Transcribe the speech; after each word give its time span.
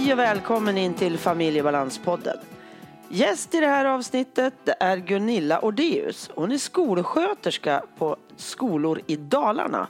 Hej 0.00 0.12
och 0.12 0.18
välkommen 0.18 0.78
in 0.78 0.94
till 0.94 1.18
Familjebalanspodden. 1.18 2.36
Gäst 3.08 3.54
i 3.54 3.60
det 3.60 3.66
här 3.66 3.84
avsnittet 3.84 4.54
är 4.80 4.96
Gunilla 4.96 5.60
Ordeus. 5.60 6.30
Hon 6.34 6.52
är 6.52 6.58
skolsköterska 6.58 7.82
på 7.98 8.16
skolor 8.36 9.00
i 9.06 9.16
Dalarna. 9.16 9.88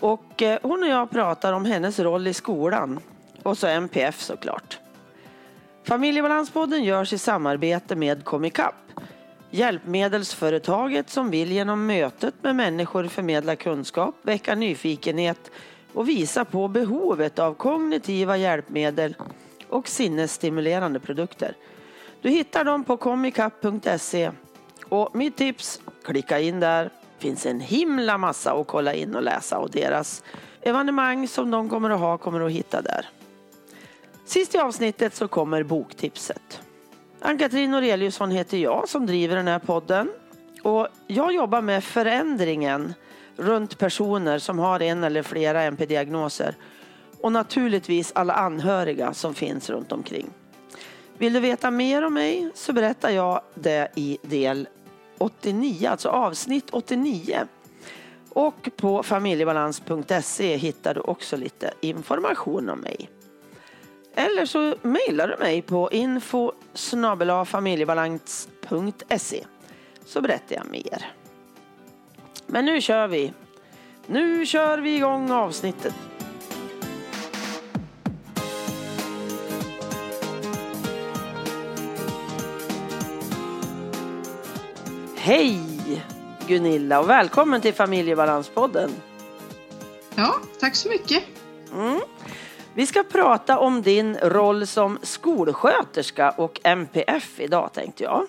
Och 0.00 0.42
eh, 0.42 0.58
hon 0.62 0.82
och 0.82 0.88
jag 0.88 1.10
pratar 1.10 1.52
om 1.52 1.64
hennes 1.64 1.98
roll 1.98 2.26
i 2.26 2.34
skolan. 2.34 3.00
Och 3.42 3.58
så 3.58 3.66
MPF 3.66 4.22
såklart. 4.22 4.78
Familjebalanspodden 5.84 6.84
görs 6.84 7.12
i 7.12 7.18
samarbete 7.18 7.96
med 7.96 8.24
Comicap. 8.24 8.74
Hjälpmedelsföretaget 9.50 11.10
som 11.10 11.30
vill 11.30 11.52
genom 11.52 11.86
mötet 11.86 12.34
med 12.42 12.56
människor 12.56 13.04
förmedla 13.04 13.56
kunskap, 13.56 14.14
väcka 14.22 14.54
nyfikenhet 14.54 15.50
och 15.94 16.08
visa 16.08 16.44
på 16.44 16.68
behovet 16.68 17.38
av 17.38 17.54
kognitiva 17.54 18.36
hjälpmedel 18.36 19.16
och 19.68 19.88
sinnesstimulerande 19.88 21.00
produkter. 21.00 21.56
Du 22.22 22.30
hittar 22.30 22.64
dem 22.64 22.84
på 22.84 22.96
comicap.se 22.96 24.30
och 24.88 25.16
mitt 25.16 25.36
tips, 25.36 25.80
klicka 26.04 26.40
in 26.40 26.60
där. 26.60 26.90
finns 27.18 27.46
en 27.46 27.60
himla 27.60 28.18
massa 28.18 28.52
att 28.52 28.66
kolla 28.66 28.94
in 28.94 29.14
och 29.14 29.22
läsa 29.22 29.58
och 29.58 29.70
deras 29.70 30.22
evenemang 30.62 31.28
som 31.28 31.50
de 31.50 31.68
kommer 31.68 31.90
att 31.90 32.00
ha 32.00 32.18
kommer 32.18 32.40
du 32.40 32.46
att 32.46 32.52
hitta 32.52 32.82
där. 32.82 33.08
Sist 34.24 34.54
i 34.54 34.58
avsnittet 34.58 35.14
så 35.14 35.28
kommer 35.28 35.62
boktipset. 35.62 36.60
Ann-Katrin 37.20 37.70
Noreliusson 37.70 38.30
heter 38.30 38.58
jag 38.58 38.88
som 38.88 39.06
driver 39.06 39.36
den 39.36 39.48
här 39.48 39.58
podden. 39.58 40.10
Och 40.62 40.88
jag 41.06 41.34
jobbar 41.34 41.62
med 41.62 41.84
förändringen 41.84 42.94
runt 43.36 43.78
personer 43.78 44.38
som 44.38 44.58
har 44.58 44.82
en 44.82 45.04
eller 45.04 45.22
flera 45.22 45.62
NP-diagnoser 45.62 46.54
Och 47.20 47.32
naturligtvis 47.32 48.12
alla 48.14 48.32
anhöriga 48.32 49.14
som 49.14 49.34
finns 49.34 49.70
runt 49.70 49.92
omkring. 49.92 50.30
Vill 51.18 51.32
du 51.32 51.40
veta 51.40 51.70
mer 51.70 52.04
om 52.04 52.14
mig 52.14 52.50
så 52.54 52.72
berättar 52.72 53.10
jag 53.10 53.40
det 53.54 53.88
i 53.94 54.18
del 54.22 54.68
89, 55.18 55.88
alltså 55.88 56.08
avsnitt 56.08 56.70
89. 56.70 57.46
Och 58.28 58.68
på 58.76 59.02
familjebalans.se 59.02 60.56
hittar 60.56 60.94
du 60.94 61.00
också 61.00 61.36
lite 61.36 61.70
information 61.80 62.70
om 62.70 62.78
mig. 62.78 63.10
Eller 64.14 64.46
så 64.46 64.74
mejlar 64.82 65.28
du 65.28 65.36
mig 65.36 65.62
på 65.62 65.90
info 65.92 66.52
familjebalans.se 67.46 69.44
så 70.04 70.20
berättar 70.20 70.56
jag 70.56 70.66
mer. 70.70 71.12
Men 72.46 72.64
nu 72.64 72.80
kör 72.80 73.08
vi. 73.08 73.32
Nu 74.06 74.46
kör 74.46 74.78
vi 74.78 74.96
igång 74.96 75.30
avsnittet. 75.30 75.94
Hej 85.16 85.60
Gunilla 86.46 87.00
och 87.00 87.10
välkommen 87.10 87.60
till 87.60 87.74
Familjebalanspodden. 87.74 88.90
Ja, 90.14 90.34
tack 90.60 90.74
så 90.74 90.88
mycket. 90.88 91.22
Mm. 91.72 92.00
Vi 92.74 92.86
ska 92.86 93.02
prata 93.02 93.58
om 93.58 93.82
din 93.82 94.16
roll 94.16 94.66
som 94.66 94.98
skolsköterska 95.02 96.30
och 96.30 96.60
MPF 96.64 97.40
idag 97.40 97.72
tänkte 97.72 98.04
jag. 98.04 98.26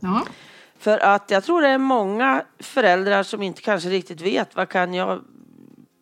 Ja. 0.00 0.22
För 0.78 0.98
att 0.98 1.30
jag 1.30 1.44
tror 1.44 1.62
det 1.62 1.68
är 1.68 1.78
många 1.78 2.44
föräldrar 2.58 3.22
som 3.22 3.42
inte 3.42 3.62
kanske 3.62 3.88
riktigt 3.88 4.20
vet 4.20 4.56
vad 4.56 4.68
kan 4.68 4.94
jag 4.94 5.20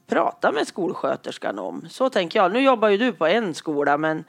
prata 0.06 0.53
med 0.53 0.69
skolsköterskan 0.69 1.59
om. 1.59 1.87
Så 1.91 2.10
tänker 2.10 2.38
jag. 2.38 2.53
Nu 2.53 2.60
jobbar 2.60 2.88
ju 2.88 2.97
du 2.97 3.12
på 3.12 3.26
en 3.26 3.54
skola 3.54 3.98
men 3.98 4.25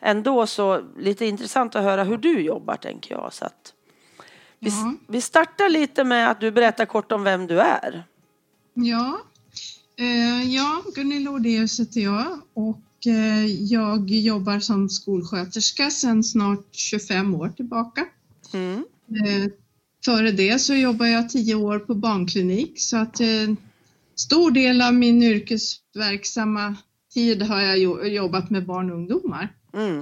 ändå 0.00 0.46
så 0.46 0.82
lite 0.98 1.26
intressant 1.26 1.76
att 1.76 1.82
höra 1.82 2.04
hur 2.04 2.18
du 2.18 2.40
jobbar 2.40 2.76
tänker 2.76 3.14
jag. 3.14 3.32
Så 3.32 3.44
att 3.44 3.74
vi, 4.58 4.70
Ja. 4.70 4.94
vi 5.08 5.20
startar 5.20 5.68
lite 5.68 6.04
med 6.04 6.30
att 6.30 6.40
du 6.40 6.50
berättar 6.50 6.86
kort 6.86 7.12
om 7.12 7.24
vem 7.24 7.46
du 7.46 7.60
är. 7.60 8.04
Ja, 8.74 9.20
eh, 9.96 10.54
ja 10.54 10.82
Gunilla 10.94 11.30
Odéus 11.30 11.80
heter 11.80 12.00
jag 12.00 12.40
och 12.54 13.06
eh, 13.06 13.46
jag 13.46 14.10
jobbar 14.10 14.60
som 14.60 14.88
skolsköterska 14.88 15.90
sedan 15.90 16.24
snart 16.24 16.66
25 16.72 17.34
år 17.34 17.48
tillbaka. 17.48 18.06
Mm. 18.52 18.84
Före 20.04 20.30
det 20.32 20.58
så 20.58 20.74
jobbade 20.74 21.10
jag 21.10 21.28
10 21.28 21.54
år 21.54 21.78
på 21.78 21.94
barnklinik 21.94 22.80
så 22.80 22.96
att 22.96 23.20
eh, 23.20 23.48
stor 24.14 24.50
del 24.50 24.82
av 24.82 24.94
min 24.94 25.22
yrkesverksamma 25.22 26.76
tid 27.14 27.42
har 27.42 27.60
jag 27.60 27.78
jo- 27.78 28.04
jobbat 28.04 28.50
med 28.50 28.66
barn 28.66 28.90
och 28.90 28.96
ungdomar. 28.96 29.48
Mm. 29.74 29.98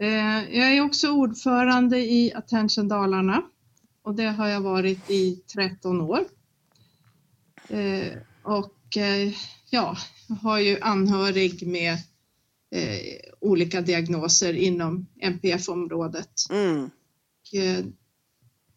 Eh, 0.00 0.58
Jag 0.58 0.76
är 0.76 0.80
också 0.80 1.10
ordförande 1.10 1.98
i 1.98 2.32
Attention 2.34 2.88
Dalarna 2.88 3.42
och 4.02 4.14
det 4.14 4.26
har 4.26 4.48
jag 4.48 4.60
varit 4.60 5.10
i 5.10 5.36
13 5.54 6.00
år. 6.00 6.24
Eh, 7.68 8.12
Och 8.42 8.96
eh, 8.96 9.32
ja, 9.70 9.96
jag 10.28 10.36
har 10.36 10.58
ju 10.58 10.80
anhörig 10.80 11.66
med 11.66 11.98
olika 13.40 13.80
diagnoser 13.80 14.52
inom 14.54 15.06
NPF-området. 15.20 16.30
Mm. 16.50 16.90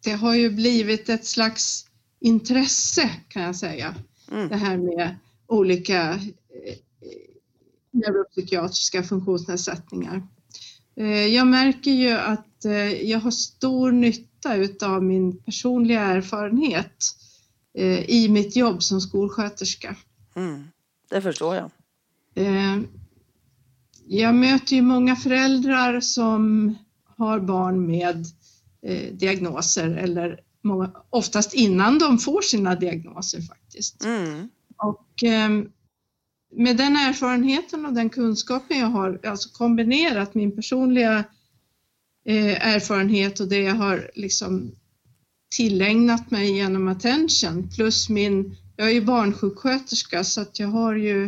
Det 0.04 0.12
har 0.12 0.34
ju 0.34 0.50
blivit 0.50 1.08
ett 1.08 1.26
slags 1.26 1.86
intresse 2.20 3.10
kan 3.28 3.42
jag 3.42 3.56
säga, 3.56 3.94
Mm. 4.32 4.48
det 4.48 4.56
här 4.56 4.76
med 4.76 5.16
olika 5.46 6.10
eh, 6.12 6.18
neuropsykiatriska 7.90 9.02
funktionsnedsättningar. 9.02 10.22
Eh, 10.96 11.26
Jag 11.26 11.46
märker 11.46 11.90
ju 11.90 12.10
att 12.10 12.64
eh, 12.64 12.92
jag 13.10 13.20
har 13.20 13.30
stor 13.30 13.92
nytta 13.92 14.56
utav 14.56 15.02
min 15.04 15.42
personliga 15.42 16.00
erfarenhet 16.00 17.16
i 18.06 18.28
mitt 18.28 18.56
jobb 18.56 18.82
som 18.82 19.00
skolsköterska. 19.00 19.96
Mm. 20.36 20.64
Det 21.10 21.22
förstår 21.22 21.54
jag. 21.56 21.70
Jag 24.06 24.34
möter 24.34 24.76
ju 24.76 24.82
många 24.82 25.16
föräldrar 25.16 26.00
som 26.00 26.74
har 27.16 27.40
barn 27.40 27.86
med 27.86 28.26
eh, 28.82 29.12
diagnoser 29.12 29.90
eller 29.90 30.40
många, 30.62 30.90
oftast 31.10 31.54
innan 31.54 31.98
de 31.98 32.18
får 32.18 32.42
sina 32.42 32.74
diagnoser 32.74 33.40
faktiskt. 33.40 34.04
Mm. 34.04 34.48
Och 34.76 35.24
eh, 35.24 35.50
med 36.56 36.76
den 36.76 36.96
erfarenheten 36.96 37.86
och 37.86 37.92
den 37.92 38.10
kunskapen 38.10 38.78
jag 38.78 38.86
har, 38.86 39.20
alltså 39.26 39.48
kombinerat 39.48 40.34
min 40.34 40.56
personliga 40.56 41.24
eh, 42.26 42.66
erfarenhet 42.74 43.40
och 43.40 43.48
det 43.48 43.60
jag 43.60 43.74
har 43.74 44.10
liksom 44.14 44.72
tillägnat 45.56 46.30
mig 46.30 46.56
genom 46.56 46.88
attention 46.88 47.70
plus 47.76 48.08
min, 48.08 48.56
jag 48.76 48.88
är 48.88 48.92
ju 48.92 49.04
barnsjuksköterska 49.04 50.24
så 50.24 50.40
att 50.40 50.58
jag 50.58 50.68
har 50.68 50.94
ju 50.94 51.24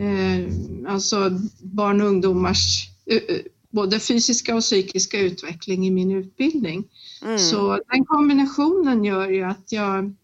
eh, 0.00 0.52
alltså 0.86 1.30
barn 1.62 2.00
och 2.00 2.08
ungdomars 2.08 2.88
eh, 3.06 3.38
både 3.78 4.00
fysiska 4.00 4.54
och 4.56 4.60
psykiska 4.60 5.20
utveckling 5.20 5.86
i 5.86 5.90
min 5.90 6.10
utbildning. 6.10 6.84
Mm. 7.22 7.38
Så 7.38 7.80
den 7.92 8.04
kombinationen 8.04 9.04
gör 9.04 9.28
ju 9.28 9.42
att 9.42 9.72
jag 9.72 10.14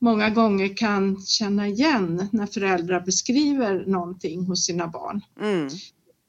många 0.00 0.30
gånger 0.30 0.76
kan 0.76 1.22
känna 1.22 1.68
igen 1.68 2.28
när 2.32 2.46
föräldrar 2.46 3.00
beskriver 3.00 3.84
någonting 3.86 4.46
hos 4.46 4.64
sina 4.64 4.86
barn. 4.86 5.20
Mm. 5.40 5.68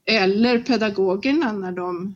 Eller 0.05 0.59
pedagogerna 0.59 1.51
när 1.51 1.71
de 1.71 2.15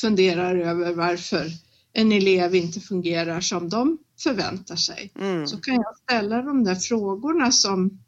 funderar 0.00 0.56
över 0.56 0.94
varför 0.94 1.46
en 1.92 2.12
elev 2.12 2.54
inte 2.54 2.80
fungerar 2.80 3.40
som 3.40 3.68
de 3.68 3.98
förväntar 4.22 4.76
sig. 4.76 5.12
Mm. 5.18 5.46
Så 5.46 5.56
kan 5.56 5.74
jag 5.74 5.96
ställa 5.96 6.42
de 6.42 6.64
där 6.64 6.74
frågorna 6.74 7.52
som 7.52 7.98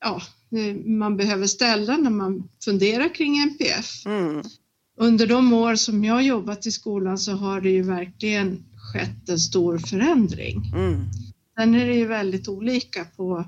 ja, 0.00 0.22
eh, 0.58 0.76
man 0.76 1.16
behöver 1.16 1.46
ställa 1.46 1.96
när 1.96 2.10
man 2.10 2.48
funderar 2.64 3.14
kring 3.14 3.36
NPF. 3.36 4.06
Mm. 4.06 4.42
Under 5.00 5.26
de 5.26 5.52
år 5.52 5.74
som 5.74 6.04
jag 6.04 6.22
jobbat 6.22 6.66
i 6.66 6.70
skolan 6.72 7.18
så 7.18 7.32
har 7.32 7.60
det 7.60 7.70
ju 7.70 7.82
verkligen 7.82 8.64
skett 8.92 9.28
en 9.28 9.38
stor 9.38 9.78
förändring. 9.78 10.72
Mm. 10.74 11.04
Sen 11.58 11.74
är 11.74 11.86
det 11.86 11.94
ju 11.94 12.06
väldigt 12.06 12.48
olika 12.48 13.04
på, 13.16 13.44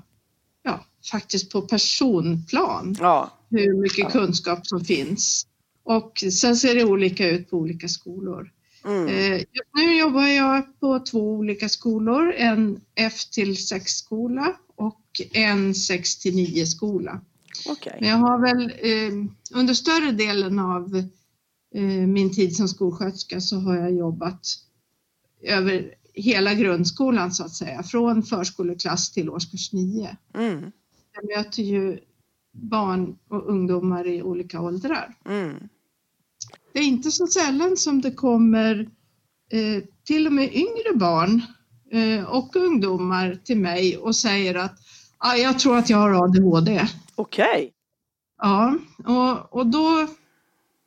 ja, 0.63 0.85
faktiskt 1.11 1.51
på 1.51 1.61
personplan, 1.61 2.95
Ja. 2.99 3.31
hur 3.49 3.81
mycket 3.81 3.97
Ja. 3.97 4.09
kunskap 4.09 4.67
som 4.67 4.85
finns. 4.85 5.45
Och 5.83 6.23
sen 6.31 6.55
ser 6.55 6.75
det 6.75 6.83
olika 6.85 7.29
ut 7.29 7.49
på 7.49 7.57
olika 7.57 7.87
skolor. 7.87 8.51
Mm. 8.85 9.07
Eh, 9.07 9.37
Just 9.37 9.69
nu 9.75 9.97
jobbar 9.97 10.27
jag 10.27 10.79
på 10.79 10.99
två 10.99 11.31
olika 11.33 11.69
skolor, 11.69 12.33
en 12.37 12.81
F 12.95 13.13
till 13.31 13.53
6-skola 13.55 14.53
och 14.75 15.01
en 15.33 15.75
6 15.75 16.17
till 16.17 16.33
9-skola. 16.35 17.21
Okej. 17.69 17.97
Men 17.99 18.09
jag 18.09 18.17
har 18.17 18.39
väl 18.41 18.63
eh, 18.63 19.27
under 19.59 19.73
större 19.73 20.11
delen 20.11 20.59
av 20.59 21.03
min 22.07 22.33
tid 22.33 22.55
som 22.55 22.67
skolsköterska 22.67 23.41
så 23.41 23.59
har 23.59 23.75
jag 23.75 23.95
jobbat 23.95 24.41
över 25.41 25.95
hela 26.13 26.53
grundskolan 26.53 27.31
så 27.31 27.43
att 27.43 27.53
säga, 27.53 27.83
från 27.83 28.23
förskoleklass 28.23 29.11
till 29.11 29.29
årskurs 29.29 29.73
9. 29.73 30.17
Mm. 30.33 30.71
Jag 31.13 31.37
möter 31.37 31.63
ju 31.63 31.99
barn 32.51 33.17
och 33.29 33.49
ungdomar 33.49 34.07
i 34.07 34.21
olika 34.21 34.61
åldrar. 34.61 35.15
Mm. 35.25 35.55
Det 36.73 36.79
är 36.79 36.83
inte 36.83 37.11
så 37.11 37.27
sällan 37.27 37.77
som 37.77 38.01
det 38.01 38.11
kommer 38.11 38.89
eh, 39.51 39.83
till 40.03 40.27
och 40.27 40.33
med 40.33 40.53
yngre 40.53 40.95
barn 40.95 41.41
eh, 41.91 42.25
och 42.25 42.55
ungdomar 42.55 43.39
till 43.43 43.57
mig 43.57 43.97
och 43.97 44.15
säger 44.15 44.55
att 44.55 44.79
ah, 45.17 45.35
jag 45.35 45.59
tror 45.59 45.77
att 45.77 45.89
jag 45.89 45.97
har 45.97 46.23
ADHD. 46.23 46.87
Okej. 47.15 47.73
Ja, 48.37 48.77
och, 49.05 49.59
och 49.59 49.67
då, 49.67 50.07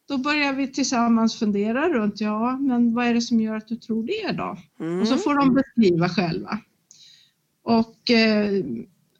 då 0.09 0.19
börjar 0.19 0.53
vi 0.53 0.69
tillsammans 0.73 1.39
fundera 1.39 1.89
runt, 1.89 2.21
ja, 2.21 2.56
men 2.61 2.95
vad 2.95 3.06
är 3.06 3.15
det 3.15 3.21
som 3.21 3.41
gör 3.41 3.56
att 3.56 3.69
du 3.69 3.77
tror 3.77 4.03
det 4.03 4.33
då? 4.33 4.56
Mm. 4.81 5.01
Och 5.01 5.09
så 5.09 5.17
får 5.17 5.35
de 5.35 5.55
beskriva 5.55 6.09
själva. 6.09 6.59
Och 7.62 8.11
eh, 8.11 8.65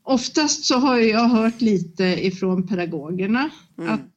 oftast 0.03 0.65
så 0.65 0.79
har 0.79 0.97
jag 0.99 1.29
hört 1.29 1.61
lite 1.61 2.05
ifrån 2.05 2.67
pedagogerna 2.67 3.51
Mm. 3.79 3.95
att, 3.95 4.13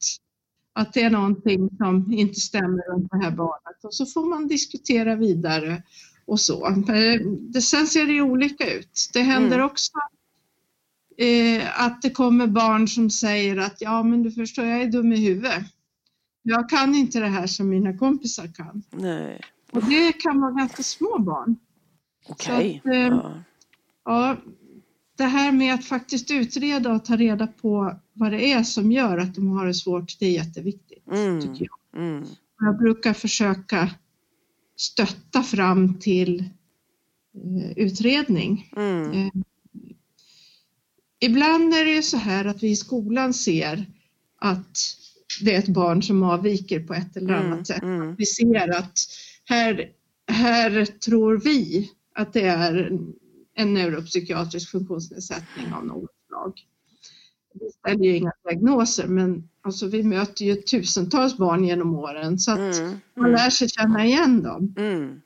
att 0.72 0.92
det 0.92 1.02
är 1.02 1.10
någonting 1.10 1.70
som 1.76 2.12
inte 2.12 2.40
stämmer 2.40 2.92
runt 2.92 3.10
det 3.10 3.18
här 3.24 3.30
barnet 3.30 3.84
och 3.84 3.94
så 3.94 4.06
får 4.06 4.26
man 4.26 4.48
diskutera 4.48 5.14
vidare 5.14 5.82
och 6.26 6.40
så. 6.40 6.66
Eh, 6.66 7.20
Det, 7.38 7.62
sen 7.62 7.86
ser 7.86 8.06
det 8.06 8.12
ju 8.12 8.22
olika 8.22 8.74
ut. 8.74 9.10
Det 9.12 9.20
händer 9.22 9.56
Mm. 9.56 9.66
också 9.66 9.92
eh, 11.16 11.82
att 11.84 12.02
det 12.02 12.10
kommer 12.10 12.46
barn 12.46 12.88
som 12.88 13.10
säger 13.10 13.56
att 13.56 13.76
ja 13.80 14.02
men 14.02 14.22
du 14.22 14.30
förstår 14.32 14.64
jag 14.64 14.82
är 14.82 14.86
dum 14.86 15.12
i 15.12 15.16
huvudet. 15.26 15.62
Jag 16.48 16.68
kan 16.68 16.94
inte 16.94 17.20
det 17.20 17.26
här 17.26 17.46
som 17.46 17.68
mina 17.68 17.98
kompisar 17.98 18.46
kan. 18.54 18.82
Nej. 18.90 19.40
Och 19.72 19.84
det 19.84 20.12
kan 20.12 20.40
vara 20.40 20.52
ganska 20.52 20.82
små 20.82 21.18
barn. 21.18 21.56
Okej. 22.28 22.82
Att, 22.84 22.92
eh, 22.92 23.00
Ja. 23.00 23.42
Ja, 24.04 24.36
det 25.16 25.24
här 25.24 25.52
med 25.52 25.74
att 25.74 25.84
faktiskt 25.84 26.30
utreda 26.30 26.92
och 26.92 27.04
ta 27.04 27.16
reda 27.16 27.46
på 27.46 28.00
vad 28.12 28.32
det 28.32 28.52
är 28.52 28.62
som 28.62 28.92
gör 28.92 29.18
att 29.18 29.34
de 29.34 29.50
har 29.50 29.66
det 29.66 29.74
svårt, 29.74 30.18
det 30.18 30.26
är 30.26 30.30
jätteviktigt. 30.30 31.06
Mm. 31.12 31.40
Tycker 31.40 31.68
jag. 31.92 32.02
Mm. 32.02 32.24
jag 32.60 32.78
brukar 32.78 33.12
försöka 33.12 33.90
stötta 34.76 35.42
fram 35.42 35.98
till 35.98 36.40
eh, 37.34 37.70
utredning. 37.76 38.72
Mm. 38.76 39.12
Eh, 39.12 39.32
ibland 41.20 41.74
är 41.74 41.84
det 41.84 41.94
ju 41.94 42.02
så 42.02 42.16
här 42.16 42.44
att 42.44 42.62
vi 42.62 42.70
i 42.70 42.76
skolan 42.76 43.34
ser 43.34 43.86
att 44.38 44.78
det 45.40 45.54
är 45.54 45.58
ett 45.58 45.68
barn 45.68 46.02
som 46.02 46.22
avviker 46.22 46.80
på 46.80 46.94
ett 46.94 47.16
eller 47.16 47.34
Mm. 47.34 47.52
annat 47.52 47.66
sätt. 47.66 47.82
Mm. 47.82 48.14
Vi 48.14 48.26
ser 48.26 48.78
att 48.78 48.98
här, 49.44 49.90
här 50.30 50.84
tror 50.84 51.40
vi 51.44 51.90
att 52.14 52.32
det 52.32 52.42
är 52.42 52.98
en, 53.54 53.74
neuropsykiatrisk 53.74 54.70
funktionsnedsättning 54.70 55.72
av 55.72 55.86
något 55.86 56.10
slag. 56.28 56.52
Vi 57.60 57.70
ställer 57.70 58.04
ju 58.04 58.16
inga 58.16 58.32
diagnoser 58.48 59.06
men 59.06 59.48
alltså 59.62 59.86
vi 59.86 60.02
möter 60.02 60.44
ju 60.44 60.54
tusentals 60.54 61.36
barn 61.36 61.64
genom 61.64 61.94
åren 61.94 62.38
så 62.38 62.52
att 62.52 62.58
Mm. 62.78 62.98
man 63.16 63.30
lär 63.30 63.50
sig 63.50 63.68
känna 63.68 64.06
igen 64.06 64.42
dem. 64.42 64.74
Mm. 64.78 65.20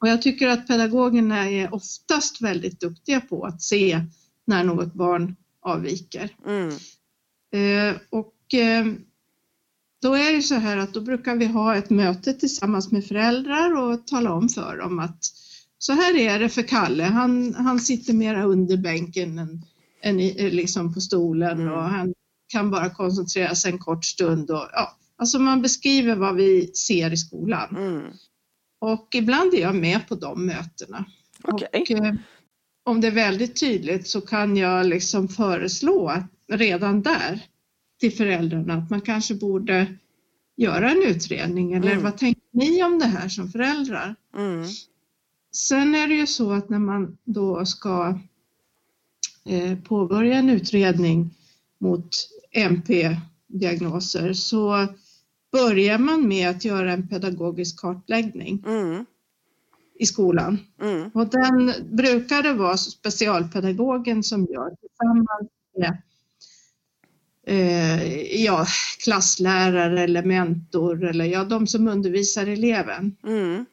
Och 0.00 0.08
jag 0.08 0.22
tycker 0.22 0.48
att 0.48 0.66
pedagogerna 0.66 1.50
är 1.50 1.74
oftast 1.74 2.42
väldigt 2.42 2.80
duktiga 2.80 3.20
på 3.20 3.44
att 3.44 3.62
se 3.62 4.00
när 4.44 4.64
något 4.64 4.94
barn 4.94 5.36
avviker. 5.60 6.36
Mm. 6.46 6.68
Eh, 7.54 7.96
och 8.10 8.54
eh, 8.54 8.86
då 10.02 10.14
är 10.14 10.32
det 10.32 10.42
så 10.42 10.54
här 10.54 10.76
att 10.76 10.94
då 10.94 11.00
brukar 11.00 11.36
vi 11.36 11.46
ha 11.46 11.76
ett 11.76 11.90
möte 11.90 12.32
tillsammans 12.32 12.92
med 12.92 13.04
föräldrar 13.06 13.82
och 13.82 14.06
tala 14.06 14.32
om 14.32 14.48
för 14.48 14.76
dem 14.76 14.98
att 14.98 15.24
så 15.78 15.92
här 15.92 16.16
är 16.16 16.38
det 16.38 16.48
för 16.48 16.62
Kalle. 16.62 17.04
Han, 17.04 17.54
han 17.54 17.80
sitter 17.80 18.12
mera 18.12 18.44
under 18.44 18.76
bänken 18.76 19.38
än, 19.38 19.62
än 20.02 20.16
liksom 20.36 20.94
på 20.94 21.00
stolen 21.00 21.60
Mm. 21.60 21.72
och 21.72 21.82
han 21.82 22.14
kan 22.48 22.70
bara 22.70 22.90
koncentrera 22.90 23.54
sig 23.54 23.72
en 23.72 23.78
kort 23.78 24.04
stund. 24.04 24.50
Och, 24.50 24.68
ja, 24.72 24.96
alltså 25.16 25.38
man 25.38 25.62
beskriver 25.62 26.16
vad 26.16 26.34
vi 26.34 26.66
ser 26.74 27.12
i 27.12 27.16
skolan. 27.16 27.76
Mm. 27.76 28.12
Och 28.80 29.08
ibland 29.14 29.54
är 29.54 29.60
jag 29.60 29.74
med 29.74 30.08
på 30.08 30.14
de 30.14 30.46
mötena. 30.46 31.04
Okej. 31.42 31.68
Och, 31.72 31.90
eh, 31.90 32.14
om 32.84 33.00
det 33.00 33.06
är 33.06 33.12
väldigt 33.12 33.60
tydligt 33.60 34.08
så 34.08 34.20
kan 34.20 34.56
jag 34.56 34.86
liksom 34.86 35.28
föreslå 35.28 36.08
att 36.08 36.26
redan 36.52 37.02
där 37.02 37.40
till 38.02 38.12
föräldrarna 38.12 38.74
att 38.74 38.90
man 38.90 39.00
kanske 39.00 39.34
borde 39.34 39.86
göra 40.56 40.90
en 40.90 41.02
utredning 41.02 41.72
eller 41.72 41.90
Mm. 41.92 42.04
vad 42.04 42.18
tänker 42.18 42.42
ni 42.50 42.82
om 42.84 42.98
det 42.98 43.04
här 43.06 43.28
som 43.28 43.48
föräldrar? 43.48 44.14
Mm. 44.36 44.64
Sen 45.52 45.94
är 45.94 46.08
det 46.08 46.14
ju 46.14 46.26
så 46.26 46.52
att 46.52 46.68
när 46.68 46.78
man 46.78 47.18
då 47.24 47.64
ska 47.66 48.18
eh, 49.44 49.78
påbörja 49.78 50.34
en 50.38 50.50
utredning 50.50 51.30
mot 51.78 52.08
MP-diagnoser 52.52 54.32
så 54.32 54.86
börjar 55.52 55.98
man 55.98 56.28
med 56.28 56.50
att 56.50 56.64
göra 56.64 56.92
en 56.92 57.08
pedagogisk 57.08 57.80
kartläggning 57.80 58.64
Mm. 58.66 59.04
i 59.98 60.06
skolan. 60.06 60.58
Mm. 60.82 61.10
Och 61.14 61.26
den 61.30 61.72
brukar 61.96 62.42
det 62.42 62.52
vara 62.52 62.76
specialpedagogen 62.76 64.22
som 64.22 64.46
gör 64.46 64.70
tillsammans 64.80 65.50
med 65.76 66.02
eh, 67.46 68.42
ja, 68.44 68.66
klasslärare 69.04 70.02
eller 70.02 70.22
mentor 70.22 71.04
eller 71.04 71.24
ja, 71.24 71.44
de 71.44 71.66
som 71.66 71.88
undervisar 71.88 72.46
eleven. 72.46 73.16
Mm. 73.24 73.64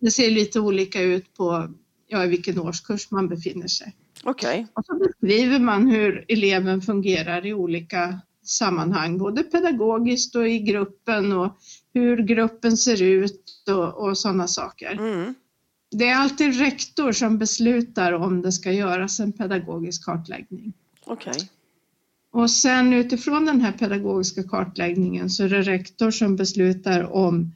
Det 0.00 0.10
ser 0.10 0.30
lite 0.30 0.60
olika 0.60 1.02
ut 1.02 1.34
på 1.36 1.74
ja, 2.06 2.24
i 2.24 2.28
vilken 2.28 2.60
årskurs 2.60 3.10
man 3.10 3.28
befinner 3.28 3.68
sig. 3.68 3.96
Okej. 4.24 4.66
Och 4.74 4.84
så 4.86 4.94
beskriver 4.94 5.58
man 5.58 5.90
hur 5.90 6.24
eleven 6.28 6.82
fungerar 6.82 7.46
i 7.46 7.54
olika 7.54 8.20
sammanhang, 8.44 9.18
både 9.18 9.42
pedagogiskt 9.42 10.36
och 10.36 10.48
i 10.48 10.58
gruppen 10.58 11.32
och 11.32 11.58
hur 11.94 12.16
gruppen 12.16 12.76
ser 12.76 13.02
ut 13.02 13.64
och, 13.68 14.08
och 14.08 14.18
sådana 14.18 14.48
saker. 14.48 14.92
Mm. 14.92 15.34
Det 15.90 16.08
är 16.08 16.16
alltid 16.16 16.58
rektor 16.58 17.12
som 17.12 17.38
beslutar 17.38 18.12
om 18.12 18.42
det 18.42 18.52
ska 18.52 18.72
göras 18.72 19.20
en 19.20 19.32
pedagogisk 19.32 20.04
kartläggning. 20.04 20.72
Okej. 21.04 21.50
Och 22.32 22.50
sen 22.50 22.92
utifrån 22.92 23.44
den 23.44 23.60
här 23.60 23.72
pedagogiska 23.72 24.42
kartläggningen 24.42 25.30
så 25.30 25.44
är 25.44 25.48
det 25.48 25.62
rektor 25.62 26.10
som 26.10 26.36
beslutar 26.36 27.12
om 27.12 27.52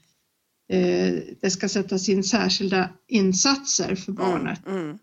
eh, 0.69 1.15
det 1.41 1.51
ska 1.51 1.69
sättas 1.69 2.09
in 2.09 2.25
särskilda 2.25 2.89
insatser 3.07 3.95
för 3.95 4.13
barnet. 4.13 4.67
Mm. 4.67 4.99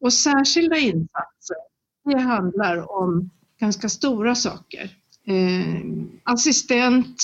Och 0.00 0.12
särskilda 0.12 0.76
insatser, 0.76 1.56
det 2.04 2.20
handlar 2.20 2.92
om 3.02 3.30
ganska 3.60 3.88
stora 3.88 4.34
saker. 4.34 4.90
Eh, 5.26 5.82
assistent, 6.22 7.22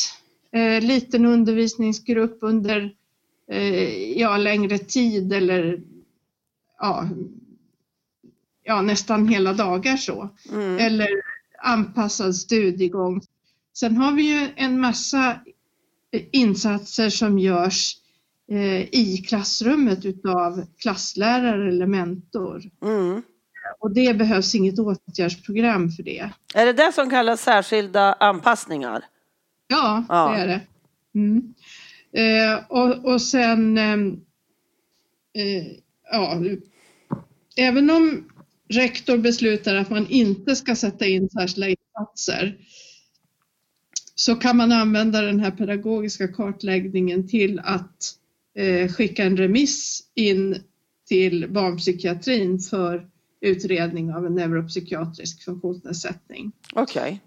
eh, 0.53 0.81
liten 0.81 1.27
undervisningsgrupp 1.27 2.39
under 2.41 2.95
eh, 3.49 4.19
ja, 4.19 4.37
längre 4.37 4.79
tid 4.79 5.33
eller 5.33 5.81
ja, 6.79 7.09
ja, 8.63 8.83
nästan 8.83 9.29
hela 9.29 9.53
dagar 9.53 9.97
så. 9.97 10.29
Mm. 10.53 10.79
Eller 10.79 11.09
anpassad 11.63 12.37
studiegång. 12.37 13.21
Sen 13.75 13.97
har 13.97 14.13
vi 14.13 14.23
ju 14.23 14.49
en 14.57 14.81
massa 14.81 15.31
eh, 16.13 16.23
insatser 16.33 17.11
som 17.11 17.39
görs 17.39 17.97
eh, 18.51 18.83
i 18.83 19.25
klassrummet 19.29 20.05
utav 20.05 20.67
klasslärare 20.79 21.69
eller 21.69 21.87
mentor. 21.87 22.63
Mm. 22.83 23.23
Och 23.81 23.95
det 23.95 24.15
behövs 24.19 24.55
inget 24.55 24.79
åtgärdsprogram 24.79 25.91
för 25.91 26.03
det. 26.03 26.31
Är 26.55 26.67
det 26.67 26.73
det 26.73 26.93
som 26.93 27.11
kallas 27.11 27.43
särskilda 27.43 28.13
anpassningar? 28.13 29.05
Ja, 29.67 30.05
Ja. 30.09 30.33
det 30.33 30.43
är 30.43 30.47
det. 30.47 30.61
Mm. 31.15 31.55
Eh, 32.13 32.65
och, 32.69 33.05
och 33.13 33.23
sen, 33.23 33.79
ehm, 33.79 34.21
eh, 35.35 35.67
ja, 36.13 36.41
även 37.57 37.91
om 37.91 38.29
rektor 38.73 39.19
beslutar 39.19 39.75
att 39.75 39.91
man 39.91 40.07
inte 40.07 40.57
ska 40.57 40.77
sätta 40.77 41.07
in 41.07 41.29
särskilda 41.29 41.69
insatser 41.69 42.59
så 44.15 44.35
kan 44.35 44.57
man 44.57 44.73
använda 44.73 45.21
den 45.21 45.41
här 45.41 45.51
pedagogiska 45.51 46.29
kartläggningen 46.29 47.29
till 47.29 47.61
att 47.65 48.15
eh, 48.55 48.93
skicka 48.93 49.25
en 49.25 49.37
remiss 49.37 50.03
in 50.15 50.63
till 51.09 51.51
barnpsykiatrin 51.51 52.59
för 52.59 53.07
utredning 53.41 54.15
av 54.15 54.27
en 54.27 54.35
neuropsykiatrisk 54.35 55.45
funktionsnedsättning. 55.45 56.53
Okej. 56.75 57.21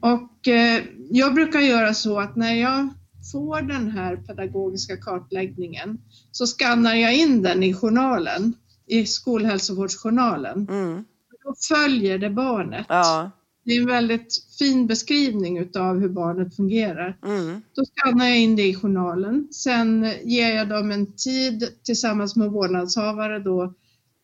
Och 0.00 0.48
eh, 0.48 0.82
jag 1.10 1.34
brukar 1.34 1.60
göra 1.60 1.94
så 1.94 2.20
att 2.20 2.36
när 2.36 2.54
jag 2.54 2.88
får 3.32 3.62
den 3.62 3.90
här 3.90 4.16
pedagogiska 4.16 4.96
kartläggningen 4.96 5.98
så 6.30 6.46
skannar 6.46 6.94
jag 6.94 7.16
in 7.16 7.42
den 7.42 7.62
i 7.62 7.74
journalen, 7.74 8.54
i 8.86 9.06
skolhälsovårdsjournalen. 9.06 10.66
Mm. 10.70 11.04
Då 11.44 11.54
följer 11.68 12.18
det 12.18 12.30
barnet. 12.30 12.86
Ja. 12.88 13.30
Det 13.64 13.72
är 13.76 13.80
en 13.80 13.86
väldigt 13.86 14.44
fin 14.58 14.86
beskrivning 14.86 15.58
utav 15.58 16.00
hur 16.00 16.08
barnet 16.08 16.56
fungerar. 16.56 17.18
Mm. 17.24 17.62
Då 17.74 17.84
skannar 17.84 18.26
jag 18.26 18.38
in 18.38 18.56
det 18.56 18.68
i 18.68 18.74
journalen. 18.74 19.48
Sen 19.50 20.12
ger 20.24 20.56
jag 20.56 20.68
dem 20.68 20.90
en 20.90 21.12
tid 21.12 21.68
tillsammans 21.82 22.36
med 22.36 22.50
vårdnadshavare 22.50 23.38
då 23.38 23.74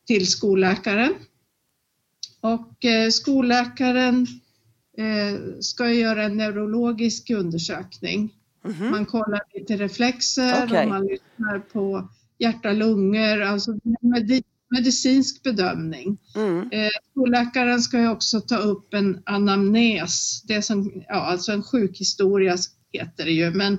till 0.06 0.26
skolläkaren. 0.26 1.14
Och 2.40 2.84
eh, 2.84 3.10
skolläkaren 3.10 4.26
eh, 4.96 5.40
ska 5.60 5.92
göra 5.92 6.22
en 6.22 6.36
neurologisk 6.36 7.30
undersökning. 7.30 8.34
Mhm. 8.64 8.90
Man 8.90 9.06
kollar 9.06 9.40
lite 9.54 9.76
reflexer 9.76 10.64
Okej. 10.64 10.82
och 10.82 10.88
man 10.88 11.06
lyssnar 11.06 11.58
på 11.58 12.08
hjärta, 12.38 12.72
lungor, 12.72 13.40
alltså 13.42 13.78
med, 14.00 14.42
medicinsk 14.70 15.42
bedömning. 15.42 16.18
Mm. 16.36 16.68
Eh, 16.72 16.90
skolläkaren 17.10 17.80
ska 17.80 18.00
ju 18.00 18.08
också 18.08 18.40
ta 18.40 18.56
upp 18.56 18.94
en 18.94 19.22
anamnes, 19.26 20.42
det 20.42 20.62
som, 20.62 21.02
ja, 21.08 21.14
alltså 21.14 21.52
en 21.52 21.62
sjukhistoria 21.62 22.56
heter 22.92 23.24
det 23.24 23.32
ju, 23.32 23.50
men 23.50 23.78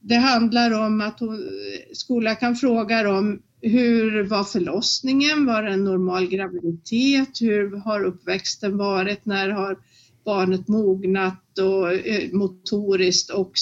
det 0.00 0.14
handlar 0.14 0.86
om 0.86 1.00
att 1.00 1.20
hon, 1.20 1.48
skolläkaren 1.92 2.56
frågar 2.56 3.04
om 3.04 3.42
hur 3.62 4.22
var 4.22 4.44
förlossningen, 4.44 5.46
var 5.46 5.62
det 5.62 5.72
en 5.72 5.84
normal 5.84 6.26
graviditet, 6.26 7.40
hur 7.40 7.76
har 7.76 8.04
uppväxten 8.04 8.76
varit, 8.76 9.26
när 9.26 9.48
har 9.48 9.78
barnet 10.24 10.68
mognat 10.68 11.58
och 11.58 11.92
eh, 11.92 12.32
motoriskt 12.32 13.30
och 13.30 13.52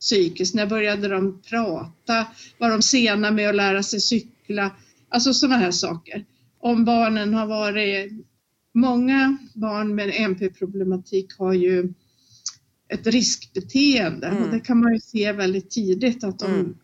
psykiskt, 0.00 0.54
när 0.54 0.66
började 0.66 1.08
de 1.08 1.42
prata, 1.42 2.26
var 2.58 2.70
de 2.70 2.82
sena 2.82 3.30
med 3.30 3.48
att 3.48 3.54
lära 3.54 3.82
sig 3.82 4.00
cykla, 4.00 4.70
alltså 5.08 5.34
sådana 5.34 5.56
här 5.56 5.70
saker. 5.70 6.24
Om 6.60 6.84
barnen 6.84 7.34
har 7.34 7.46
varit, 7.46 8.12
många 8.74 9.38
barn 9.54 9.94
med 9.94 10.12
MP-problematik 10.14 11.38
har 11.38 11.52
ju 11.52 11.92
ett 12.88 13.06
riskbeteende 13.06 14.26
Mm. 14.26 14.42
och 14.42 14.50
det 14.50 14.60
kan 14.60 14.80
man 14.80 14.92
ju 14.94 15.00
se 15.00 15.32
väldigt 15.32 15.70
tidigt 15.70 16.24
att 16.24 16.38
de 16.38 16.46
Mm. 16.54 16.76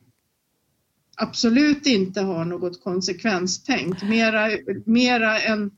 absolut 1.17 1.87
inte 1.87 2.21
har 2.21 2.45
något 2.45 2.83
konsekvenstänk, 2.85 4.03
mera, 4.03 4.49
mera 4.87 5.41
än 5.41 5.71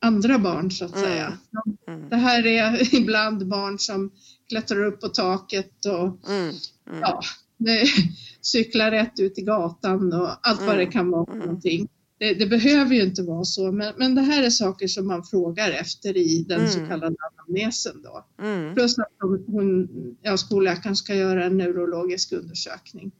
andra 0.00 0.38
barn 0.38 0.70
så 0.70 0.84
att 0.84 0.96
Mm. 0.96 1.04
säga. 1.04 1.38
Mm. 1.88 2.08
Det 2.08 2.16
här 2.16 2.46
är 2.46 2.94
ibland 2.94 3.48
barn 3.48 3.78
som 3.78 4.10
klättrar 4.48 4.84
upp 4.84 5.00
på 5.00 5.08
taket 5.08 5.86
och 5.86 6.30
Mm. 6.30 6.54
Mm. 6.86 7.00
ja, 7.00 7.20
det, 7.60 7.86
cyklar 8.40 8.90
rätt 8.90 9.20
ut 9.20 9.38
i 9.38 9.42
gatan 9.42 10.12
och 10.12 10.48
allt 10.48 10.60
vad 10.60 10.76
det 10.76 10.82
Mm. 10.82 10.92
kan 10.92 11.10
vara 11.10 11.26
för 11.26 11.32
Mm. 11.32 11.46
någonting. 11.46 11.88
Det, 12.18 12.34
det 12.34 12.46
behöver 12.46 12.94
ju 12.94 13.02
inte 13.02 13.22
vara 13.22 13.44
så, 13.44 13.72
men, 13.72 13.94
men 13.98 14.14
det 14.14 14.20
här 14.20 14.42
är 14.42 14.50
saker 14.50 14.86
som 14.88 15.06
man 15.06 15.24
frågar 15.24 15.70
efter 15.70 16.16
i 16.16 16.44
den 16.48 16.68
så 16.68 16.78
Mm. 16.78 16.88
kallade 16.90 17.16
anamnesen. 17.32 18.02
Då. 18.02 18.26
Mm. 18.44 18.74
Plus 18.74 18.98
att 18.98 19.06
hon, 19.20 19.44
hon, 19.46 19.88
ja, 20.22 20.36
skolläkaren 20.36 20.96
ska 20.96 21.14
göra 21.14 21.44
en 21.44 21.56
neurologisk 21.58 22.32
undersökning. 22.32 23.10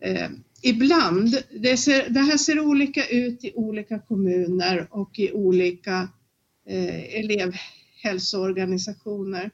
Eh, 0.00 0.28
ibland, 0.62 1.42
det, 1.60 1.76
ser, 1.76 2.08
det 2.10 2.20
här 2.20 2.36
ser 2.36 2.60
olika 2.60 3.06
ut 3.06 3.44
i 3.44 3.52
olika 3.54 3.98
kommuner 3.98 4.88
och 4.90 5.18
i 5.18 5.32
olika 5.32 6.08
eh, 6.68 7.18
elevhälsoorganisationer. 7.20 9.50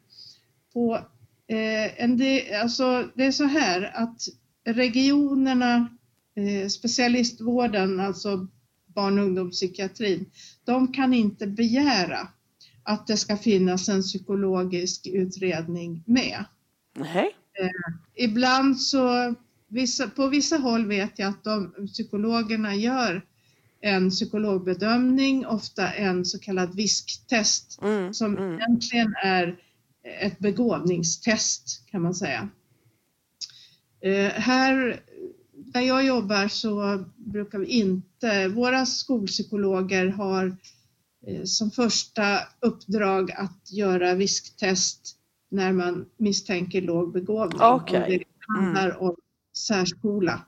På, 0.73 0.99
en 1.49 2.17
del, 2.17 2.55
alltså, 2.63 3.09
det 3.15 3.25
är 3.25 3.33
så 3.33 3.45
här 3.45 3.93
att 3.95 4.23
regionerna, 4.65 5.89
eh, 6.37 6.69
specialistvården, 6.69 8.01
alltså 8.01 8.47
barn 8.87 9.19
och 9.19 9.25
ungdomspsykiatrin, 9.25 10.31
de 10.65 10.93
kan 10.93 11.15
inte 11.15 11.47
begära 11.47 12.29
att 12.83 13.07
det 13.07 13.17
ska 13.17 13.37
finnas 13.37 13.89
en 13.89 14.03
psykologisk 14.03 15.07
utredning 15.07 16.03
med. 16.07 16.45
Nej. 16.95 17.31
Ibland 18.15 18.81
så, 18.81 19.35
på 20.17 20.27
vissa 20.29 20.57
håll 20.57 20.87
vet 20.87 21.19
jag 21.19 21.29
att 21.29 21.45
de, 21.45 21.73
psykologerna 21.87 22.75
gör 22.75 23.23
en 23.81 24.11
psykologbedömning, 24.11 25.47
ofta 25.47 25.93
en 25.93 26.25
så 26.25 26.39
kallad 26.39 26.75
visktest 26.75 27.79
Mm. 27.83 28.15
som 28.15 28.37
Mm. 28.37 28.55
egentligen 28.55 29.15
är 29.25 29.57
ett 30.21 30.39
begåvningstest 30.39 31.87
kan 31.91 32.03
man 32.03 32.15
säga. 32.15 32.49
Eh, 34.01 34.31
här 34.31 35.03
där 35.53 35.81
jag 35.81 36.07
jobbar 36.07 36.49
så 36.49 37.05
brukar 37.17 37.59
vi 37.59 37.67
inte, 37.67 38.49
våra 38.49 38.87
skolpsykologer 38.87 40.07
har 40.07 40.57
eh, 41.27 41.45
som 41.45 41.71
första 41.71 42.39
uppdrag 42.61 43.33
att 43.33 43.73
göra 43.73 44.15
visktest 44.15 45.17
när 45.51 45.73
man 45.73 46.07
misstänker 46.17 46.83
låg 46.83 47.13
begåvning. 47.13 47.61
Om 47.61 48.05
det 48.09 48.25
handlar 48.49 49.03
om 49.03 49.17
särskola. 49.57 50.43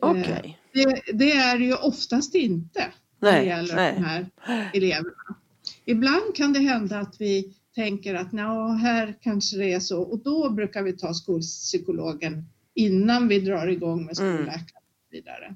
Okej. 0.00 0.58
Det, 0.72 1.02
det 1.12 1.32
är 1.32 1.58
ju 1.58 1.74
oftast 1.74 2.34
inte 2.34 2.92
när 3.20 3.32
det 3.32 3.38
Nej. 3.38 3.46
gäller 3.46 3.76
de 3.76 4.00
Nej. 4.00 4.26
här 4.40 4.70
eleverna. 4.74 5.36
Ibland 5.84 6.34
kan 6.34 6.52
det 6.52 6.60
hända 6.60 6.98
att 6.98 7.20
vi 7.20 7.54
tänker 7.78 8.14
att 8.14 8.32
"Nå, 8.32 8.68
här 8.68 9.14
kanske 9.20 9.56
det 9.56 9.72
är 9.72 9.80
så 9.80 10.02
och 10.02 10.18
då 10.18 10.50
brukar 10.50 10.82
vi 10.82 10.92
ta 10.92 11.14
skolpsykologen 11.14 12.44
innan 12.74 13.28
vi 13.28 13.40
drar 13.40 13.66
igång 13.68 14.04
med 14.06 14.18
Mm. 14.20 14.34
skolläkaren 14.36 14.82
och 15.06 15.12
vidare. 15.12 15.54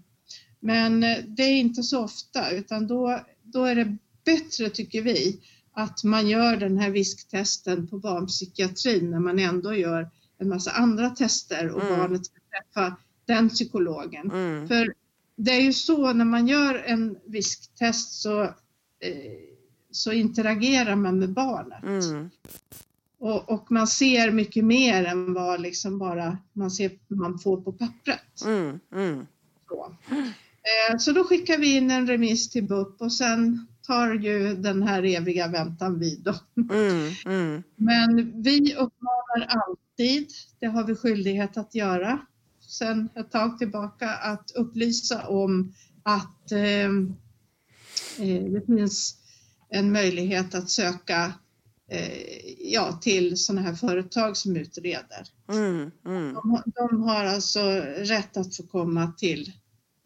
Men 0.61 1.02
eh, 1.02 1.19
det 1.26 1.43
är 1.43 1.57
inte 1.57 1.83
så 1.83 2.05
ofta 2.05 2.50
utan 2.50 2.87
då, 2.87 3.21
då 3.43 3.64
är 3.64 3.75
det 3.75 3.97
bättre 4.25 4.71
tycker 4.71 5.02
vi 5.02 5.41
att 5.73 6.05
man 6.05 6.29
gör 6.29 6.57
den 6.57 6.79
här 6.79 6.91
visktesten 6.91 7.87
på 7.87 7.99
barnpsykiatrin 7.99 9.11
när 9.11 9.21
man 9.21 9.38
ändå 9.38 9.75
gör 9.75 10.11
en 10.38 10.49
massa 10.49 10.71
andra 10.71 11.11
tester 11.11 11.71
och 11.71 11.83
Mm. 11.85 11.99
barnet 11.99 12.26
ska 12.26 12.35
träffa 12.50 12.97
den 13.26 13.49
psykologen. 13.49 14.31
Mm. 14.31 14.69
För 14.69 14.95
det 15.37 15.50
är 15.50 15.61
ju 15.61 15.73
så 15.73 16.12
när 16.12 16.25
man 16.25 16.49
gör 16.49 16.75
en 16.87 17.17
visktest 17.26 18.12
så, 18.23 18.43
eh, 18.43 19.51
så 19.92 20.12
interagerar 20.12 20.96
man 20.96 21.18
med 21.18 21.32
barnet. 21.32 21.82
Mm. 21.82 22.30
Och, 23.18 23.50
och 23.52 23.72
man 23.72 23.87
ser 23.87 24.30
mycket 24.30 24.64
mer 24.64 25.04
än 25.04 25.34
vad 25.34 25.61
liksom 25.61 25.99
bara 25.99 26.38
man, 26.52 26.70
ser, 26.70 26.90
man 27.08 27.38
får 27.38 27.61
på 27.61 27.72
pappret. 27.72 28.44
Mm. 28.44 28.80
Mm. 28.92 29.26
Så. 29.68 29.96
Eh, 30.11 30.99
så 30.99 31.12
då 31.12 31.25
skickar 31.25 31.58
vi 31.58 31.76
in 31.76 31.90
en 31.90 32.06
remiss 32.06 32.50
till 32.50 32.64
BUP 32.64 33.00
och 33.00 33.12
sen 33.12 33.66
tar 33.87 34.14
ju 34.14 34.54
den 34.54 34.82
här 34.82 35.04
eviga 35.04 35.49
väntan 35.49 35.99
vid. 35.99 36.28
Mm. 36.70 37.11
Mm. 37.25 37.62
Men 37.76 38.42
vi 38.42 38.75
uppmanar 38.75 39.46
alltid, 39.49 40.28
det 40.58 40.66
har 40.66 40.84
vi 40.84 40.94
skyldighet 40.94 41.56
att 41.56 41.75
göra, 41.75 42.18
sen 42.61 43.08
ett 43.14 43.30
tag 43.30 43.58
tillbaka, 43.58 44.11
att 44.11 44.50
upplysa 44.54 45.26
om 45.26 45.75
att 46.02 46.52
eh, 46.52 46.87
eh, 48.18 48.44
det 48.44 48.66
finns 48.66 49.22
en 49.73 49.93
möjlighet 49.93 50.55
att 50.55 50.71
söka 50.71 51.33
eh, 51.91 52.73
ja, 52.73 52.93
till 53.02 53.37
sådana 53.37 53.62
här 53.67 53.75
företag 53.75 54.37
som 54.37 54.57
utreder. 54.57 55.26
Mm. 55.52 55.91
Mm. 56.07 56.35
De, 56.35 56.50
har- 56.50 56.88
de 56.88 57.02
har 57.02 57.25
alltså 57.25 57.61
rätt 57.99 58.37
att 58.37 58.57
få 58.57 58.62
komma 58.62 59.12
till 59.19 59.52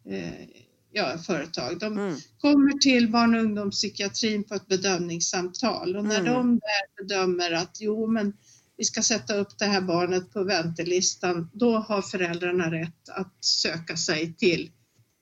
eh, 0.09 0.47
ja, 0.91 1.17
företag. 1.17 1.79
De 1.79 1.97
Mm. 1.97 2.15
kommer 2.41 2.73
till 2.77 3.11
barn 3.11 3.35
och 3.35 3.41
ungdomspsykiatrin 3.41 4.43
på 4.43 4.55
ett 4.55 4.67
bedömningssamtal 4.67 5.95
och 5.95 6.05
när 6.05 6.19
Mm. 6.19 6.33
de 6.33 6.59
där 6.59 7.03
bedömer 7.03 7.51
att 7.51 7.77
jo 7.81 8.07
men 8.07 8.33
vi 8.77 8.85
ska 8.85 9.01
sätta 9.01 9.35
upp 9.35 9.57
det 9.59 9.65
här 9.65 9.81
barnet 9.81 10.33
på 10.33 10.43
väntelistan, 10.43 11.49
då 11.53 11.77
har 11.77 12.01
föräldrarna 12.01 12.71
rätt 12.71 13.09
att 13.09 13.45
söka 13.45 13.97
sig 13.97 14.33
till 14.33 14.71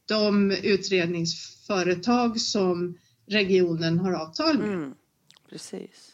de 0.07 0.51
utredningsföretag 0.51 2.41
som 2.41 2.97
regionen 3.27 3.99
har 3.99 4.11
avtal 4.13 4.57
med. 4.57 4.67
Mm. 4.73 4.93
Precis. 5.49 6.11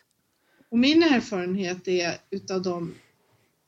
Och 0.70 0.78
min 0.78 1.04
erfarenhet 1.04 1.88
är 1.88 2.18
utav 2.30 2.62
de 2.62 2.94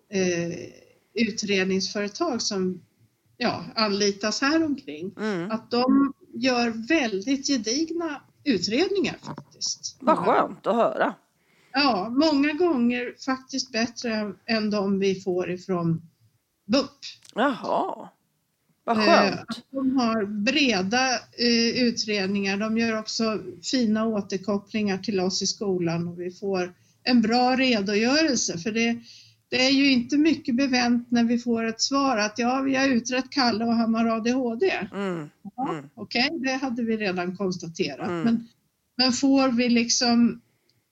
eh, 0.10 0.70
utredningsföretag 1.14 2.42
som 2.42 2.82
ja, 3.38 3.66
anlitas 3.76 4.42
här 4.42 4.64
omkring 4.64 5.14
Mm. 5.18 5.52
att 5.52 5.72
de 5.72 6.14
gör 6.34 6.88
väldigt 6.88 7.48
gedigna 7.48 8.22
utredningar 8.44 9.18
faktiskt. 9.24 9.98
Vad 10.00 10.18
skönt 10.18 10.68
att 10.68 10.76
höra. 10.76 11.16
Ja, 11.72 12.10
många 12.10 12.54
gånger 12.54 13.16
faktiskt 13.26 13.72
bättre 13.72 14.34
än 14.46 14.70
de 14.70 15.00
vi 15.00 15.22
får 15.22 15.52
ifrån 15.52 16.02
BUP. 16.66 16.90
Jaha. 17.36 18.10
Vad 18.84 18.98
Eh, 18.98 19.04
skönt. 19.04 19.64
De 19.72 19.98
har 19.98 20.26
breda 20.26 21.10
eh, 21.14 21.84
utredningar. 21.84 22.58
De 22.58 22.78
gör 22.78 23.00
också 23.00 23.40
fina 23.72 24.06
återkopplingar 24.06 24.98
till 24.98 25.20
oss 25.20 25.42
i 25.42 25.48
skolan 25.48 26.08
och 26.08 26.22
vi 26.22 26.32
får 26.32 26.74
en 27.04 27.22
bra 27.22 27.56
redogörelse 27.56 28.58
för 28.58 28.72
det, 28.72 29.00
det 29.50 29.66
är 29.66 29.72
ju 29.72 29.92
inte 29.92 30.18
mycket 30.18 30.56
bevänt 30.56 31.12
när 31.12 31.24
vi 31.24 31.40
får 31.40 31.64
ett 31.66 31.82
svar 31.82 32.18
att 32.18 32.40
ja, 32.40 32.62
vi 32.62 32.76
har 32.76 32.88
utrett 32.90 33.30
Kalle 33.30 33.66
och 33.66 33.74
han 33.76 33.96
har 33.96 34.06
ADHD. 34.06 34.72
Mm. 34.94 35.30
Ja, 35.56 35.70
Mm. 35.74 35.90
Okej, 35.96 36.30
det 36.44 36.54
hade 36.54 36.84
vi 36.84 36.98
redan 36.98 37.38
konstaterat. 37.38 38.08
Mm. 38.08 38.22
Men, 38.24 38.48
men 38.98 39.12
får 39.12 39.50
vi 39.50 39.70
liksom, 39.70 40.42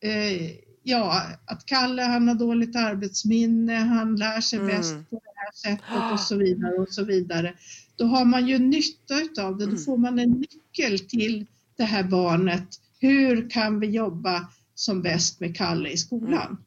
eh, 0.03 0.51
ja, 0.83 1.21
att 1.45 1.65
Kalle 1.65 2.01
han 2.01 2.27
har 2.27 2.35
dåligt 2.35 2.75
arbetsminne, 2.75 3.75
han 3.75 4.15
lär 4.15 4.41
sig 4.41 4.59
Mm. 4.59 4.77
bäst 4.77 5.09
på 5.09 5.21
här 5.63 5.71
sättet 5.75 6.13
och 6.13 6.19
så 6.27 6.35
vidare 6.37 6.73
och 6.73 6.89
så 6.89 7.03
vidare. 7.05 7.53
Då 7.95 8.05
har 8.05 8.25
man 8.25 8.47
ju 8.47 8.59
nytta 8.59 9.21
utav 9.21 9.57
det, 9.57 9.65
då 9.65 9.71
Mm. 9.71 9.83
får 9.83 9.97
man 9.97 10.19
en 10.19 10.29
nyckel 10.31 10.99
till 10.99 11.45
det 11.77 11.83
här 11.83 12.03
barnet. 12.03 12.67
Hur 12.99 13.49
kan 13.49 13.79
vi 13.79 13.87
jobba 13.87 14.47
som 14.75 15.01
bäst 15.01 15.39
med 15.39 15.57
Kalle 15.57 15.89
i 15.89 15.97
skolan. 15.97 16.47
Mm. 16.47 16.57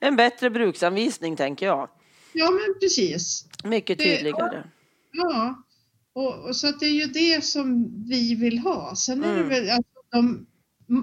En 0.00 0.16
bättre 0.16 0.50
bruksanvisning 0.50 1.36
tänker 1.36 1.66
jag. 1.66 1.88
Ja, 2.32 2.50
men 2.50 2.80
precis. 2.80 3.46
Mycket 3.64 3.98
Det- 3.98 4.04
tydligare. 4.16 4.64
Ja, 5.12 5.62
och, 6.12 6.48
och 6.48 6.56
så 6.56 6.68
att 6.68 6.80
det 6.80 6.86
är 6.86 7.00
ju 7.00 7.06
det 7.06 7.44
som 7.44 7.88
vi 8.08 8.34
vill 8.34 8.58
ha. 8.58 8.96
Sen 8.96 9.24
är 9.24 9.28
det 9.34 9.34
Mm. 9.44 9.48
väl, 9.48 9.70
alltså, 9.70 9.92
de, 10.12 10.46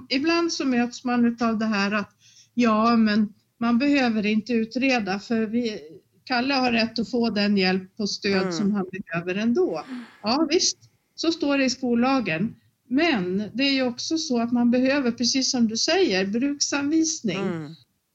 ibland 0.09 0.53
så 0.53 0.65
möts 0.65 1.03
man 1.03 1.37
av 1.41 1.57
det 1.57 1.65
här 1.65 1.91
att 1.91 2.09
ja, 2.53 2.95
men 2.95 3.33
man 3.59 3.77
behöver 3.79 4.25
inte 4.25 4.53
utreda 4.53 5.19
för 5.19 5.45
vi, 5.45 5.79
Kalle 6.27 6.53
har 6.53 6.71
rätt 6.71 6.99
att 6.99 7.11
få 7.11 7.29
den 7.29 7.57
hjälp 7.57 7.91
och 7.97 8.09
stöd 8.09 8.41
Mm. 8.41 8.51
som 8.51 8.71
han 8.71 8.85
behöver 8.91 9.35
ändå. 9.35 9.83
Ja, 10.23 10.47
visst, 10.49 10.77
så 11.15 11.31
står 11.31 11.57
det 11.57 11.63
i 11.65 11.69
skollagen. 11.69 12.55
Men 12.89 13.43
det 13.53 13.63
är 13.63 13.71
ju 13.73 13.83
också 13.83 14.17
så 14.17 14.39
att 14.41 14.51
man 14.51 14.71
behöver, 14.71 15.11
precis 15.11 15.51
som 15.51 15.67
du 15.67 15.77
säger, 15.77 16.25
bruksanvisning. 16.25 17.37
Mm. 17.39 17.65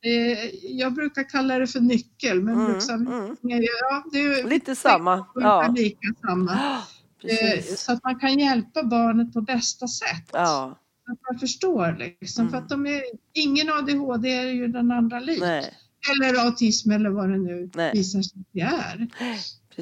Eh, 0.05 0.39
jag 0.63 0.93
brukar 0.93 1.29
kalla 1.29 1.59
det 1.59 1.67
för 1.67 1.81
nyckel, 1.81 2.41
men 2.43 2.55
Mm. 2.55 2.67
bruksanvisning 2.67 3.53
är 3.53 3.61
ju, 3.61 3.69
ja, 3.91 4.05
det 4.13 4.19
är 4.19 4.45
Lite 4.49 4.75
samma. 4.77 5.27
Ja. 5.35 5.75
lika 5.77 6.09
samma. 6.27 6.53
Ah, 6.61 6.83
Eh, 7.25 7.29
Precis. 7.55 7.81
Så 7.81 7.93
att 7.93 8.05
man 8.05 8.19
kan 8.21 8.39
hjälpa 8.39 8.83
barnet 8.83 9.33
på 9.33 9.41
bästa 9.41 9.89
sätt. 9.89 10.29
Ja. 10.33 10.79
Att 11.13 11.19
man 11.31 11.41
förstår 11.41 11.97
liksom. 11.99 12.43
Mm. 12.43 12.51
För 12.53 12.59
att 12.59 12.69
de 12.69 12.87
är, 12.87 13.03
ingen 13.33 13.69
ADHD 13.73 14.31
är 14.33 14.45
ju 14.47 14.69
den 14.69 14.91
andra 14.93 15.21
lik. 15.21 15.41
Nej, 15.41 15.75
Eller 16.11 16.45
autism 16.45 16.91
eller 16.91 17.11
vad 17.11 17.31
det 17.31 17.39
nu 17.39 17.71
Nej. 17.75 17.93
visar 17.95 18.23
sig 18.23 18.41
att 18.41 18.47
det 18.53 18.61
är. 18.61 19.09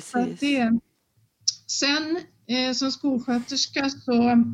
Så 0.00 0.18
att 0.18 0.24
precis. 0.24 0.40
det, 0.40 0.78
sen 1.66 2.18
eh, 2.46 2.72
som 2.72 2.90
skolsköterska 2.92 3.90
så 3.90 4.44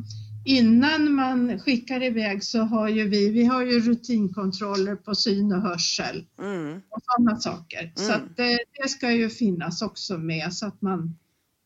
innan 0.45 1.11
man 1.11 1.59
skickar 1.59 2.03
iväg 2.03 2.43
så 2.43 2.59
har 2.59 2.87
ju 2.89 3.07
vi, 3.09 3.29
vi 3.29 3.43
har 3.45 3.61
ju 3.65 3.79
rutinkontroller 3.79 4.95
på 4.95 5.15
syn 5.15 5.51
och 5.53 5.61
hörsel 5.61 6.25
Mm. 6.39 6.81
och 6.89 7.01
sådana 7.03 7.39
saker. 7.39 7.91
Så 7.95 8.03
Mm. 8.03 8.15
att 8.15 8.37
det, 8.37 8.59
det 8.83 8.89
ska 8.89 9.11
ju 9.11 9.29
finnas 9.29 9.81
också 9.81 10.17
med 10.17 10.53
så 10.53 10.65
att 10.67 10.81
man 10.81 11.15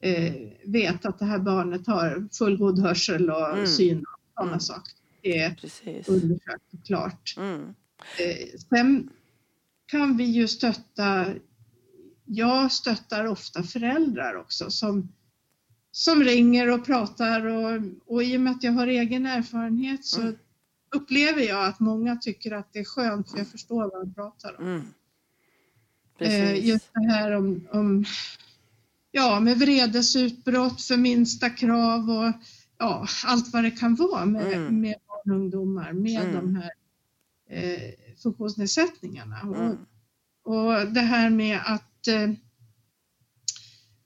eh, 0.04 0.34
vet 0.66 1.06
att 1.06 1.20
det 1.20 1.26
här 1.26 1.40
barnet 1.40 1.88
har 1.88 2.28
fullgod 2.38 2.80
hörsel 2.80 3.30
och 3.30 3.50
Mm. 3.54 3.68
syn 3.68 3.98
och 4.00 4.20
sådana 4.36 4.52
Mm. 4.52 4.60
saker. 4.60 4.94
Det 5.22 5.38
är 5.40 5.50
Precis. 5.54 6.08
undersökt 6.10 6.74
och 6.74 6.86
klart. 6.86 7.34
Mm. 7.38 7.62
Eh, 8.20 8.60
sen 8.70 9.10
kan 9.92 10.18
vi 10.18 10.24
ju 10.24 10.48
stötta, 10.48 11.26
jag 12.26 12.72
stöttar 12.72 13.26
ofta 13.26 13.64
föräldrar 13.64 14.36
också 14.36 14.72
som, 14.72 15.10
som 15.92 16.24
ringer 16.24 16.72
och 16.72 16.86
pratar 16.86 17.46
och, 17.46 17.82
och 18.06 18.24
i 18.24 18.38
och 18.38 18.42
med 18.42 18.52
att 18.52 18.64
jag 18.64 18.72
har 18.72 18.88
egen 18.88 19.26
erfarenhet 19.26 20.06
så 20.06 20.22
Mm. 20.22 20.36
upplever 20.96 21.42
jag 21.42 21.66
att 21.66 21.80
många 21.80 22.16
tycker 22.16 22.52
att 22.52 22.74
det 22.74 22.80
är 22.80 22.84
skönt 22.84 23.32
för 23.32 23.38
jag 23.38 23.48
förstår 23.48 23.82
vad 23.92 24.06
de 24.08 24.14
pratar 24.14 24.60
om. 24.62 24.68
Mm. 24.68 24.86
Eh, 26.20 26.66
just 26.68 26.90
det 26.94 27.12
här 27.12 27.32
om, 27.32 27.68
om 27.72 28.06
ja, 29.12 29.40
med 29.40 29.58
vredesutbrott 29.58 30.82
för 30.82 30.98
minsta 30.98 31.50
krav 31.50 32.10
och 32.10 32.34
ja, 32.78 33.08
allt 33.26 33.54
vad 33.54 33.64
det 33.64 33.72
kan 33.72 33.96
vara 33.96 34.26
med, 34.26 34.54
Mm. 34.54 34.82
med 34.82 34.96
barn 35.08 35.32
och 35.36 35.42
ungdomar 35.42 35.94
med 35.94 36.22
Mm. 36.24 36.36
de 36.36 36.56
här 36.56 36.72
eh, 37.52 37.94
funktionsnedsättningarna. 38.24 39.40
Mm. 39.40 39.78
Och, 40.44 40.56
och 40.56 40.88
det 40.88 41.02
här 41.02 41.30
med 41.30 41.60
att, 41.66 42.08
eh, 42.08 42.32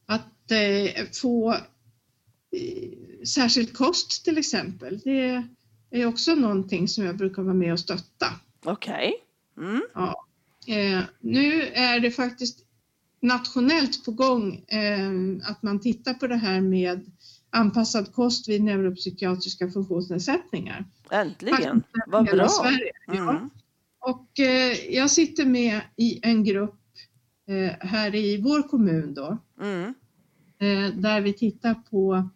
att 0.05 0.51
eh, 0.51 1.05
få 1.13 1.53
eh, 1.53 3.23
särskild 3.25 3.73
kost 3.73 4.25
till 4.25 4.37
exempel, 4.37 4.99
det 5.03 5.43
är 5.91 6.05
också 6.05 6.35
någonting 6.35 6.87
som 6.87 7.05
jag 7.05 7.17
brukar 7.17 7.41
vara 7.41 7.53
med 7.53 7.73
och 7.73 7.79
stötta. 7.79 8.27
Okej. 8.63 9.13
Mm. 9.57 9.81
Ja. 9.93 10.25
Eh, 10.67 11.01
nu 11.19 11.61
är 11.61 11.99
det 11.99 12.11
faktiskt 12.11 12.65
nationellt 13.21 14.05
på 14.05 14.11
gång 14.11 14.55
eh, 14.67 15.11
att 15.49 15.63
man 15.63 15.79
tittar 15.79 16.13
på 16.13 16.27
det 16.27 16.35
här 16.35 16.61
med 16.61 17.11
anpassad 17.55 18.13
kost 18.13 18.49
vid 18.49 18.63
neuropsykiatriska 18.63 19.71
funktionsnedsättningar. 19.71 20.85
Äntligen. 21.11 21.83
Vad 22.07 22.25
bra. 22.25 22.47
Sverige. 22.49 22.91
Ja. 23.07 23.29
Mm. 23.29 23.49
Och 23.99 24.39
eh, 24.39 24.93
jag 24.95 25.11
sitter 25.11 25.45
med 25.45 25.81
i 25.95 26.19
en 26.23 26.43
grupp 26.43 26.79
eh, 27.47 27.87
här 27.87 28.15
i 28.15 28.41
vår 28.41 28.67
kommun 28.67 29.13
då, 29.13 29.37
Mm. 29.61 29.93
eh, 30.59 30.95
där 30.95 31.21
vi 31.21 31.33
tittar 31.33 31.73
på, 31.73 32.29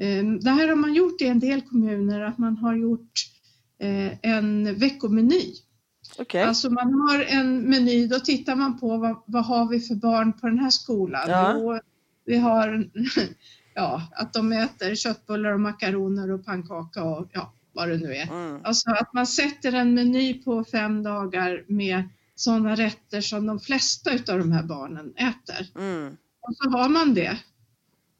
eh, 0.00 0.24
det 0.40 0.50
här 0.50 0.68
har 0.68 0.76
man 0.76 0.94
gjort 0.94 1.20
i 1.22 1.26
en 1.26 1.40
del 1.40 1.60
kommuner, 1.60 2.20
att 2.20 2.38
man 2.38 2.56
har 2.56 2.76
gjort 2.76 3.12
eh, 3.78 4.12
en 4.22 4.74
veckomeny. 4.78 5.54
Okej. 6.18 6.42
Alltså 6.42 6.70
man 6.70 6.94
har 6.94 7.24
en 7.24 7.60
meny, 7.60 8.06
då 8.06 8.18
tittar 8.20 8.56
man 8.56 8.78
på 8.78 8.96
vad, 8.96 9.22
vad 9.26 9.44
har 9.44 9.68
vi 9.68 9.80
för 9.80 9.94
barn 9.94 10.32
på 10.32 10.46
den 10.46 10.58
här 10.58 10.70
skolan? 10.70 11.22
Ja. 11.28 11.54
Jo, 11.56 11.78
vi 12.24 12.36
har 12.38 12.90
ja, 13.78 14.02
att 14.12 14.32
de 14.32 14.52
äter 14.52 14.94
köttbullar 14.94 15.52
och 15.52 15.60
makaroner 15.60 16.30
och 16.30 16.44
pannkaka 16.44 17.02
och 17.04 17.28
ja, 17.32 17.52
vad 17.72 17.88
det 17.88 17.96
nu 17.96 18.14
är. 18.14 18.28
Mm. 18.28 18.60
Alltså 18.64 18.90
att 18.90 19.12
man 19.14 19.26
sätter 19.26 19.72
en 19.72 19.94
meny 19.94 20.42
på 20.42 20.64
fem 20.64 21.02
dagar 21.02 21.64
med 21.68 22.02
sådana 22.34 22.74
rätter 22.74 23.20
som 23.20 23.46
de 23.46 23.60
flesta 23.60 24.12
utav 24.12 24.38
de 24.38 24.52
här 24.52 24.62
barnen 24.62 25.12
äter. 25.16 25.66
Mm. 25.78 26.16
Och 26.40 26.56
så 26.56 26.70
har 26.70 26.88
man 26.88 27.14
det. 27.14 27.38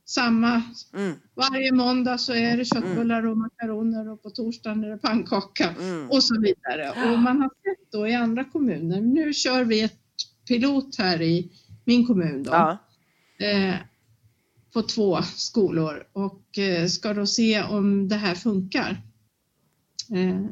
Samma, 0.04 0.62
Mm. 0.94 1.14
varje 1.34 1.72
måndag 1.72 2.18
så 2.18 2.32
är 2.34 2.56
det 2.56 2.64
köttbullar 2.64 3.26
och 3.26 3.36
makaroner 3.36 4.08
och 4.08 4.22
på 4.22 4.30
torsdagen 4.30 4.84
är 4.84 4.88
det 4.90 4.98
pannkaka 4.98 5.74
Mm. 5.80 6.10
och 6.10 6.22
så 6.24 6.40
vidare. 6.40 6.90
Och 7.12 7.18
man 7.18 7.40
har 7.40 7.48
sett 7.48 7.92
då 7.92 8.08
i 8.08 8.14
andra 8.14 8.44
kommuner, 8.44 9.00
nu 9.00 9.32
kör 9.34 9.64
vi 9.64 9.80
ett 9.82 9.98
pilot 10.48 10.96
här 10.98 11.22
i 11.22 11.50
min 11.84 12.06
kommun 12.06 12.42
då, 12.42 12.50
Ja. 12.50 12.78
eh, 13.46 13.74
på 14.78 14.82
två 14.82 15.22
skolor 15.22 16.04
och 16.12 16.58
eh, 16.58 16.86
ska 16.86 17.14
då 17.14 17.26
se 17.26 17.62
om 17.62 18.08
det 18.08 18.16
här 18.16 18.34
funkar. 18.34 19.02
Eh, 20.14 20.46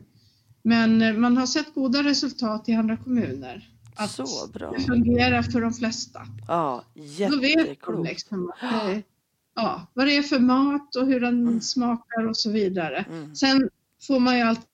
men 0.63 1.21
man 1.21 1.37
har 1.37 1.47
sett 1.47 1.75
goda 1.75 2.03
resultat 2.03 2.69
i 2.69 2.73
andra 2.73 2.97
kommuner. 2.97 3.71
Att 3.95 4.11
Så 4.11 4.49
bra. 4.53 4.71
det 4.79 4.81
fungerar 4.85 5.43
för 5.43 5.61
de 5.61 5.73
flesta. 5.73 6.21
Ja, 6.49 6.85
Då 6.95 7.03
vet 7.03 7.31
de 7.41 7.47
jätteklokt. 7.49 8.09
liksom 8.09 8.51
att 8.51 8.87
det, 8.87 9.03
ja, 9.55 9.87
vad 9.95 10.07
det 10.07 10.17
är 10.17 10.23
för 10.23 10.39
mat 10.39 10.97
och 10.97 11.07
hur 11.07 11.21
den 11.21 11.41
Mm. 11.49 11.61
smakar 11.61 12.29
och 12.29 12.37
så 12.37 12.51
vidare. 12.51 13.05
Mm. 13.11 13.35
Sen 13.37 13.69
får 14.07 14.21
man 14.21 14.37
ju 14.37 14.43
alltid 14.43 14.67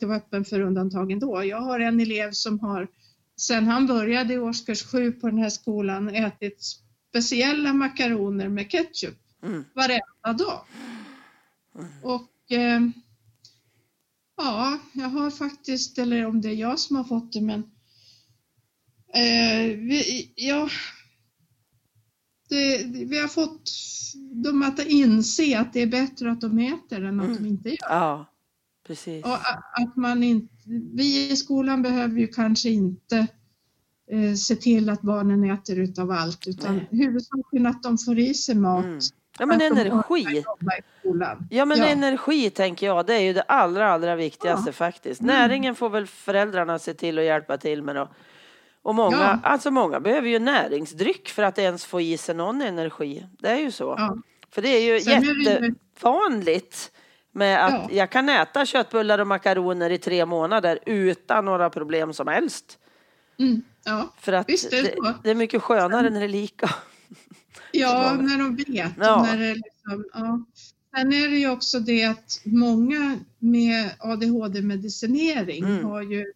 vara 0.00 0.16
öppen 0.16 0.44
för 0.44 0.60
undantag 0.60 1.12
ändå. 1.12 1.44
Jag 1.44 1.60
har 1.60 1.80
en 1.80 2.00
elev 2.00 2.30
som 2.32 2.60
har 2.60 2.88
sen 3.36 3.66
han 3.66 3.86
började 3.86 4.34
i 4.34 4.38
årskurs 4.38 4.82
sju 4.82 5.12
på 5.12 5.26
den 5.28 5.38
här 5.38 5.50
skolan 5.50 6.08
ätit 6.08 6.64
speciella 7.08 7.72
makaroner 7.72 8.48
med 8.48 8.70
ketchup 8.70 9.18
Mm. 9.42 9.64
varenda 9.74 10.44
dag. 10.44 10.60
Mm. 11.74 11.86
Och 12.02 12.52
eh, 12.52 12.80
ja, 14.36 14.78
jag 14.92 15.08
har 15.08 15.30
faktiskt, 15.30 15.98
eller 15.98 16.26
om 16.26 16.40
det 16.40 16.48
är 16.48 16.54
jag 16.54 16.78
som 16.78 16.96
har 16.96 17.04
fått 17.04 17.32
det, 17.32 17.40
men 17.40 17.60
eh, 19.14 19.76
vi, 19.76 20.32
ja, 20.36 20.68
det, 22.48 22.84
vi 22.86 23.18
har 23.18 23.28
fått 23.28 23.70
dem 24.44 24.62
att 24.62 24.86
inse 24.86 25.58
att 25.58 25.72
det 25.72 25.80
är 25.82 25.86
bättre 25.86 26.30
att 26.32 26.40
de 26.40 26.58
äter 26.58 27.04
än 27.04 27.20
att 27.20 27.26
Mm. 27.26 27.42
de 27.42 27.48
inte 27.48 27.68
gör. 27.68 27.76
Ja, 27.80 28.26
precis. 28.86 29.24
Och 29.24 29.38
att 29.80 29.96
man 29.96 30.22
inte, 30.22 30.54
vi 30.94 31.30
i 31.30 31.36
skolan 31.36 31.82
behöver 31.82 32.20
ju 32.20 32.26
kanske 32.26 32.68
inte 32.70 33.26
eh, 34.10 34.34
se 34.34 34.56
till 34.56 34.90
att 34.90 35.02
barnen 35.02 35.50
äter 35.50 35.78
utav 35.78 36.10
allt 36.10 36.46
utan 36.46 36.76
Nej. 36.76 36.88
huvudsaken 36.90 37.66
att 37.66 37.82
de 37.82 37.98
får 37.98 38.18
i 38.18 38.34
sig 38.34 38.54
mat. 38.54 38.84
Mm. 38.84 38.98
Ja 39.38 39.46
men 39.46 39.60
energi. 39.60 40.44
Ja 41.50 41.64
men 41.64 41.78
Ja. 41.78 41.86
energi 41.86 42.50
tänker 42.50 42.86
jag, 42.86 43.06
det 43.06 43.14
är 43.14 43.20
ju 43.20 43.32
det 43.32 43.42
allra 43.42 43.92
allra 43.92 44.16
viktigaste 44.16 44.68
Ja. 44.68 44.72
faktiskt. 44.72 45.20
Mm. 45.20 45.34
Näringen 45.36 45.74
får 45.74 45.90
väl 45.90 46.06
föräldrarna 46.06 46.78
se 46.78 46.94
till 46.94 47.18
att 47.18 47.24
hjälpa 47.24 47.56
till 47.58 47.82
med 47.82 47.96
då. 47.96 48.08
Och 48.82 48.94
många, 48.94 49.16
Ja. 49.16 49.38
alltså 49.42 49.70
många 49.70 50.00
behöver 50.00 50.28
ju 50.28 50.38
näringsdryck 50.38 51.28
för 51.28 51.42
att 51.42 51.58
ens 51.58 51.84
få 51.84 52.00
i 52.00 52.18
sig 52.18 52.34
någon 52.34 52.62
energi. 52.62 53.26
Det 53.38 53.48
är 53.48 53.56
ju 53.58 53.70
så. 53.70 53.94
Ja. 53.98 54.16
För 54.50 54.62
det 54.62 54.68
är 54.68 54.94
ju 54.94 55.00
Sen 55.00 55.22
jättevanligt 55.22 56.90
med 57.32 57.66
att 57.66 57.72
Ja. 57.72 57.88
jag 57.90 58.10
kan 58.10 58.28
äta 58.28 58.66
köttbullar 58.66 59.18
och 59.18 59.26
makaroner 59.26 59.90
i 59.90 59.98
tre 59.98 60.26
månader 60.26 60.78
utan 60.86 61.44
några 61.44 61.70
problem 61.70 62.12
som 62.12 62.28
helst. 62.28 62.78
Mm, 63.38 63.62
ja. 63.84 64.12
För 64.20 64.32
att 64.32 64.48
Visst 64.48 64.70
det 64.70 64.82
det, 64.82 64.94
så. 64.96 65.14
det 65.22 65.30
är 65.30 65.34
mycket 65.34 65.62
skönare 65.62 66.10
när 66.10 66.20
det 66.20 66.26
är 66.26 66.28
lika. 66.28 66.70
ja, 67.72 68.14
när 68.20 68.38
de 68.38 68.56
vet. 68.56 68.92
Ja. 68.98 69.22
När 69.22 69.38
det 69.38 69.54
liksom, 69.54 70.04
ja. 70.12 70.44
Sen 70.96 71.12
är 71.12 71.28
det 71.28 71.36
ju 71.38 71.50
också 71.50 71.80
det 71.80 72.04
att 72.04 72.40
många 72.44 73.18
med 73.38 73.90
ADHD-medicinering 73.98 75.64
Mm. 75.64 75.84
har 75.84 76.02
ju 76.02 76.32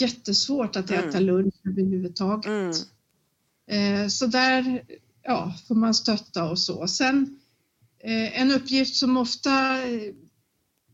jättesvårt 0.00 0.76
att 0.76 0.90
Mm. 0.90 1.08
äta 1.08 1.20
lunch 1.20 1.54
överhuvudtaget. 1.64 2.46
Mm. 2.46 2.72
Eh, 4.02 4.08
Så 4.08 4.26
där 4.26 4.82
ja, 5.22 5.54
får 5.68 5.74
man 5.74 5.94
stötta 5.94 6.44
och 6.50 6.58
så. 6.58 6.86
Sen 6.88 7.40
eh, 7.98 8.40
en 8.40 8.50
uppgift 8.50 8.96
som 8.96 9.16
ofta 9.16 9.76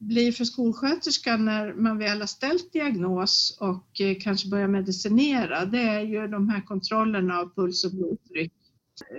blir 0.03 0.33
för 0.33 0.45
skolsköterskan 0.45 1.45
när 1.45 1.75
man 1.75 1.99
väl 1.99 2.21
har 2.21 2.27
ställt 2.27 2.73
diagnos 2.73 3.59
och 3.61 4.01
eh, 4.01 4.17
kanske 4.21 4.49
börjar 4.49 4.69
medicinera, 4.69 5.65
det 5.65 5.83
är 5.83 6.01
ju 6.01 6.27
de 6.27 6.49
här 6.49 6.61
kontrollerna 6.61 7.39
av 7.39 7.55
puls 7.55 7.85
och 7.85 7.91
blodtryck. 7.91 8.53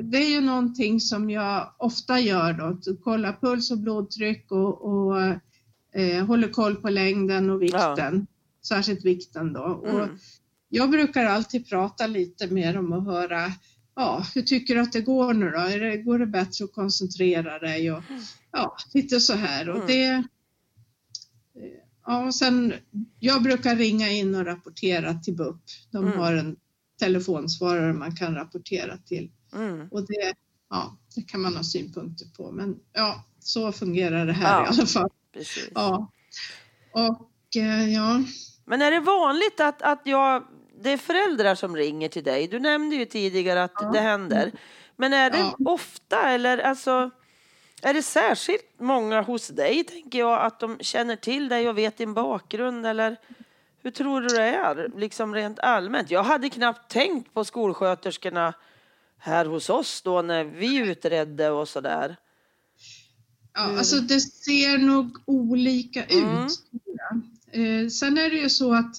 Det 0.01 0.17
är 0.17 0.29
ju 0.29 0.41
någonting 0.41 0.99
som 0.99 1.29
jag 1.29 1.73
ofta 1.77 2.19
gör 2.19 2.53
då, 2.53 2.65
att 2.65 3.03
kolla 3.03 3.37
puls 3.41 3.71
och 3.71 3.77
blodtryck 3.77 4.51
och, 4.51 4.81
och 4.81 5.19
eh, 5.95 6.25
håller 6.25 6.47
koll 6.47 6.75
på 6.75 6.89
längden 6.89 7.49
och 7.49 7.61
vikten, 7.61 7.97
ja. 7.97 8.25
särskilt 8.67 9.05
vikten 9.05 9.53
då. 9.53 9.83
Mm. 9.85 10.01
Och 10.01 10.09
jag 10.69 10.89
brukar 10.89 11.25
alltid 11.25 11.69
prata 11.69 12.07
lite 12.07 12.47
med 12.47 12.75
dem 12.75 12.93
och 12.93 13.03
höra 13.03 13.51
ja, 13.95 14.25
hur 14.35 14.41
tycker 14.41 14.75
du 14.75 14.81
att 14.81 14.93
det 14.93 15.01
går 15.01 15.33
nu 15.33 15.45
då? 15.45 16.03
Går 16.03 16.19
det 16.19 16.25
bättre 16.25 16.65
att 16.65 16.73
koncentrera 16.73 17.59
dig? 17.59 17.91
Och, 17.91 18.03
ja, 18.51 18.75
lite 18.93 19.19
så 19.19 19.33
här. 19.33 19.69
Och 19.69 19.75
mm. 19.75 19.87
det, 19.87 20.23
ja, 22.05 22.25
och 22.25 22.35
sen, 22.35 22.73
jag 23.19 23.43
brukar 23.43 23.75
ringa 23.75 24.09
in 24.09 24.35
och 24.35 24.45
rapportera 24.45 25.13
till 25.13 25.35
BUP. 25.35 25.61
De 25.91 26.05
mm. 26.07 26.19
har 26.19 26.33
en 26.33 26.55
telefonsvarare 26.99 27.93
man 27.93 28.15
kan 28.15 28.35
rapportera 28.35 28.97
till. 28.97 29.31
Mm. 29.53 29.87
Och 29.91 30.07
det, 30.07 30.33
ja, 30.69 30.97
det 31.15 31.21
kan 31.21 31.41
man 31.41 31.55
ha 31.55 31.63
synpunkter 31.63 32.25
på. 32.37 32.51
Men 32.51 32.79
ja, 32.93 33.25
så 33.39 33.71
fungerar 33.71 34.25
det 34.25 34.33
här 34.33 34.59
ja, 34.59 34.65
i 34.65 34.67
alla 34.67 34.85
fall. 34.85 35.09
Precis. 35.33 35.69
Ja. 35.75 36.11
Och 36.91 37.55
eh, 37.55 37.93
ja. 37.93 38.23
Men 38.65 38.81
är 38.81 38.91
det 38.91 38.99
vanligt 38.99 39.59
att, 39.59 39.81
att 39.81 40.01
jag 40.05 40.43
det 40.83 40.89
är 40.89 40.97
föräldrar 40.97 41.55
som 41.55 41.75
ringer 41.75 42.09
till 42.09 42.23
dig. 42.23 42.47
Du 42.47 42.59
nämnde 42.59 42.95
ju 42.95 43.05
tidigare 43.05 43.63
att 43.63 43.73
ja. 43.75 43.91
det 43.91 43.99
händer. 43.99 44.51
Men 44.95 45.13
är 45.13 45.31
det 45.31 45.37
ja. 45.37 45.55
ofta 45.65 46.29
eller 46.29 46.57
alltså 46.57 47.11
är 47.83 47.93
det 47.93 48.03
särskilt 48.03 48.79
många 48.79 49.21
hos 49.21 49.47
dig, 49.47 49.83
tänker 49.83 50.19
jag, 50.19 50.41
att 50.41 50.59
de 50.59 50.77
känner 50.79 51.15
till 51.15 51.49
dig 51.49 51.69
och 51.69 51.77
vet 51.77 51.97
din 51.97 52.13
bakgrund? 52.13 52.85
Eller 52.85 53.17
hur 53.81 53.91
tror 53.91 54.21
du 54.21 54.27
det 54.27 54.43
är, 54.43 54.91
liksom 54.97 55.35
rent 55.35 55.59
allmänt? 55.59 56.11
Jag 56.11 56.23
hade 56.23 56.49
knappt 56.49 56.91
tänkt 56.91 57.33
på 57.33 57.45
skolsköterskorna 57.45 58.53
här 59.17 59.45
hos 59.45 59.69
oss 59.69 60.01
då 60.01 60.21
när 60.21 60.43
vi 60.43 60.77
utredde 60.77 61.49
och 61.49 61.69
så 61.69 61.81
där. 61.81 62.15
Ja, 63.53 63.77
alltså 63.77 63.99
det 63.99 64.19
ser 64.19 64.77
nog 64.77 65.17
olika 65.25 66.03
mm. 66.03 66.45
ut. 66.45 66.51
Eh, 67.51 67.87
sen 67.87 68.17
är 68.17 68.29
det 68.29 68.37
ju 68.37 68.49
så 68.49 68.73
att 68.73 68.95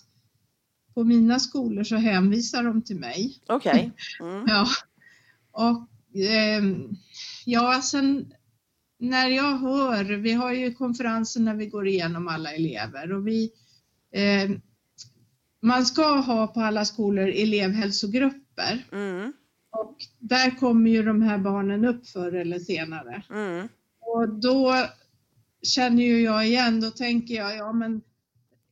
på 0.95 1.05
mina 1.05 1.39
skolor 1.39 1.85
så 1.85 1.97
hänvisar 1.97 2.63
de 2.63 2.83
till 2.83 2.97
mig. 2.97 3.39
Okej. 3.47 3.71
Okay. 3.71 3.91
Mm. 4.21 4.45
ja. 4.47 4.67
Och 5.51 5.89
eh, 6.21 6.63
ja, 7.45 7.83
sen 7.83 8.35
när 9.05 9.29
jag 9.29 9.59
hör, 9.59 10.05
vi 10.05 10.33
har 10.33 10.53
ju 10.53 10.75
konferenser 10.75 11.41
när 11.41 11.55
vi 11.55 11.67
går 11.67 11.87
igenom 11.87 12.29
alla 12.29 12.53
elever 12.53 13.13
och 13.13 13.27
vi 13.27 13.53
eh, 14.13 14.51
man 15.65 15.87
ska 15.87 16.17
ha 16.17 16.47
på 16.47 16.61
alla 16.61 16.85
skolor 16.85 17.29
elevhälsogrupper. 17.29 18.87
Mm. 18.93 19.33
Och 19.71 19.97
där 20.19 20.59
kommer 20.59 20.91
ju 20.91 21.03
de 21.03 21.23
här 21.23 21.39
barnen 21.39 21.85
upp 21.85 22.07
förr 22.09 22.33
eller 22.33 22.59
senare. 22.59 23.23
Mm. 23.31 23.69
Och 24.01 24.29
då 24.29 24.75
känner 25.63 26.03
ju 26.03 26.21
jag 26.21 26.47
igen, 26.47 26.81
då 26.81 26.91
tänker 26.91 27.35
jag, 27.35 27.57
ja 27.57 27.73
men 27.73 28.01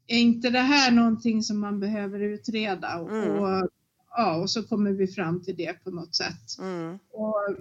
är 0.07 0.19
inte 0.19 0.51
det 0.51 0.59
här 0.59 0.91
någonting 0.91 1.43
som 1.43 1.61
man 1.61 1.81
behöver 1.81 2.21
utreda? 2.21 2.99
Och, 2.99 3.11
mm. 3.11 3.31
och 3.31 3.69
ja, 4.11 4.37
och 4.37 4.51
så 4.51 4.63
kommer 4.63 4.91
vi 4.91 5.07
fram 5.07 5.43
till 5.43 5.57
det 5.57 5.85
på 5.85 5.91
något 5.91 6.15
sätt. 6.15 6.59
Mm. 6.61 6.99
Och, 7.11 7.57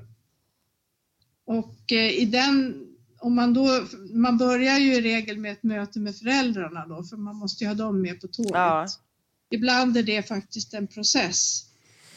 och 1.58 1.92
eh, 1.92 2.10
i 2.10 2.26
den, 2.26 2.86
om 3.20 3.36
man 3.36 3.54
då, 3.54 3.86
man 4.14 4.38
börjar 4.38 4.78
ju 4.80 4.94
i 4.94 5.02
regel 5.02 5.38
med 5.38 5.52
ett 5.52 5.64
möte 5.64 6.00
med 6.00 6.16
föräldrarna 6.16 6.88
då, 6.88 7.04
för 7.04 7.18
man 7.18 7.36
måste 7.36 7.64
ju 7.64 7.68
ha 7.68 7.76
dem 7.76 8.02
med 8.02 8.22
på 8.22 8.28
tåget. 8.28 8.52
Ja. 8.54 8.88
Ibland 9.50 9.98
är 9.98 10.04
det 10.04 10.28
faktiskt 10.28 10.74
en 10.74 10.88
process, 10.88 11.66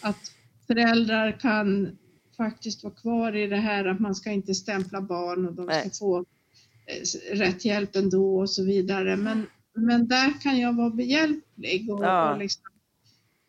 att 0.01 0.33
föräldrar 0.67 1.41
kan 1.41 1.99
faktiskt 2.37 2.85
vara 2.85 2.95
kvar 2.95 3.37
i 3.37 3.47
det 3.47 3.57
här 3.57 3.85
att 3.85 4.01
man 4.01 4.15
ska 4.15 4.31
inte 4.31 4.55
stämpla 4.55 5.01
barn 5.01 5.47
och 5.47 5.55
de 5.55 5.67
ska 5.67 5.77
Nej. 5.77 5.91
få 5.99 6.19
eh, 6.87 7.37
rätt 7.37 7.65
hjälp 7.65 7.97
ändå 7.97 8.41
och 8.41 8.51
så 8.51 8.65
vidare. 8.65 9.17
Men 9.17 9.47
men 9.75 10.09
där 10.09 10.41
kan 10.41 10.59
jag 10.59 10.77
vara 10.77 10.91
behjälplig 10.91 11.91
och, 11.91 12.05
ja. 12.05 12.33
och 12.33 12.39
liksom, 12.39 12.65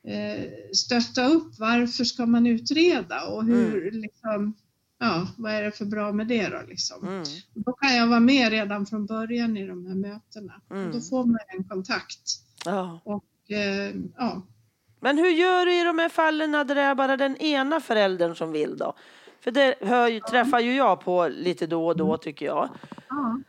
eh, 0.07 0.43
stötta 0.73 1.27
upp 1.27 1.59
varför 1.59 2.03
ska 2.03 2.25
man 2.25 2.47
utreda 2.47 3.27
och 3.27 3.45
hur, 3.45 3.87
mm. 3.87 4.01
liksom, 4.01 4.53
ja, 4.99 5.27
vad 5.37 5.51
är 5.51 5.61
det 5.61 5.71
för 5.71 5.85
bra 5.85 6.11
med 6.11 6.27
det 6.27 6.49
då? 6.49 6.61
Liksom. 6.67 7.07
Mm. 7.07 7.23
Då 7.53 7.73
kan 7.73 7.95
jag 7.95 8.07
vara 8.07 8.19
med 8.19 8.49
redan 8.49 8.85
från 8.85 9.05
början 9.05 9.57
i 9.57 9.67
de 9.67 9.85
här 9.85 9.95
mötena. 9.95 10.61
Mm. 10.71 10.91
Då 10.91 11.01
får 11.01 11.25
man 11.25 11.39
en 11.47 11.63
kontakt. 11.63 12.21
Ja. 12.65 13.01
Och, 13.03 13.51
eh, 13.51 13.95
ja. 14.17 14.41
Men 14.99 15.17
hur 15.17 15.29
gör 15.29 15.65
du 15.65 15.81
i 15.81 15.83
de 15.83 15.99
här 15.99 16.09
fallen 16.09 16.51
när 16.51 16.65
det 16.65 16.81
är 16.81 16.95
bara 16.95 17.17
den 17.17 17.37
ena 17.37 17.79
föräldern 17.79 18.35
som 18.35 18.51
vill 18.51 18.77
då? 18.77 18.95
För 19.43 19.51
det 19.51 19.75
hör, 19.81 20.19
träffar 20.19 20.59
ju 20.59 20.75
jag 20.75 21.01
på 21.01 21.27
lite 21.27 21.67
då 21.67 21.87
och 21.87 21.97
då 21.97 22.07
mm. 22.07 22.19
tycker 22.21 22.45
jag. 22.45 22.69
Ja. 23.09 23.39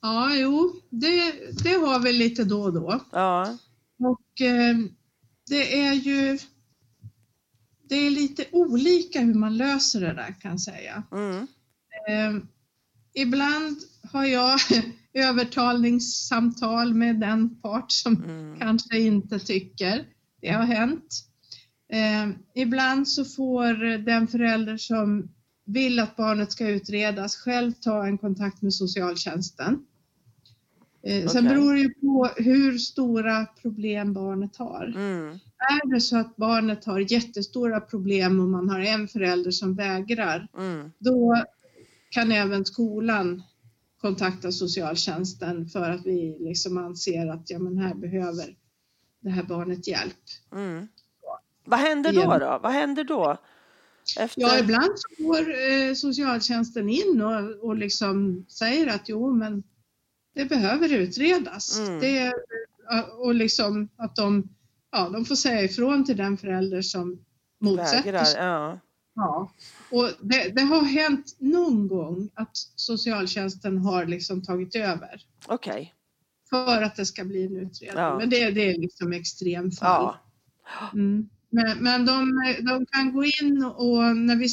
Ja, 0.00 0.34
jo, 0.34 0.72
det, 0.90 1.32
det 1.64 1.74
har 1.74 2.00
vi 2.00 2.12
lite 2.12 2.44
då 2.44 2.62
och 2.62 2.72
då. 2.72 3.00
Ja. 3.12 3.58
Och 3.98 4.40
eh, 4.40 4.76
det 5.48 5.80
är 5.86 5.92
ju 5.92 6.38
det 7.90 8.06
är 8.06 8.10
lite 8.10 8.44
olika 8.52 9.20
hur 9.20 9.34
man 9.34 9.56
löser 9.56 10.00
det 10.00 10.14
där 10.14 10.34
kan 10.40 10.50
jag 10.50 10.60
säga. 10.60 11.02
Mm. 11.12 11.46
Eh, 12.08 12.42
ibland 13.14 13.76
har 14.12 14.24
jag 14.24 14.60
övertalningssamtal 15.14 16.94
med 16.94 17.20
den 17.20 17.60
part 17.60 17.92
som 17.92 18.24
mm. 18.24 18.58
kanske 18.58 18.98
inte 18.98 19.38
tycker. 19.38 20.04
Det 20.40 20.48
har 20.48 20.64
hänt. 20.64 21.26
Eh, 21.92 22.28
ibland 22.54 23.08
så 23.08 23.24
får 23.24 23.98
den 23.98 24.28
förälder 24.28 24.76
som 24.76 25.28
vill 25.66 25.98
att 25.98 26.16
barnet 26.16 26.52
ska 26.52 26.68
utredas 26.68 27.36
själv 27.36 27.72
ta 27.72 28.06
en 28.06 28.18
kontakt 28.18 28.62
med 28.62 28.74
socialtjänsten. 28.74 29.86
Okay. 31.02 31.22
Eh, 31.22 31.28
sen 31.28 31.44
beror 31.44 31.74
det 31.74 31.80
ju 31.80 31.94
på 31.94 32.30
hur 32.36 32.78
stora 32.78 33.46
problem 33.46 34.12
barnet 34.12 34.56
har. 34.56 34.84
Mm. 34.96 35.38
Är 35.58 35.94
det 35.94 36.00
så 36.00 36.16
att 36.16 36.36
barnet 36.36 36.84
har 36.84 37.12
jättestora 37.12 37.80
problem 37.80 38.40
och 38.40 38.48
man 38.48 38.68
har 38.68 38.80
en 38.80 39.08
förälder 39.08 39.50
som 39.50 39.74
vägrar, 39.74 40.48
mm. 40.58 40.92
då 40.98 41.44
kan 42.10 42.32
även 42.32 42.64
skolan 42.64 43.42
kontakta 44.00 44.52
socialtjänsten 44.52 45.66
för 45.66 45.90
att 45.90 46.06
vi 46.06 46.36
liksom 46.40 46.78
anser 46.78 47.26
att 47.26 47.50
ja, 47.50 47.58
men 47.58 47.78
här 47.78 47.94
behöver 47.94 48.56
det 49.20 49.30
här 49.30 49.42
barnet 49.42 49.88
hjälp. 49.88 50.14
Mm. 50.52 50.88
Vad 51.64 51.78
händer 51.78 52.12
då, 52.12 52.38
då? 52.38 52.60
Vad 52.62 52.72
händer 52.72 53.04
då? 53.04 53.36
Efter... 54.18 54.40
Ja, 54.40 54.58
ibland 54.58 54.92
så 54.96 55.24
går 55.24 55.38
eh, 55.38 55.94
socialtjänsten 55.94 56.88
in 56.88 57.22
och, 57.22 57.68
och 57.68 57.76
liksom 57.76 58.46
säger 58.48 58.86
att 58.94 59.08
jo, 59.08 59.34
men 59.34 59.62
det 60.34 60.44
behöver 60.44 60.92
utredas. 60.92 61.78
Mm. 61.78 62.00
Det, 62.00 62.32
och 63.18 63.34
liksom 63.34 63.88
att 63.96 64.16
de, 64.16 64.48
ja, 64.92 65.08
de 65.08 65.24
får 65.24 65.34
säga 65.34 65.62
ifrån 65.62 66.04
till 66.04 66.16
den 66.16 66.36
förälder 66.36 66.82
som 66.82 67.24
motsätter 67.60 68.24
sig. 68.24 68.40
Ja. 68.40 68.80
Ja. 69.14 69.52
Och 69.90 70.10
det, 70.20 70.48
det, 70.56 70.62
har 70.62 70.82
hänt 70.82 71.36
någon 71.38 71.88
gång 71.88 72.28
att 72.34 72.56
socialtjänsten 72.76 73.78
har 73.78 74.06
liksom 74.06 74.42
tagit 74.42 74.76
över. 74.76 75.22
Okej. 75.46 75.72
Okay. 75.72 75.88
För 76.50 76.82
att 76.82 76.96
det 76.96 77.06
ska 77.06 77.24
bli 77.24 77.46
en 77.46 77.56
utredning. 77.56 78.02
Ja. 78.02 78.18
Men 78.18 78.30
det, 78.30 78.50
det 78.50 78.70
är 78.70 78.78
liksom 78.78 79.12
extremfall. 79.12 80.14
Ja. 80.64 80.90
Mm. 80.92 81.28
Men, 81.50 81.78
men 81.78 82.06
de, 82.06 82.30
de, 82.66 82.86
kan 82.86 83.12
gå 83.12 83.24
in 83.24 83.64
och 83.64 84.16
när 84.16 84.36
vi, 84.36 84.48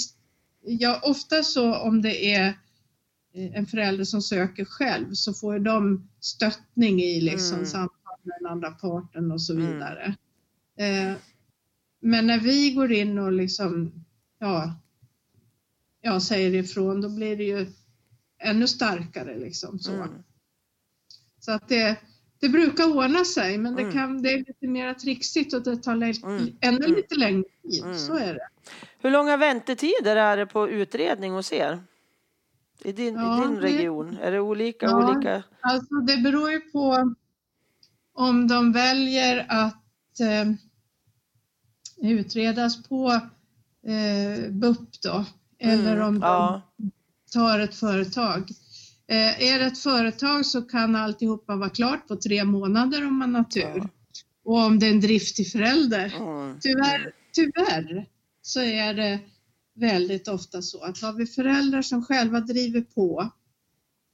ja 0.62 1.00
ofta 1.04 1.44
så 1.44 1.76
om 1.76 2.02
det 2.02 2.34
är 2.34 2.60
en 3.38 3.66
förälder 3.66 4.04
som 4.04 4.22
söker 4.22 4.66
själv 4.66 5.14
så 5.14 5.34
får 5.34 5.60
de 5.60 6.10
stöttning 6.20 7.02
i 7.02 7.22
liksom 7.22 7.58
mm. 7.58 7.66
samtal 7.66 8.18
med 8.24 8.36
den 8.40 8.52
andra 8.52 8.72
parten 8.72 9.32
och 9.32 9.42
så 9.42 9.54
mm. 9.54 9.66
vidare. 9.66 10.16
Mm. 10.78 11.12
Eh, 11.12 11.18
men 12.00 12.28
när 12.28 12.40
vi 12.40 12.72
går 12.72 12.92
in 12.92 13.20
och 13.20 13.32
liksom, 13.32 14.06
ja, 14.40 14.80
ja, 16.02 16.20
säger 16.20 16.56
ifrån, 16.56 17.02
då 17.02 17.10
blir 17.10 17.38
det 17.38 17.44
ju 17.44 17.68
ännu 18.40 18.68
starkare 18.68 19.38
liksom 19.40 19.80
så. 19.80 19.92
Mm. 19.92 20.10
Så 21.40 21.52
att 21.52 21.68
det, 21.68 21.98
det 22.40 22.50
brukar 22.50 22.98
ordna 22.98 23.26
sig, 23.26 23.58
men 23.58 23.76
det, 23.76 23.82
mm. 23.82 23.94
kan, 23.94 24.22
det 24.22 24.34
är 24.34 24.38
lite 24.38 24.68
mer 24.68 24.94
trixigt 24.94 25.54
och 25.54 25.64
det 25.64 25.78
tar 25.78 25.94
mm. 25.94 26.58
ännu 26.62 26.86
mm. 26.86 26.96
lite 26.96 27.16
längre 27.16 27.44
tid. 27.64 27.84
Så 27.96 28.18
är 28.18 28.34
det. 28.34 28.50
Hur 29.00 29.12
långa 29.12 29.38
väntetider 29.38 30.16
är 30.16 30.38
det 30.38 30.46
på 30.46 30.70
utredning 30.70 31.32
hos 31.32 31.54
er? 31.54 31.84
I 32.84 32.92
din, 32.92 33.16
ja, 33.16 33.44
i 33.44 33.48
din 33.48 33.60
region? 33.60 34.16
Det, 34.16 34.28
är 34.28 34.32
det 34.32 34.40
olika? 34.40 34.86
Ja, 34.86 35.12
olika? 35.12 35.44
Alltså 35.62 35.96
det 35.96 36.18
beror 36.18 36.52
ju 36.52 36.60
på 36.60 37.16
om 38.14 38.48
de 38.48 38.72
väljer 38.72 39.46
att 39.50 40.20
eh, 40.20 40.52
utredas 42.10 42.84
på 42.84 43.12
eh, 43.88 44.52
BUP 44.52 45.02
då, 45.04 45.26
eller 45.60 45.96
mm, 45.96 46.08
om 46.08 46.20
de 46.20 46.62
tar 47.32 47.60
ett 47.60 47.76
företag. 47.76 48.52
Eh, 49.08 49.44
är 49.54 49.60
det 49.60 49.66
ett 49.66 49.80
företag 49.80 50.46
så 50.46 50.62
kan 50.62 50.96
alltihopa 50.96 51.56
vara 51.56 51.70
klart 51.70 52.08
på 52.08 52.16
tre 52.16 52.44
månader 52.44 53.08
om 53.08 53.20
man 53.20 53.36
har 53.36 53.44
tur. 53.44 53.74
Ja. 53.76 53.90
Och 54.44 54.58
om 54.58 54.80
det 54.80 54.86
är 54.86 54.92
en 54.92 55.02
driftig 55.02 55.52
förälder. 55.52 56.14
Mm. 56.20 56.60
Tyvärr, 56.62 57.12
tyvärr 57.32 58.06
så 58.42 58.62
är 58.62 58.94
det 58.94 59.20
väldigt 59.78 60.28
ofta 60.28 60.62
så 60.62 60.84
att 60.84 61.02
har 61.02 61.14
vi 61.14 61.26
föräldrar 61.26 61.82
som 61.82 62.06
själva 62.06 62.40
driver 62.40 62.82
på 62.82 63.32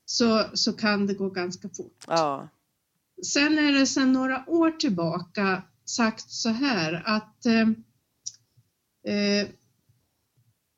så, 0.06 0.46
så 0.54 0.74
kan 0.74 1.08
det 1.08 1.14
gå 1.14 1.30
ganska 1.30 1.70
fort. 1.70 2.04
Ja. 2.08 2.50
Sen 3.26 3.58
är 3.58 3.74
det 3.74 3.86
sedan 3.86 4.14
några 4.14 4.50
år 4.50 4.72
tillbaka 4.72 5.64
sagt 5.86 6.32
så 6.32 6.50
här 6.50 7.04
att 7.06 7.46
eh, 7.46 7.70
eh, 9.14 9.48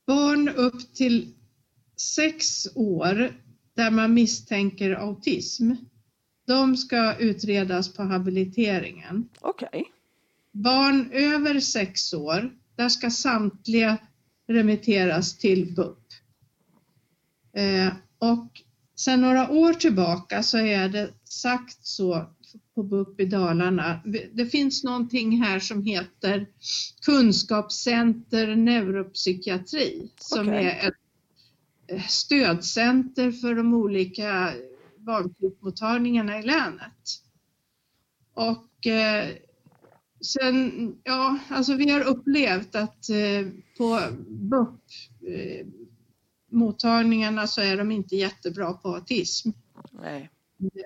barn 0.08 0.50
upp 0.50 0.94
till 0.94 1.34
sex 1.98 2.68
år 2.76 3.32
där 3.74 3.92
man 3.92 4.14
misstänker 4.14 4.92
autism, 4.92 5.72
de 6.48 6.78
ska 6.78 7.16
utredas 7.16 7.94
på 7.94 8.04
habiliteringen. 8.04 9.30
Okej. 9.42 9.84
Barn 10.52 11.12
över 11.12 11.60
sex 11.60 12.14
år, 12.14 12.54
där 12.76 12.90
ska 12.90 13.10
samtliga 13.10 13.98
remitteras 14.48 15.38
till 15.38 15.76
BUP. 15.76 16.00
Eh, 17.54 17.94
och 18.20 18.62
sedan 18.96 19.22
några 19.22 19.50
år 19.50 19.74
tillbaka 19.74 20.44
så 20.44 20.58
är 20.58 20.90
det 20.90 21.10
sagt 21.24 21.86
så 21.86 22.26
på 22.76 22.84
BUP 22.84 23.20
i 23.20 23.26
Dalarna. 23.26 24.00
Det 24.34 24.46
finns 24.46 24.84
någonting 24.84 25.42
här 25.44 25.60
som 25.60 25.84
heter 25.84 26.48
Kunskapscenter 27.06 28.56
neuropsykiatri 28.56 30.10
som 30.20 30.48
Okej. 30.48 30.66
är 30.66 30.88
ett 30.88 30.96
eh, 31.88 32.04
stödcenter 32.08 33.32
för 33.32 33.56
de 33.56 33.74
olika 33.74 34.54
barnpsykmottagningarna 34.98 36.40
i 36.40 36.44
länet. 36.44 37.22
Och 38.34 38.88
eh, 38.88 39.36
sen, 40.26 40.96
ja, 41.04 41.38
alltså 41.50 41.76
vi 41.76 41.90
har 41.90 42.02
upplevt 42.02 42.76
att 42.76 43.10
eh, 43.10 43.48
på 43.78 44.00
BUP 44.28 44.80
eh, 45.28 45.68
mottagningarna 46.52 47.48
så 47.48 47.62
är 47.62 47.78
de 47.78 47.92
inte 47.92 48.16
jättebra 48.16 48.74
på 48.74 48.96
autism. 48.96 49.50
Nej, 49.92 50.30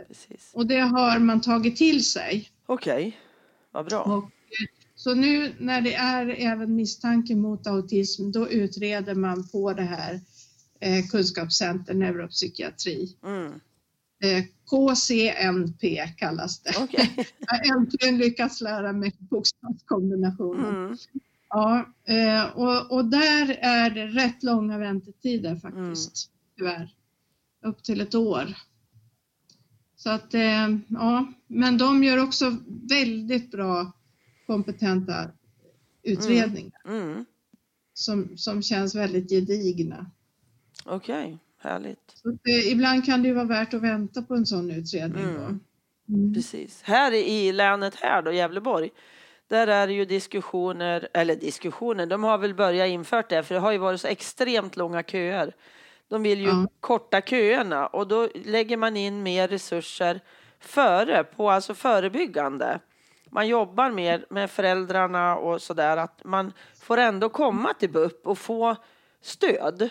precis. 0.08 0.52
Och 0.54 0.68
det 0.68 0.80
har 0.80 1.20
man 1.20 1.42
tagit 1.42 1.76
till 1.76 2.06
sig. 2.06 2.50
Okej, 2.66 3.20
vad 3.72 3.86
bra. 3.86 4.02
Och, 4.02 4.24
eh, 4.24 4.68
så 4.96 5.14
nu 5.14 5.54
när 5.60 5.82
det 5.82 5.94
är 5.94 6.28
även 6.28 6.76
misstanke 6.76 7.36
mot 7.36 7.68
autism, 7.68 8.32
då 8.32 8.50
utreder 8.50 9.16
man 9.16 9.48
på 9.48 9.74
det 9.74 9.84
här 9.84 10.20
eh, 10.80 11.06
Kunskapscenter 11.06 11.94
neuropsykiatri. 11.94 13.18
Mm. 13.24 13.60
Eh, 14.24 14.44
KCNP 14.70 16.08
kallas 16.18 16.60
det. 16.60 16.74
Okej. 16.78 17.16
Jag 17.40 17.48
har 17.48 17.78
äntligen 17.78 18.18
lyckats 18.18 18.62
lära 18.62 18.94
mig 18.94 19.16
bokstavskombinationen. 19.20 20.76
Mm. 20.86 20.98
Ja, 21.50 21.94
eh, 22.06 22.44
och, 22.58 22.92
och 22.92 23.06
där 23.06 23.50
är 23.62 23.90
det 23.90 24.08
rätt 24.08 24.44
långa 24.44 24.78
väntetider 24.78 25.56
faktiskt, 25.56 26.32
tyvärr. 26.58 26.94
Upp 27.66 27.84
till 27.84 28.02
ett 28.02 28.16
år. 28.16 28.54
Så 29.96 30.10
att, 30.10 30.34
eh, 30.34 30.70
ja, 30.88 31.34
men 31.48 31.78
de 31.78 32.04
gör 32.04 32.24
också 32.24 32.58
väldigt 32.90 33.52
bra 33.52 33.92
kompetenta 34.48 35.32
utredningar 36.04 36.82
Mm. 36.86 37.26
som, 37.94 38.38
som 38.38 38.62
känns 38.62 38.96
väldigt 38.96 39.30
gedigna. 39.30 40.12
Okej, 40.86 41.38
härligt. 41.62 42.00
Så 42.16 42.30
att, 42.30 42.48
eh, 42.48 42.72
ibland 42.72 43.06
kan 43.06 43.22
det 43.22 43.28
ju 43.28 43.34
vara 43.34 43.46
värt 43.46 43.74
att 43.74 43.82
vänta 43.82 44.22
på 44.22 44.34
en 44.36 44.46
sån 44.46 44.72
utredning. 44.72 45.24
Mm. 45.24 45.60
Mm. 46.10 46.34
Precis. 46.34 46.82
Här 46.84 47.14
i 47.14 47.52
länet 47.52 47.96
här 47.96 48.22
då, 48.22 48.32
Gävleborg, 48.32 48.90
där 49.48 49.68
är 49.68 49.88
det 49.88 49.94
ju 49.94 50.06
diskussioner, 50.06 51.08
eller 51.14 51.36
diskussioner, 51.36 52.06
de 52.06 52.24
har 52.24 52.38
väl 52.38 52.54
börjat 52.56 52.88
infört 52.90 53.30
det, 53.30 53.44
för 53.44 53.56
det 53.56 53.62
har 53.62 53.72
ju 53.72 53.78
varit 53.78 54.02
så 54.02 54.08
extremt 54.08 54.78
långa 54.78 55.04
köer. 55.04 55.54
De 56.08 56.24
vill 56.24 56.40
ju 56.40 56.48
Ja. 56.48 56.68
korta 56.80 57.22
köerna 57.22 57.88
och 57.88 58.08
då 58.08 58.28
lägger 58.46 58.78
man 58.78 58.98
in 58.98 59.24
mer 59.24 59.48
resurser 59.48 60.22
före, 60.60 61.24
på 61.24 61.50
alltså 61.50 61.74
förebyggande. 61.74 62.80
Man 63.32 63.48
jobbar 63.48 63.92
mer 63.92 64.26
med 64.30 64.52
föräldrarna 64.52 65.36
och 65.36 65.62
sådär, 65.62 65.98
att 65.98 66.22
man 66.24 66.54
får 66.80 66.98
ändå 66.98 67.30
komma 67.30 67.74
till 67.74 67.90
BUP 67.90 68.28
och 68.28 68.38
få 68.38 68.76
stöd. 69.22 69.90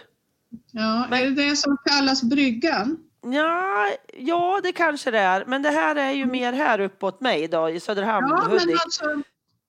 Ja, 0.73 1.07
Men- 1.11 1.19
är 1.23 1.25
det 1.31 1.49
det 1.49 1.57
som 1.57 1.77
kallas 1.85 2.23
bryggan? 2.23 2.97
Ja, 3.23 3.87
ja, 4.19 4.61
det 4.63 4.73
kanske 4.73 5.11
det 5.11 5.19
är, 5.19 5.45
men 5.47 5.63
det 5.63 5.71
här 5.71 5.97
är 5.97 6.11
ju 6.13 6.27
mer 6.27 6.53
här 6.53 6.81
uppåt 6.81 7.21
mig 7.21 7.49
då, 7.49 7.71
i 7.71 7.81
Söderhamn, 7.81 8.27
Ja, 8.31 8.43
men 8.43 8.51
Hudik. 8.51 8.77
alltså, 8.85 9.05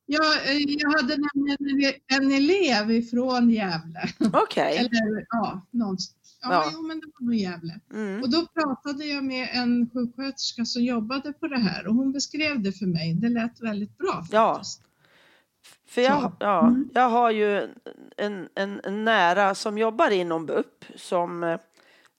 jag, 0.05 0.25
eh, 0.51 0.57
jag 0.57 0.91
hade 0.91 1.15
nämligen 1.33 1.93
en 2.07 2.31
elev 2.31 2.91
ifrån 2.91 3.49
Gävle. 3.49 3.99
Okej. 4.33 4.77
Eller 4.79 5.25
ja, 5.29 5.65
någonstans. 5.71 6.15
Ja, 6.41 6.49
Ja. 6.51 6.69
Jo, 6.73 6.81
men 6.81 6.99
det 6.99 7.05
var 7.19 7.25
nog 7.25 7.35
Gävle. 7.35 7.79
Mm. 7.93 8.21
Och 8.23 8.29
då 8.29 8.45
pratade 8.45 9.05
jag 9.05 9.23
med 9.23 9.49
en 9.53 9.89
sjuksköterska 9.93 10.65
som 10.65 10.83
jobbade 10.83 11.33
på 11.33 11.47
det 11.47 11.59
här 11.59 11.87
och 11.87 11.95
hon 11.95 12.11
beskrev 12.11 12.61
det 12.61 12.71
för 12.71 12.85
mig. 12.85 13.13
Det 13.13 13.29
lät 13.29 13.61
väldigt 13.61 13.97
bra. 13.97 14.25
Ja. 14.31 14.61
För 15.89 16.01
jag, 16.01 16.31
ja, 16.39 16.59
Mm. 16.59 16.89
jag 16.93 17.09
har 17.09 17.31
ju 17.31 17.67
en, 18.17 18.49
en, 18.55 18.81
en 18.83 19.05
nära 19.05 19.55
som 19.55 19.77
jobbar 19.77 20.09
inom 20.11 20.45
BUP 20.45 20.85
som 20.95 21.43
eh, 21.43 21.59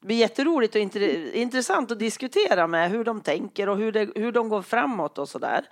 blir 0.00 0.16
jätteroligt 0.16 0.74
och 0.74 0.80
intre, 0.80 1.36
intressant 1.38 1.90
att 1.90 1.98
diskutera 1.98 2.66
med 2.66 2.90
hur 2.90 3.04
de 3.04 3.20
tänker 3.20 3.68
och 3.68 3.76
hur, 3.76 3.92
det, 3.92 4.08
hur 4.14 4.32
de 4.32 4.48
går 4.48 4.62
framåt 4.62 5.18
och 5.18 5.28
sådär. 5.28 5.64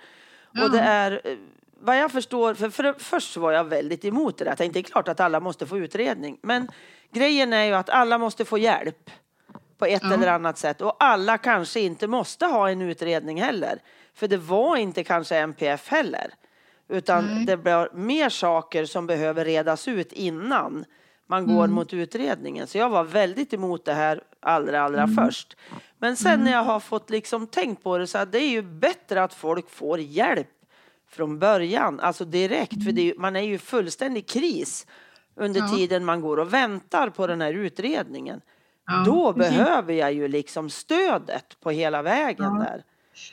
Ja. 0.51 0.63
Och 0.65 0.71
det 0.71 0.79
är 0.79 1.21
eh, 1.23 1.37
vad 1.81 1.97
jag 1.97 2.11
förstår, 2.11 2.53
för, 2.53 2.69
för 2.69 2.93
först 2.99 3.37
var 3.37 3.51
jag 3.51 3.63
väldigt 3.63 4.05
emot 4.05 4.37
det 4.37 4.43
där. 4.43 4.51
Jag 4.51 4.57
tänkte 4.57 4.79
det 4.79 4.87
är 4.87 4.91
klart 4.91 5.07
att 5.07 5.19
alla 5.19 5.39
måste 5.39 5.65
få 5.65 5.77
utredning. 5.77 6.37
Men 6.41 6.67
grejen 7.11 7.53
är 7.53 7.63
ju 7.63 7.73
att 7.73 7.89
alla 7.89 8.17
måste 8.17 8.45
få 8.45 8.57
hjälp 8.57 9.09
på 9.77 9.85
ett 9.85 10.01
Ja. 10.03 10.13
eller 10.13 10.27
annat 10.27 10.57
sätt. 10.57 10.81
Och 10.81 10.95
alla 10.99 11.37
kanske 11.37 11.79
inte 11.79 12.07
måste 12.07 12.45
ha 12.45 12.69
en 12.69 12.81
utredning 12.81 13.41
heller. 13.41 13.79
För 14.13 14.27
det 14.27 14.37
var 14.37 14.77
inte 14.77 15.03
kanske 15.03 15.37
NPF 15.37 15.87
heller. 15.87 16.33
Utan 16.89 17.25
Nej. 17.25 17.45
det 17.45 17.57
blir 17.57 17.95
mer 17.95 18.29
saker 18.29 18.85
som 18.85 19.07
behöver 19.07 19.45
redas 19.45 19.87
ut 19.87 20.11
innan 20.13 20.85
man 21.27 21.47
går 21.47 21.63
Mm. 21.63 21.75
mot 21.75 21.93
utredningen. 21.93 22.67
Så 22.67 22.77
jag 22.77 22.89
var 22.89 23.03
väldigt 23.03 23.53
emot 23.53 23.85
det 23.85 23.93
här 23.93 24.21
allra, 24.39 24.81
allra 24.81 25.03
Mm. 25.03 25.15
först. 25.15 25.57
Men 25.99 26.17
sen 26.17 26.43
när 26.43 26.51
jag 26.51 26.63
har 26.63 26.79
fått 26.79 27.09
liksom 27.09 27.47
tänkt 27.47 27.83
på 27.83 27.97
det 27.97 28.07
så 28.07 28.17
att 28.17 28.31
det 28.31 28.39
är 28.39 28.49
ju 28.49 28.61
bättre 28.61 29.23
att 29.23 29.33
folk 29.33 29.69
får 29.69 29.99
hjälp 29.99 30.47
från 31.09 31.39
början, 31.39 31.99
alltså 31.99 32.25
direkt. 32.25 32.83
För 32.83 32.99
är 32.99 33.13
man 33.19 33.35
är 33.35 33.41
ju 33.41 33.57
fullständig 33.57 34.27
kris 34.27 34.87
under 35.35 35.59
Ja. 35.61 35.67
tiden 35.75 36.05
man 36.05 36.21
går 36.21 36.37
och 36.39 36.53
väntar 36.53 37.09
på 37.09 37.27
den 37.27 37.41
här 37.41 37.53
utredningen. 37.53 38.41
Ja, 38.87 39.03
Då 39.05 39.33
precis. 39.33 39.57
behöver 39.57 39.93
jag 39.93 40.13
ju 40.13 40.27
liksom 40.27 40.69
stödet 40.69 41.57
på 41.61 41.71
hela 41.71 42.01
vägen 42.01 42.45
Ja. 42.57 42.63
där. 42.63 42.83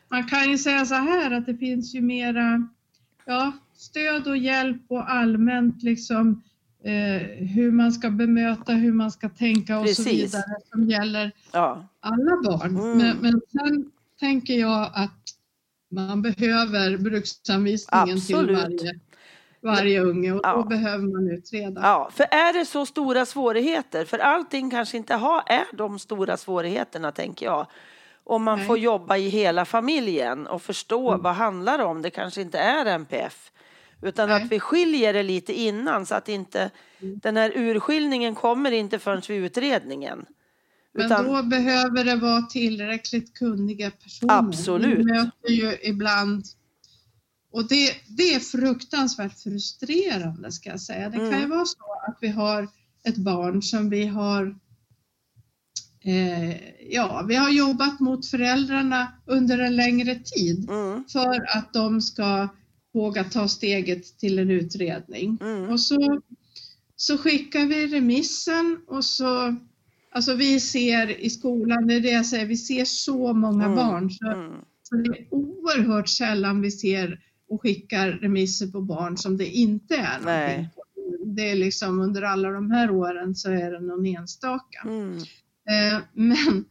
Man 0.09 0.29
kan 0.29 0.51
ju 0.51 0.59
säga 0.59 0.85
så 0.87 0.95
här 0.95 1.31
att 1.31 1.47
det 1.47 1.57
finns 1.57 1.95
ju 1.95 2.01
mera 2.01 2.69
ja, 3.27 3.53
stöd 3.77 4.27
och 4.27 4.37
hjälp 4.37 4.83
och 4.89 5.11
allmänt 5.11 5.83
liksom 5.83 6.43
eh, 6.85 7.23
hur 7.47 7.71
man 7.73 7.93
ska 7.93 8.11
bemöta, 8.11 8.73
hur 8.73 8.93
man 8.93 9.11
ska 9.11 9.29
tänka 9.29 9.79
och 9.79 9.89
så 9.89 10.03
Precis. 10.05 10.23
vidare 10.35 10.57
som 10.73 10.85
gäller 10.85 11.33
Ja, 11.53 11.87
alla 12.01 12.43
barn. 12.45 12.77
Mm. 12.77 12.99
Men, 12.99 13.17
men 13.17 13.41
sen 13.53 13.91
tänker 14.21 14.55
jag 14.55 14.91
att 14.95 15.11
man 15.91 16.23
behöver 16.23 16.97
bruksanvisningen 16.99 18.17
Absolut. 18.17 18.79
till 18.79 18.79
varje, 18.81 19.01
varje 19.63 20.01
unge 20.01 20.33
och 20.33 20.43
då 20.43 20.49
Ja. 20.49 20.67
behöver 20.69 21.07
man 21.07 21.31
utreda. 21.31 21.81
ja, 21.81 22.11
för 22.13 22.25
är 22.25 22.53
det 22.59 22.67
så 22.67 22.87
stora 22.87 23.27
svårigheter, 23.27 24.05
för 24.05 24.19
allting 24.19 24.71
kanske 24.71 24.97
inte 24.97 25.15
har, 25.15 25.43
är 25.47 25.77
de 25.77 25.99
stora 25.99 26.37
svårigheterna 26.37 27.13
tänker 27.13 27.47
jag. 27.47 27.67
Om 28.29 28.43
man 28.45 28.59
Nej. 28.59 28.67
får 28.67 28.79
jobba 28.79 29.17
i 29.17 29.29
hela 29.29 29.65
familjen 29.65 30.47
och 30.47 30.63
förstå 30.63 31.09
Mm. 31.11 31.23
vad 31.23 31.35
handlar 31.35 31.79
det 31.79 31.85
om, 31.85 32.03
det 32.03 32.11
kanske 32.11 32.43
inte 32.43 32.59
är 32.59 32.87
NPF. 32.87 33.53
Utan 34.03 34.29
Nej. 34.29 34.43
att 34.43 34.53
vi 34.53 34.61
skiljer 34.61 35.13
det 35.13 35.23
lite 35.23 35.53
innan 35.61 36.07
så 36.07 36.15
att 36.15 36.29
inte 36.29 36.71
Mm. 37.01 37.19
den 37.23 37.37
här 37.37 37.53
urskiljningen 37.55 38.35
kommer 38.35 38.71
inte 38.73 38.99
förrän 38.99 39.23
vid 39.29 39.45
utredningen. 39.45 40.25
Men 40.95 41.07
Utan, 41.07 41.25
då 41.25 41.43
behöver 41.43 42.05
det 42.05 42.17
vara 42.17 42.43
tillräckligt 42.43 43.35
kunniga 43.35 43.91
personer. 43.91 44.39
Absolut. 44.39 44.99
Vi 44.99 45.05
möter 45.05 45.51
ju 45.51 45.77
ibland 45.83 46.45
och 47.53 47.69
det, 47.69 47.93
det 48.17 48.35
är 48.35 48.41
fruktansvärt 48.41 49.39
frustrerande 49.43 50.53
ska 50.53 50.71
jag 50.71 50.81
säga. 50.81 51.09
Det 51.11 51.17
kan 51.17 51.27
ju 51.31 51.35
Mm. 51.35 51.51
vara 51.51 51.65
så 51.65 51.79
att 52.09 52.19
vi 52.21 52.29
har 52.29 52.69
ett 53.05 53.17
barn 53.17 53.63
som 53.63 53.91
vi 53.91 54.07
har 54.07 54.57
Ja, 56.91 57.25
vi 57.29 57.35
har 57.35 57.51
jobbat 57.51 58.01
mot 58.01 58.27
föräldrarna 58.27 59.13
under 59.27 59.59
en 59.59 59.77
längre 59.77 60.15
tid 60.15 60.71
mm, 60.71 61.05
för 61.13 61.57
att 61.57 61.73
de 61.73 62.01
ska 62.01 62.49
våga 62.95 63.25
ta 63.25 63.49
steget 63.49 64.19
till 64.19 64.39
en 64.39 64.51
utredning. 64.51 65.39
mm, 65.41 65.71
Och 65.71 65.81
så, 65.81 66.21
så 66.97 67.19
skickar 67.19 67.67
vi 67.67 67.87
remissen 67.87 68.79
och 68.89 69.05
så 69.05 69.57
Alltså 70.11 70.35
vi 70.35 70.61
ser 70.61 71.21
i 71.21 71.31
skolan, 71.31 71.87
det 71.87 71.95
är 71.95 72.01
det 72.01 72.11
jag 72.11 72.27
säger, 72.27 72.47
vi 72.47 72.57
ser 72.57 72.85
så 72.85 73.33
många 73.33 73.65
Mm. 73.65 73.77
barn 73.77 74.11
så, 74.11 74.27
Mm. 74.27 74.53
så 74.83 74.97
det 74.97 75.19
är 75.19 75.27
oerhört 75.31 76.09
sällan 76.09 76.61
vi 76.61 76.71
ser 76.71 77.21
och 77.49 77.63
skickar 77.63 78.11
remisser 78.11 78.67
på 78.67 78.81
barn 78.81 79.17
som 79.17 79.37
det 79.37 79.47
inte 79.47 79.97
är 79.97 80.19
Nej. 80.25 80.49
någonting 80.49 80.71
på. 80.75 80.83
Det 81.25 81.51
är 81.51 81.55
liksom 81.57 82.01
under 82.01 82.23
alla 82.23 82.51
de 82.51 82.71
här 82.71 82.91
åren 82.91 83.35
så 83.35 83.51
är 83.51 83.71
det 83.73 83.81
någon 83.81 84.07
enstaka. 84.07 84.83
Eh, 85.71 85.99
men 86.13 86.65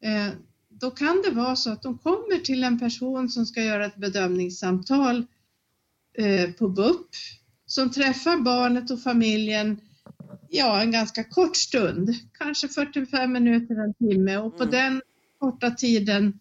eh, 0.00 0.32
då 0.68 0.90
kan 0.90 1.22
det 1.24 1.30
vara 1.30 1.56
så 1.56 1.70
att 1.72 1.82
de 1.82 1.98
kommer 1.98 2.38
till 2.38 2.64
en 2.64 2.78
person 2.78 3.28
som 3.28 3.46
ska 3.46 3.62
göra 3.62 3.86
ett 3.86 3.96
bedömningssamtal 3.96 5.26
eh, 6.18 6.50
på 6.50 6.68
BUP 6.68 7.06
som 7.66 7.90
träffar 7.90 8.36
barnet 8.36 8.90
och 8.90 9.02
familjen 9.02 9.80
ja, 10.50 10.80
en 10.82 10.90
ganska 10.90 11.24
kort 11.24 11.56
stund, 11.56 12.14
kanske 12.38 12.68
45 12.68 13.32
minuter, 13.32 13.74
en 13.84 13.94
timme 13.94 14.36
och 14.36 14.56
på 14.58 14.62
Mm. 14.62 14.72
den 14.74 15.02
korta 15.38 15.70
tiden 15.70 16.38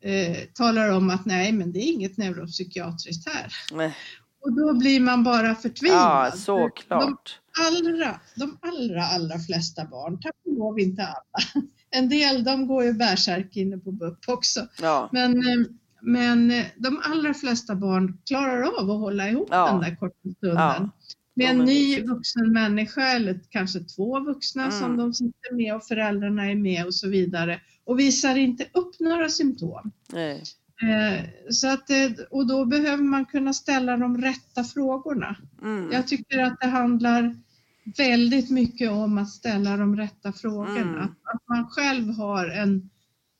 eh, 0.00 0.36
talar 0.54 0.88
om 0.90 1.10
att 1.10 1.26
nej, 1.26 1.52
men 1.52 1.72
det 1.72 1.78
är 1.78 1.92
inget 1.92 2.16
neuropsykiatriskt 2.16 3.28
här. 3.28 3.52
Nej. 3.72 3.96
Och 4.40 4.52
då 4.52 4.74
blir 4.74 5.00
man 5.00 5.24
bara 5.24 5.54
förtvivlad. 5.54 6.00
Ja, 6.00 6.30
De 6.32 6.38
såklart. 6.38 7.38
Allra, 7.60 8.20
de 8.36 8.58
allra, 8.60 9.02
allra 9.04 9.38
flesta 9.38 9.84
barn, 9.84 10.20
tack 10.20 10.34
och 10.46 10.52
lov 10.58 10.78
inte 10.80 11.02
alla. 11.02 11.62
En 11.94 12.08
del 12.08 12.44
de 12.44 12.66
går 12.66 12.84
ju 12.84 12.92
bärsärk 12.92 13.56
inne 13.56 13.78
på 13.78 13.92
BUP 13.92 14.28
också. 14.28 14.66
Ja. 14.82 15.08
Men, 15.12 15.36
eh, 15.38 15.66
men 16.02 16.50
eh, 16.50 16.64
de 16.76 17.00
allra 17.04 17.34
flesta 17.34 17.74
barn 17.74 18.18
klarar 18.26 18.62
av 18.62 18.90
att 18.90 18.98
hålla 19.00 19.28
ihop 19.28 19.48
Ja. 19.50 19.66
den 19.72 19.80
där 19.80 19.96
korta 19.96 20.14
stunden. 20.36 20.56
Ja. 20.58 20.90
Med 21.34 21.50
en 21.50 21.58
ny 21.58 22.02
vuxen 22.02 22.52
människa 22.52 23.02
eller 23.02 23.40
kanske 23.50 23.80
två 23.80 24.20
vuxna 24.20 24.62
Mm. 24.62 24.78
som 24.80 24.96
de 24.96 25.14
sitter 25.14 25.54
med 25.56 25.74
och 25.74 25.84
föräldrarna 25.84 26.50
är 26.50 26.54
med 26.54 26.86
och 26.86 26.94
så 26.94 27.08
vidare 27.08 27.60
och 27.84 27.98
visar 27.98 28.36
inte 28.36 28.64
upp 28.74 29.00
några 29.00 29.28
symptom. 29.28 29.90
Nej. 30.12 30.42
Eh, 30.82 31.24
Så 31.50 31.68
att, 31.68 31.90
och 32.30 32.46
då 32.46 32.64
behöver 32.64 33.02
man 33.04 33.24
kunna 33.24 33.52
ställa 33.52 33.96
de 33.96 34.18
rätta 34.22 34.64
frågorna. 34.64 35.36
Mm. 35.62 35.92
Jag 35.92 36.08
tycker 36.08 36.42
att 36.42 36.60
det 36.60 36.66
handlar 36.66 37.36
väldigt 37.84 38.50
mycket 38.50 38.90
om 38.90 39.18
att 39.18 39.30
ställa 39.30 39.76
de 39.76 39.96
rätta 39.96 40.32
frågorna. 40.32 40.80
Mm. 40.80 41.02
Att, 41.02 41.48
man 41.48 41.68
själv 41.68 42.10
har 42.10 42.48
en 42.48 42.90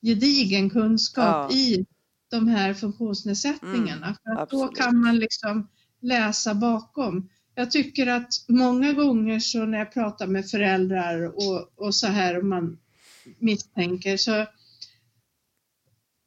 gedigen 0.02 0.70
kunskap 0.70 1.50
Ja. 1.50 1.56
i 1.56 1.86
de 2.30 2.48
här 2.48 2.74
funktionsnedsättningarna. 2.74 4.16
För 4.24 4.42
att 4.42 4.50
då 4.50 4.68
kan 4.68 4.96
man 5.00 5.16
liksom 5.16 5.68
läsa 6.00 6.54
bakom. 6.54 7.28
Jag 7.54 7.70
tycker 7.70 8.06
att 8.06 8.28
många 8.48 8.92
gånger 8.92 9.40
så 9.40 9.64
när 9.64 9.78
jag 9.78 9.92
pratar 9.92 10.26
med 10.26 10.50
föräldrar 10.50 11.22
och, 11.36 11.72
och 11.86 11.94
så 11.94 12.06
här 12.06 12.38
och 12.38 12.44
man 12.44 12.78
misstänker 13.38 14.16
så, 14.16 14.46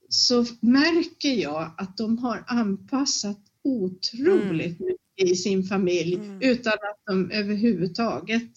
så 0.10 0.46
märker 0.60 1.34
jag 1.34 1.72
att 1.78 1.98
de 1.98 2.18
har 2.18 2.44
anpassat 2.48 3.40
otroligt 3.64 4.80
mycket 4.80 5.05
i 5.16 5.36
sin 5.36 5.64
familj 5.64 6.16
Mm. 6.16 6.42
utan 6.42 6.74
att 6.74 7.00
de 7.08 7.32
överhuvudtaget 7.32 8.52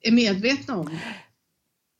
är 0.00 0.12
medvetna 0.12 0.76
om 0.76 0.86
det. 0.86 1.00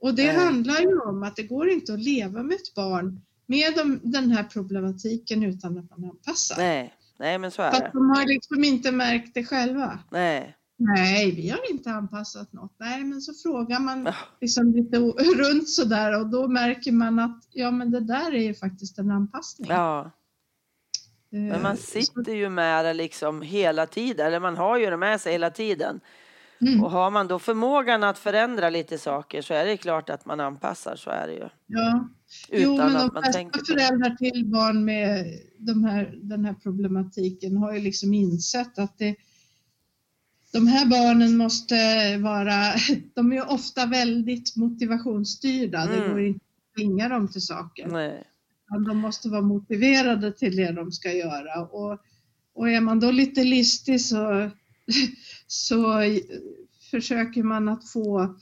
Och 0.00 0.14
det 0.14 0.26
Nej. 0.26 0.36
handlar 0.36 0.80
ju 0.80 0.98
om 1.00 1.22
att 1.22 1.36
det 1.36 1.42
går 1.42 1.68
inte 1.70 1.94
att 1.94 2.00
leva 2.00 2.42
med 2.42 2.54
ett 2.54 2.74
barn 2.74 3.20
med 3.46 3.74
de, 3.76 4.00
den 4.02 4.30
här 4.30 4.44
problematiken 4.44 5.42
utan 5.42 5.78
att 5.78 5.90
man 5.90 6.04
anpassar. 6.10 6.56
Nej. 6.58 6.94
Nej, 7.18 7.38
men 7.38 7.50
så 7.50 7.62
är 7.62 7.70
För 7.70 7.76
att 7.76 7.92
det. 7.92 7.98
de 7.98 8.10
har 8.10 8.26
liksom 8.26 8.64
inte 8.64 8.92
märkt 8.92 9.34
det 9.34 9.44
själva. 9.44 9.98
Nej. 10.10 10.56
Nej, 10.78 11.30
vi 11.30 11.48
har 11.48 11.70
inte 11.70 11.90
anpassat 11.90 12.52
något. 12.52 12.74
Nej, 12.78 13.04
men 13.04 13.20
så 13.20 13.32
frågar 13.34 13.80
man 13.80 14.08
liksom 14.40 14.72
lite 14.72 14.98
runt 15.36 15.68
sådär 15.68 16.20
och 16.20 16.26
då 16.30 16.48
märker 16.48 16.92
man 16.92 17.18
att 17.18 17.48
ja, 17.50 17.70
men 17.70 17.90
det 17.90 18.00
där 18.00 18.34
är 18.34 18.42
ju 18.42 18.54
faktiskt 18.54 18.98
en 18.98 19.10
anpassning. 19.10 19.68
Ja. 19.70 20.10
Men 21.32 21.52
Eh, 21.52 21.62
man 21.62 21.76
sitter 21.76 22.34
ju 22.34 22.48
med 22.48 22.84
det 22.84 22.94
liksom 22.94 23.42
hela 23.42 23.86
tiden, 23.86 24.26
eller 24.26 24.40
man 24.40 24.56
har 24.56 24.78
ju 24.78 24.90
det 24.90 24.96
med 24.96 25.20
sig 25.20 25.32
hela 25.32 25.50
tiden. 25.50 26.00
Mm, 26.60 26.84
Och 26.84 26.90
har 26.90 27.10
man 27.10 27.28
då 27.28 27.38
förmågan 27.38 28.04
att 28.04 28.18
förändra 28.18 28.70
lite 28.70 28.98
saker 28.98 29.42
så 29.42 29.54
är 29.54 29.64
det 29.64 29.76
klart 29.76 30.10
att 30.10 30.26
man 30.26 30.40
anpassar, 30.40 30.96
så 30.96 31.10
är 31.10 31.26
det 31.26 31.32
ju. 31.34 31.48
ja. 31.66 32.08
Utan 32.50 32.62
jo, 32.62 32.76
men 32.76 32.96
att 32.96 33.14
de 33.14 33.14
man 33.14 33.22
flesta 33.22 33.42
det. 33.58 33.64
föräldrar 33.66 34.10
till 34.10 34.46
barn 34.46 34.84
med 34.84 35.26
de 35.58 35.84
här, 35.84 36.14
den 36.22 36.44
här 36.44 36.54
problematiken 36.62 37.56
har 37.56 37.72
ju 37.72 37.80
liksom 37.80 38.14
insett 38.14 38.78
att 38.78 38.98
det, 38.98 39.16
de 40.52 40.66
här 40.66 40.86
barnen 40.86 41.36
måste 41.36 41.74
vara, 42.18 42.74
de 43.14 43.32
är 43.32 43.50
ofta 43.52 43.86
väldigt 43.86 44.56
motivationsstyrda. 44.56 45.86
Det 45.86 45.96
Mm. 45.96 46.10
går 46.10 46.20
inte 46.26 46.44
att 46.44 46.74
tvinga 46.76 47.08
dem 47.08 47.28
till 47.28 47.42
saker. 47.46 47.86
Nej. 47.86 48.24
Utan 48.72 48.84
de 48.84 48.98
måste 48.98 49.28
vara 49.28 49.42
motiverade 49.42 50.32
till 50.32 50.56
det 50.56 50.72
de 50.72 50.92
ska 50.92 51.12
göra. 51.12 51.62
Och, 51.66 51.98
och 52.54 52.70
är 52.70 52.80
man 52.80 53.00
då 53.00 53.10
lite 53.10 53.44
listig 53.44 54.00
så, 54.00 54.50
så 55.46 56.02
försöker 56.90 57.42
man 57.42 57.68
att 57.68 57.88
få 57.90 58.36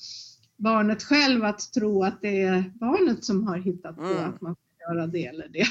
barnet 0.57 1.03
själv 1.03 1.45
att 1.45 1.73
tro 1.73 2.05
att 2.05 2.21
det 2.21 2.43
är 2.43 2.73
barnet 2.81 3.25
som 3.25 3.47
har 3.47 3.59
hittat 3.59 3.97
på 3.97 4.03
Mm. 4.03 4.29
att 4.31 4.41
man 4.41 4.55
ska 4.55 4.93
göra 4.95 5.07
det 5.07 5.27
eller 5.27 5.49
det. 5.49 5.67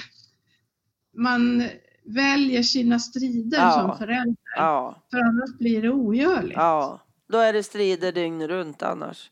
Man 1.17 1.63
väljer 2.05 2.63
sina 2.63 2.99
strider 2.99 3.57
Ja. 3.57 3.71
som 3.71 3.97
förälder, 3.97 4.35
Ja. 4.55 5.03
för 5.11 5.17
annars 5.17 5.57
blir 5.57 5.81
det 5.81 5.89
ogörligt. 5.89 6.53
Ja. 6.55 7.01
Då 7.31 7.37
är 7.37 7.53
det 7.53 7.63
strider 7.63 8.11
dygnet 8.11 8.49
runt 8.49 8.81
annars. 8.83 9.31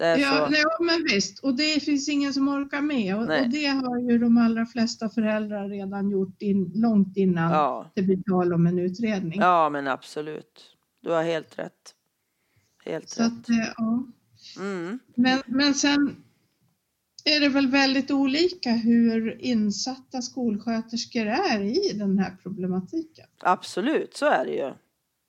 Ja, 0.00 0.16
så. 0.46 0.50
nej, 0.50 0.62
men 0.80 1.04
visst. 1.04 1.38
Och 1.38 1.54
det 1.56 1.80
finns 1.84 2.08
ingen 2.08 2.32
som 2.34 2.48
orkar 2.48 2.80
med. 2.80 3.14
Och, 3.16 3.22
och 3.22 3.48
det 3.48 3.66
har 3.66 3.98
ju 4.10 4.18
de 4.18 4.38
allra 4.38 4.66
flesta 4.66 5.08
föräldrar 5.08 5.68
redan 5.68 6.10
gjort 6.10 6.42
in, 6.42 6.72
långt 6.74 7.16
innan 7.16 7.52
Ja. 7.52 7.90
det 7.94 8.02
blir 8.02 8.22
tal 8.22 8.52
om 8.52 8.66
en 8.66 8.78
utredning. 8.78 9.40
ja, 9.40 9.68
men 9.70 9.88
absolut. 9.88 10.76
Du 11.02 11.10
har 11.10 11.22
helt 11.22 11.58
rätt. 11.58 11.94
Helt 12.84 13.08
Så 13.08 13.22
rätt. 13.22 13.32
att, 13.32 13.48
eh, 13.50 13.56
ja. 13.76 14.04
Mm. 14.60 14.98
men, 15.14 15.42
men 15.46 15.74
sen 15.74 16.16
är 17.24 17.40
det 17.40 17.48
väl 17.48 17.66
väldigt 17.66 18.10
olika 18.10 18.70
hur 18.70 19.40
insatta 19.40 20.22
skolsköterskor 20.22 21.26
är 21.26 21.60
i 21.60 21.92
den 21.98 22.18
här 22.18 22.36
problematiken. 22.42 23.26
Absolut, 23.40 24.16
så 24.16 24.26
är 24.26 24.44
det 24.44 24.52
ju. 24.52 24.72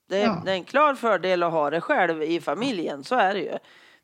Det 0.09 0.17
är, 0.21 0.25
Ja. 0.25 0.41
det 0.45 0.51
är 0.51 0.55
en 0.55 0.63
klar 0.63 0.95
fördel 0.95 1.43
att 1.43 1.51
ha 1.51 1.69
det 1.69 1.81
själv 1.81 2.23
i 2.23 2.39
familjen, 2.41 3.03
så 3.03 3.15
är 3.15 3.33
det 3.33 3.41
ju. 3.41 3.57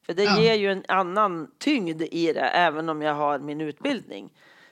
För 0.05 0.13
det 0.13 0.23
Ja. 0.23 0.41
ger 0.41 0.53
ju 0.53 0.71
en 0.71 0.83
annan 0.87 1.47
tyngd 1.57 2.01
i 2.01 2.33
det, 2.33 2.39
även 2.39 2.89
om 2.89 3.01
jag 3.01 3.15
har 3.15 3.39
min 3.39 3.61
utbildning. 3.61 4.29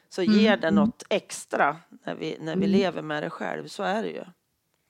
Så 0.10 0.22
Mm, 0.22 0.40
ger 0.40 0.58
det 0.58 0.68
mm. 0.68 0.76
något 0.76 1.04
extra 1.10 1.78
när 2.06 2.16
vi, 2.16 2.38
när 2.40 2.56
vi 2.56 2.66
Mm. 2.66 2.70
lever 2.72 3.02
med 3.02 3.24
det 3.24 3.30
själv, 3.30 3.68
så 3.68 3.84
är 3.84 4.04
det 4.04 4.10
ju. 4.10 4.24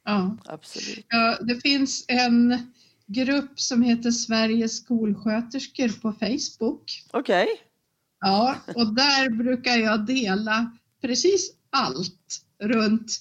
Ja. 0.05 0.37
Absolut. 0.45 1.05
Ja, 1.09 1.37
det 1.41 1.55
finns 1.61 2.05
en 2.07 2.57
grupp 3.05 3.59
som 3.59 3.81
heter 3.81 4.11
Sveriges 4.11 4.77
skolsköterskor 4.77 6.01
på 6.01 6.11
Facebook. 6.11 7.03
Okej. 7.11 7.47
Ja, 8.19 8.55
och 8.75 8.93
där 8.95 9.29
brukar 9.29 9.77
jag 9.77 10.05
dela 10.05 10.71
precis 11.01 11.51
allt 11.69 12.41
runt 12.59 13.11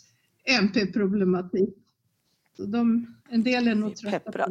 MP-problematik. 0.45 1.75
De, 2.57 3.15
en 3.33 3.43
del 3.43 3.69
är 3.69 3.75
nog 3.75 3.97
trötta 3.97 4.33
på. 4.33 4.47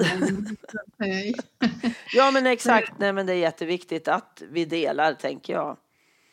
Nej. 0.97 1.33
Ja, 2.13 2.31
men 2.31 2.45
exakt. 2.45 2.91
Nej, 2.99 3.13
men 3.13 3.25
det 3.25 3.33
är 3.33 3.37
jätteviktigt 3.37 4.07
att 4.07 4.41
vi 4.51 4.65
delar, 4.65 5.13
tänker 5.13 5.53
jag. 5.53 5.77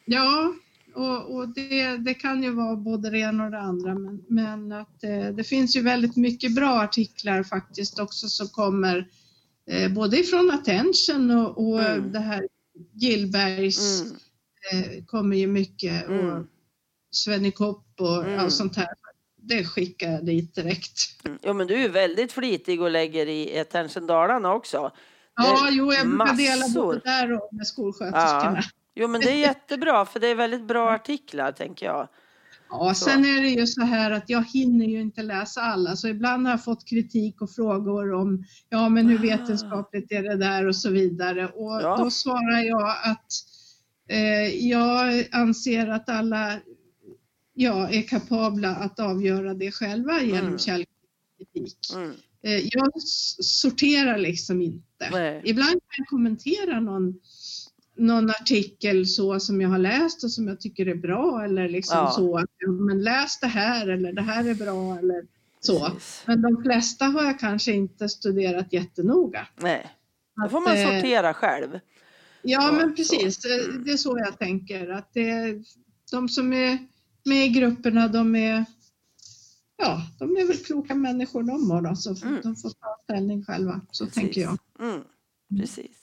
Ja, 0.05 0.53
och, 0.94 1.34
och 1.36 1.49
det, 1.49 1.96
det 1.96 2.14
kan 2.14 2.42
ju 2.42 2.51
vara 2.51 2.76
både 2.76 3.11
det 3.11 3.18
ena 3.18 3.44
och 3.44 3.51
det 3.51 3.61
andra, 3.61 3.94
men, 3.94 4.24
men 4.28 4.72
att 4.72 5.05
eh, 5.05 5.28
det 5.34 5.44
finns 5.44 5.76
ju 5.76 5.82
väldigt 5.82 6.16
mycket 6.16 6.55
bra 6.55 6.80
artiklar 6.80 7.42
faktiskt 7.42 7.99
också 7.99 8.28
som 8.28 8.49
kommer 8.49 9.09
eh, 9.70 9.92
både 9.92 10.18
ifrån 10.20 10.51
Attention 10.51 11.30
och, 11.30 11.68
och 11.68 11.80
Mm. 11.82 12.12
det 12.12 12.18
här 12.18 12.49
Gillbergs 12.92 14.03
Mm. 14.03 14.16
eh, 14.84 15.05
kommer 15.05 15.36
ju 15.36 15.46
mycket 15.46 16.09
och 16.09 16.14
Mm. 16.14 16.46
Svenny 17.11 17.51
Kopp 17.51 17.86
och 18.01 18.24
Mm. 18.24 18.40
allt 18.40 18.53
sånt 18.53 18.76
här. 18.76 18.88
Det 19.49 19.64
skickar 19.64 20.11
jag 20.11 20.24
dit 20.26 20.55
direkt. 20.55 21.01
Jo, 21.42 21.53
men 21.53 21.66
du 21.66 21.74
är 21.74 21.88
väldigt 21.88 22.32
flitig 22.32 22.82
och 22.82 22.90
lägger 22.90 23.26
i 23.28 23.59
Attention 23.61 24.07
Dalarna 24.07 24.53
också. 24.55 24.90
Ja, 25.36 25.68
jo, 25.70 25.92
jag 25.92 26.09
brukar 26.09 26.34
dela 26.36 26.64
både 26.74 27.01
där 27.05 27.32
och 27.32 27.49
med 27.53 27.66
skolsköterskorna. 27.66 28.62
Jo, 28.94 29.09
men 29.09 29.20
det 29.20 29.30
är 29.30 29.36
jättebra, 29.36 30.05
för 30.05 30.20
det 30.20 30.26
är 30.28 30.34
väldigt 30.34 30.64
bra 30.68 30.90
artiklar, 30.90 31.53
tänker 31.53 31.86
jag. 31.86 32.09
Ja, 32.70 32.94
Så. 32.94 33.05
sen 33.05 33.24
är 33.24 33.42
det 33.42 33.49
ju 33.49 33.66
så 33.66 33.80
här 33.82 34.11
att 34.11 34.28
jag 34.30 34.44
hinner 34.44 34.86
ju 34.86 35.01
inte 35.01 35.22
läsa 35.22 35.61
alla, 35.61 35.96
så 35.96 36.09
ibland 36.09 36.46
har 36.46 36.53
jag 36.53 36.64
fått 36.64 36.88
kritik 36.88 37.42
och 37.42 37.51
frågor 37.51 38.12
om 38.12 38.44
ja, 38.68 38.88
men 38.88 39.07
hur 39.09 39.18
Ah. 39.18 39.22
vetenskapligt 39.22 40.12
är 40.12 40.22
det 40.22 40.36
där 40.36 40.66
och 40.66 40.76
så 40.76 40.90
vidare. 40.90 41.46
Och 41.49 41.82
Ja. 41.82 41.96
då 41.96 42.11
svarar 42.11 42.62
jag 42.62 42.88
att 43.05 43.26
eh, 44.11 44.66
jag 44.68 45.28
anser 45.32 45.88
att 45.88 46.09
alla 46.09 46.53
ja, 47.61 47.88
är 47.88 48.02
kapabla 48.02 48.68
att 48.76 49.00
avgöra 49.00 49.54
det 49.54 49.70
själva 49.72 50.22
genom 50.22 50.46
Mm. 50.46 50.59
källkritik. 50.59 51.78
Mm. 51.94 52.11
Eh, 52.42 52.61
jag 52.72 53.02
sorterar 53.42 54.18
liksom 54.18 54.62
inte. 54.62 55.09
Nej. 55.12 55.42
Ibland 55.44 55.70
kan 55.72 55.80
jag 55.98 56.06
kommentera 56.06 56.80
någon, 56.80 57.20
någon 57.96 58.30
artikel 58.30 59.06
så 59.06 59.40
som 59.40 59.61
jag 59.61 59.68
har 59.68 59.78
läst 59.78 60.24
och 60.24 60.30
som 60.30 60.48
jag 60.48 60.61
tycker 60.61 60.86
är 60.88 60.94
bra 60.94 61.44
eller 61.44 61.68
liksom 61.68 61.96
Ja. 61.98 62.11
så 62.11 62.38
att 62.38 62.50
men 62.68 63.02
läs 63.02 63.40
det 63.40 63.46
här 63.46 63.88
eller 63.88 64.12
det 64.12 64.22
här 64.22 64.48
är 64.48 64.54
bra 64.54 64.98
eller 64.98 65.22
så. 65.61 65.84
Precis. 65.84 66.22
Men 66.26 66.42
de 66.42 66.62
flesta 66.62 67.04
har 67.04 67.24
jag 67.24 67.40
kanske 67.40 67.72
inte 67.72 68.09
studerat 68.09 68.72
jättenoga. 68.72 69.46
Nej, 69.56 69.86
då 70.36 70.44
Att, 70.44 70.50
får 70.50 70.61
man 70.61 70.76
eh, 70.76 70.84
sortera 70.86 71.34
själv. 71.34 71.70
Ja, 72.42 72.62
Ja, 72.62 72.72
men 72.72 72.88
så. 72.90 72.96
precis. 72.96 73.38
Det- 73.38 73.78
Det 73.84 73.90
är 73.92 73.96
så 73.96 74.18
jag 74.18 74.38
tänker. 74.38 74.88
Att 74.88 75.11
det 75.14 75.62
de 76.11 76.28
som 76.28 76.52
är 76.52 76.78
med 77.29 77.45
i 77.47 77.49
grupperna, 77.49 78.09
de 78.09 78.37
är, 78.37 78.64
ja, 79.76 80.03
de 80.18 80.37
är 80.37 80.47
väl 80.47 80.57
kloka 80.57 80.95
människor 80.95 81.43
de 81.43 81.70
har 81.70 81.83
då, 81.83 81.97
så 81.97 82.26
Mm. 82.26 82.41
de 82.43 82.57
får 82.57 82.70
ta 82.70 82.99
ställning 83.05 83.45
själva. 83.45 83.81
Så 83.91 84.05
Precis. 84.05 84.20
tänker 84.22 84.41
jag. 84.41 84.59
Mm, 84.81 85.01
precis. 85.61 85.97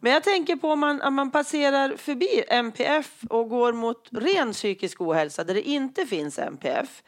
Men 0.00 0.12
jag 0.12 0.24
tänker 0.24 0.56
på 0.56 0.70
om 0.72 0.80
man, 0.80 1.02
om 1.02 1.14
man 1.14 1.30
passerar 1.30 1.96
förbi 1.96 2.44
MPF 2.48 3.24
och 3.30 3.48
går 3.48 3.72
mot 3.72 4.08
ren 4.12 4.52
psykisk 4.52 5.00
ohälsa 5.00 5.44
där 5.44 5.54
det 5.54 5.68
inte 5.68 6.06
finns 6.06 6.38
MPF. 6.38 7.02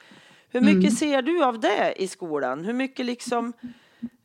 Hur 0.48 0.60
mycket 0.60 0.76
Mm. 0.82 0.90
ser 0.90 1.22
du 1.22 1.44
av 1.44 1.60
det 1.60 1.94
i 2.02 2.08
skolan? 2.08 2.64
Hur 2.64 2.72
mycket 2.72 3.06
liksom, 3.06 3.52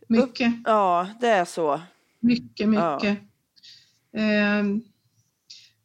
Mycket, 0.07 0.53
ja 0.65 1.07
det 1.21 1.27
är 1.27 1.45
så. 1.45 1.81
mycket, 2.19 2.73
Ja. 2.73 2.95
mycket. 3.03 3.17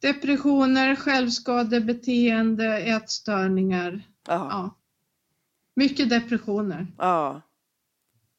Depressioner, 0.01 0.95
självskadebeteende, 0.95 2.77
ätstörningar. 2.77 4.01
Ja, 4.27 4.33
ja. 4.33 4.47
Ja. 4.49 4.75
Mycket 5.75 6.09
depressioner. 6.09 6.87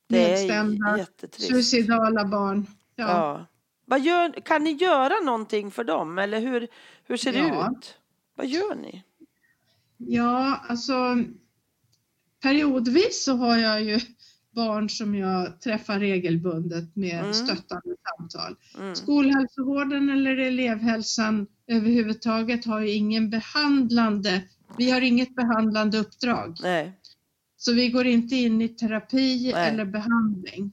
Det 0.08 0.24
är 0.24 0.30
Nedstämda, 0.30 0.98
jättetrist. 0.98 1.48
Suicidala 1.48 2.24
barn. 2.24 2.66
Ja. 2.96 3.08
Ja. 3.08 3.46
Vad 3.84 4.00
gör, 4.00 4.32
kan 4.40 4.64
ni 4.64 4.70
göra 4.70 5.20
någonting 5.24 5.70
för 5.70 5.84
dem 5.84 6.18
eller 6.18 6.40
hur, 6.40 6.68
hur 7.04 7.16
ser 7.16 7.32
det 7.32 7.38
Ja. 7.38 7.70
ut? 7.70 7.98
Vad 8.34 8.46
gör 8.46 8.74
ni? 8.74 9.02
Ja, 9.96 10.60
alltså 10.68 11.24
periodvis 12.42 13.24
så 13.24 13.36
har 13.36 13.56
jag 13.56 13.82
ju 13.82 14.00
barn 14.54 14.90
som 14.90 15.14
jag 15.14 15.60
träffar 15.60 15.98
regelbundet 15.98 16.96
med 16.96 17.20
Mm. 17.20 17.34
stöttande 17.34 17.96
samtal. 18.18 18.56
Mm. 18.78 18.94
Skolhälsovården 18.94 20.10
eller 20.10 20.36
elevhälsan 20.36 21.46
överhuvudtaget 21.66 22.64
har 22.64 22.80
ju 22.80 22.90
ingen 22.90 23.30
behandlande, 23.30 24.42
vi 24.78 24.90
har 24.90 25.00
inget 25.00 25.34
behandlande 25.34 25.98
uppdrag. 25.98 26.56
Nej. 26.62 26.92
Så 27.56 27.72
vi 27.72 27.88
går 27.88 28.06
inte 28.06 28.36
in 28.36 28.62
i 28.62 28.68
terapi 28.68 29.52
Nej. 29.54 29.68
eller 29.68 29.84
behandling. 29.84 30.72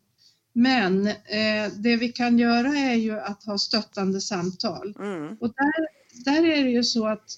Men 0.53 1.07
eh, 1.07 1.71
det 1.79 1.95
vi 1.95 2.09
kan 2.09 2.39
göra 2.39 2.67
är 2.67 2.95
ju 2.95 3.19
att 3.19 3.43
ha 3.43 3.57
stöttande 3.57 4.21
samtal. 4.21 4.95
Mm. 4.99 5.37
Och 5.39 5.53
där, 5.53 5.87
där 6.25 6.43
är 6.45 6.63
det 6.63 6.69
ju 6.69 6.83
så 6.83 7.07
att 7.07 7.29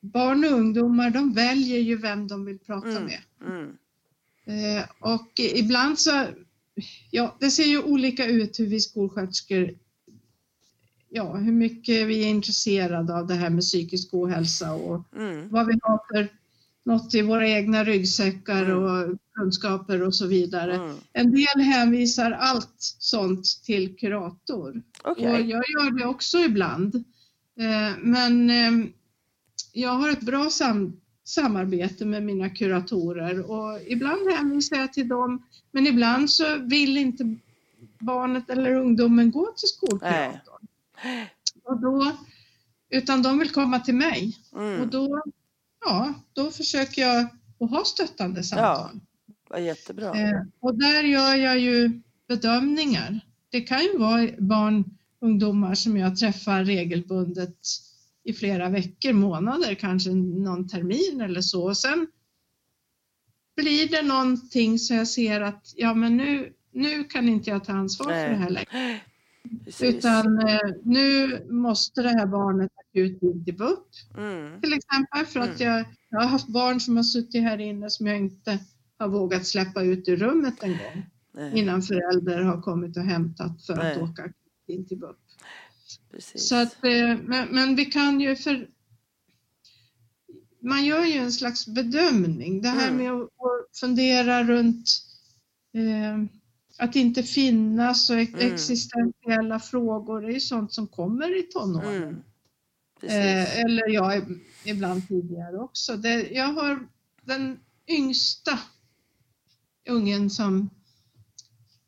barn 0.00 0.44
och 0.44 0.50
ungdomar 0.50 1.10
de 1.10 1.32
väljer 1.32 1.78
ju 1.78 1.96
vem 1.96 2.28
de 2.28 2.44
vill 2.44 2.58
prata 2.58 2.88
Mm. 2.88 3.04
med. 3.04 3.18
Mm. 3.46 3.76
Eh, 4.46 4.84
och 5.14 5.30
ibland 5.38 5.98
så, 5.98 6.26
ja 7.10 7.36
det 7.40 7.50
ser 7.50 7.64
ju 7.64 7.82
olika 7.82 8.26
ut 8.26 8.60
hur 8.60 8.66
vi 8.66 8.80
skolsköterskor, 8.80 9.74
ja 11.08 11.36
hur 11.36 11.52
mycket 11.52 12.06
vi 12.06 12.24
är 12.24 12.28
intresserade 12.28 13.14
av 13.18 13.26
det 13.26 13.34
här 13.34 13.50
med 13.50 13.60
psykisk 13.62 14.14
ohälsa 14.14 14.72
och 14.72 15.04
Mm. 15.16 15.48
vad 15.48 15.66
vi 15.66 15.78
har 15.82 16.00
för 16.12 16.28
något 16.84 17.14
i 17.14 17.22
våra 17.22 17.48
egna 17.48 17.84
ryggsäckar 17.84 18.62
Mm. 18.64 18.82
och 18.82 19.18
kunskaper 19.34 20.02
och 20.02 20.14
så 20.14 20.26
vidare. 20.26 20.74
Mm. 20.74 20.96
En 21.12 21.30
del 21.34 21.60
hänvisar 21.64 22.30
allt 22.30 22.74
sånt 22.98 23.44
till 23.64 23.96
kurator. 23.96 24.82
Okej. 25.04 25.26
Och 25.32 25.40
jag 25.40 25.64
gör 25.70 25.98
det 25.98 26.04
också 26.06 26.38
ibland. 26.38 26.94
Eh, 27.60 27.98
Men 27.98 28.50
eh, 28.50 28.86
jag 29.72 29.90
har 29.90 30.10
ett 30.10 30.20
bra 30.20 30.50
sam 30.50 30.99
samarbete 31.30 32.04
med 32.04 32.22
mina 32.22 32.48
kuratorer 32.48 33.50
och 33.50 33.80
ibland 33.86 34.30
hänvisar 34.30 34.76
jag 34.76 34.92
till 34.92 35.08
dem 35.08 35.42
men 35.72 35.86
ibland 35.86 36.30
så 36.30 36.56
vill 36.58 36.96
inte 36.98 37.36
barnet 37.98 38.50
eller 38.50 38.74
ungdomen 38.74 39.30
gå 39.30 39.46
till 39.56 39.68
skolkuratorn. 39.68 40.66
Och 41.64 41.80
då, 41.80 42.12
utan 42.90 43.22
de 43.22 43.38
vill 43.38 43.50
komma 43.50 43.80
till 43.80 43.94
mig 43.94 44.36
och 44.50 44.60
Mm. 44.62 44.90
då, 44.90 45.22
ja, 45.86 46.14
då 46.32 46.50
försöker 46.50 47.02
jag 47.02 47.26
att 47.60 47.70
ha 47.70 47.84
stöttande 47.84 48.42
samtal. 48.44 49.00
Vad 49.48 49.62
jättebra. 49.62 50.14
Eh, 50.20 50.42
och 50.60 50.74
där 50.78 51.02
gör 51.02 51.34
jag 51.34 51.58
ju 51.58 52.00
bedömningar. 52.28 53.20
Det 53.50 53.60
kan 53.60 53.80
ju 53.82 53.98
vara 53.98 54.28
barn, 54.38 54.84
ungdomar 55.20 55.74
som 55.74 55.96
jag 55.96 56.16
träffar 56.16 56.64
regelbundet 56.64 57.56
i 58.24 58.32
flera 58.32 58.68
veckor, 58.68 59.12
månader, 59.12 59.74
kanske 59.74 60.10
någon 60.10 60.68
termin 60.68 61.20
eller 61.20 61.40
så. 61.40 61.68
Och 61.68 61.76
sen 61.76 62.06
blir 63.56 63.88
det 63.88 64.02
någonting 64.02 64.78
så 64.78 64.94
jag 64.94 65.08
ser 65.08 65.40
att 65.40 65.72
ja, 65.76 65.94
men 65.94 66.16
nu, 66.16 66.52
nu 66.72 67.04
kan 67.04 67.28
inte 67.28 67.50
jag 67.50 67.64
ta 67.64 67.72
ansvar 67.72 68.06
för 68.06 68.28
det 68.30 68.36
här 68.36 68.50
längre. 68.50 69.00
Precis. 69.64 69.96
Utan 69.96 70.38
eh, 70.48 70.58
nu 70.84 71.38
måste 71.50 72.02
det 72.02 72.08
här 72.08 72.26
barnet 72.26 72.70
in 72.92 73.44
till 73.44 73.54
BUP 73.54 73.86
Mm. 74.16 74.60
till 74.60 74.72
exempel. 74.72 75.26
För 75.26 75.40
att 75.40 75.60
jag, 75.60 75.84
jag 76.08 76.20
har 76.20 76.28
haft 76.28 76.48
barn 76.48 76.80
som 76.80 76.96
har 76.96 77.04
suttit 77.04 77.42
här 77.42 77.58
inne 77.58 77.90
som 77.90 78.06
jag 78.06 78.16
inte 78.16 78.58
har 78.98 79.08
vågat 79.08 79.46
släppa 79.46 79.82
ut 79.82 80.08
ur 80.08 80.16
rummet 80.16 80.62
en 80.62 80.70
gång 80.70 81.06
Nej. 81.34 81.58
innan 81.58 81.82
förälder 81.82 82.42
har 82.42 82.62
kommit 82.62 82.96
och 82.96 83.02
hämtat 83.02 83.66
för 83.66 83.76
Nej. 83.76 83.92
att 83.92 84.02
åka 84.02 84.32
in 84.66 84.86
till 84.86 84.98
BUP. 84.98 85.16
Precis. 86.10 86.48
Så 86.48 86.54
att, 86.54 86.84
eh, 86.84 87.16
men, 87.24 87.48
men 87.48 87.76
vi 87.76 87.84
kan 87.84 88.20
ju 88.20 88.36
för 88.36 88.68
man 90.62 90.84
gör 90.84 91.04
ju 91.04 91.12
en 91.12 91.32
slags 91.32 91.66
bedömning. 91.66 92.62
Det 92.62 92.68
här 92.68 92.88
Mm. 92.88 92.96
med 92.96 93.12
att, 93.12 93.30
fundera 93.80 94.44
runt 94.44 95.02
eh, 95.74 96.24
att 96.78 96.96
inte 96.96 97.22
finnas 97.22 98.10
och 98.10 98.16
Mm. 98.16 98.52
existentiella 98.52 99.60
frågor, 99.60 100.20
det 100.20 100.28
är 100.28 100.32
ju 100.32 100.40
sånt 100.40 100.72
som 100.72 100.86
kommer 100.86 101.38
i 101.38 101.42
tonåren. 101.42 102.02
Mm. 102.02 102.22
Eh, 103.02 103.60
eller 103.60 103.88
ja, 103.88 104.22
ibland 104.64 105.08
tidigare 105.08 105.58
också. 105.58 105.96
Det, 105.96 106.30
jag 106.30 106.52
har 106.52 106.88
den 107.22 107.58
yngsta 107.88 108.58
ungen 109.88 110.30
som 110.30 110.70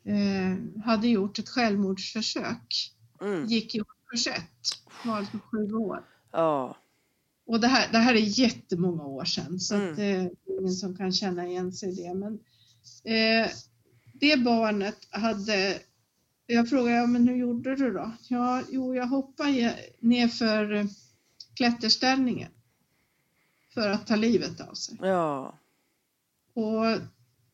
eh, 0.04 0.82
hade 0.84 1.08
gjort 1.08 1.38
ett 1.38 1.48
självmordsförsök. 1.48 2.91
Mm. 3.22 3.46
Gick 3.46 3.74
i 3.74 3.80
årskurs 3.80 4.26
ett, 4.26 5.04
var 5.04 5.16
alltså 5.16 5.38
sju 5.38 5.72
år. 5.72 6.04
Ja. 6.32 6.76
Och 7.46 7.60
det 7.60 7.66
här, 7.68 7.92
det 7.92 7.98
här 7.98 8.14
är 8.14 8.18
jättemånga 8.18 9.02
år 9.04 9.24
sedan 9.24 9.60
så 9.60 9.74
Mm. 9.74 9.92
att, 9.92 9.98
eh, 9.98 10.04
det 10.04 10.52
är 10.52 10.58
ingen 10.60 10.72
som 10.72 10.96
kan 10.96 11.12
känna 11.12 11.46
igen 11.46 11.72
sig 11.72 11.88
i 11.88 12.02
det. 12.02 12.14
Men, 12.14 12.32
eh, 13.04 13.50
det 14.14 14.36
barnet 14.36 14.96
hade, 15.10 15.78
jag 16.46 16.68
frågade 16.68 16.96
ja, 16.96 17.06
men 17.06 17.28
hur 17.28 17.36
gjorde 17.36 17.76
du 17.76 17.92
då? 17.92 18.12
Ja, 18.28 18.62
jo, 18.70 18.94
jag 18.94 19.06
hoppade 19.06 19.76
ner 20.00 20.28
för 20.28 20.72
eh, 20.72 20.84
klätterställningen 21.54 22.50
för 23.74 23.88
att 23.88 24.06
ta 24.06 24.16
livet 24.16 24.60
av 24.60 24.74
sig. 24.74 24.98
Ja. 25.02 25.58
Och 26.54 26.84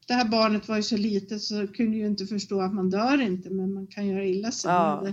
det 0.07 0.15
här 0.15 0.29
barnet 0.29 0.69
var 0.69 0.77
ju 0.77 0.83
så 0.83 0.97
litet 0.97 1.43
så 1.43 1.67
kunde 1.67 1.97
ju 1.97 2.07
inte 2.07 2.27
förstå 2.27 2.61
att 2.61 2.75
man 2.75 2.91
dör 2.91 3.21
inte 3.21 3.51
men 3.51 3.73
man 3.75 3.87
kan 3.87 4.07
göra 4.07 4.25
illa 4.25 4.51
sig. 4.51 4.71
Ja. 4.71 5.13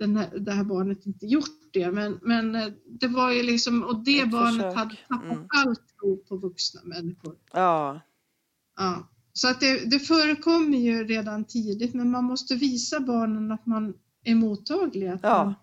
Den 0.00 0.16
här, 0.16 0.38
det 0.38 0.52
här 0.52 0.64
barnet 0.64 1.06
inte 1.06 1.26
gjort 1.26 1.72
det. 1.72 1.90
Men, 1.90 2.18
men 2.22 2.54
eh, 2.54 2.68
det 3.00 3.08
var 3.08 3.32
ju 3.32 3.42
liksom, 3.42 3.82
och 3.82 4.04
det 4.04 4.20
Ett 4.20 4.30
barnet 4.30 4.54
försök. 4.62 4.74
hade 4.74 4.96
tappat 5.08 5.24
Mm. 5.32 5.46
all 5.48 5.76
tro 5.76 6.16
på 6.28 6.36
vuxna 6.36 6.80
människor. 6.84 7.36
Ja. 7.52 8.00
Ja. 8.76 9.08
Så 9.32 9.48
att 9.48 9.60
det, 9.60 9.90
det 9.90 9.98
förekommer 9.98 10.78
ju 10.78 11.04
redan 11.04 11.44
tidigt 11.44 11.94
men 11.94 12.10
man 12.10 12.24
måste 12.24 12.54
visa 12.54 13.00
barnen 13.00 13.52
att 13.52 13.66
man 13.66 13.94
är 14.24 14.34
mottaglig. 14.34 15.06
Att 15.08 15.20
Ja. 15.22 15.44
man, 15.44 15.54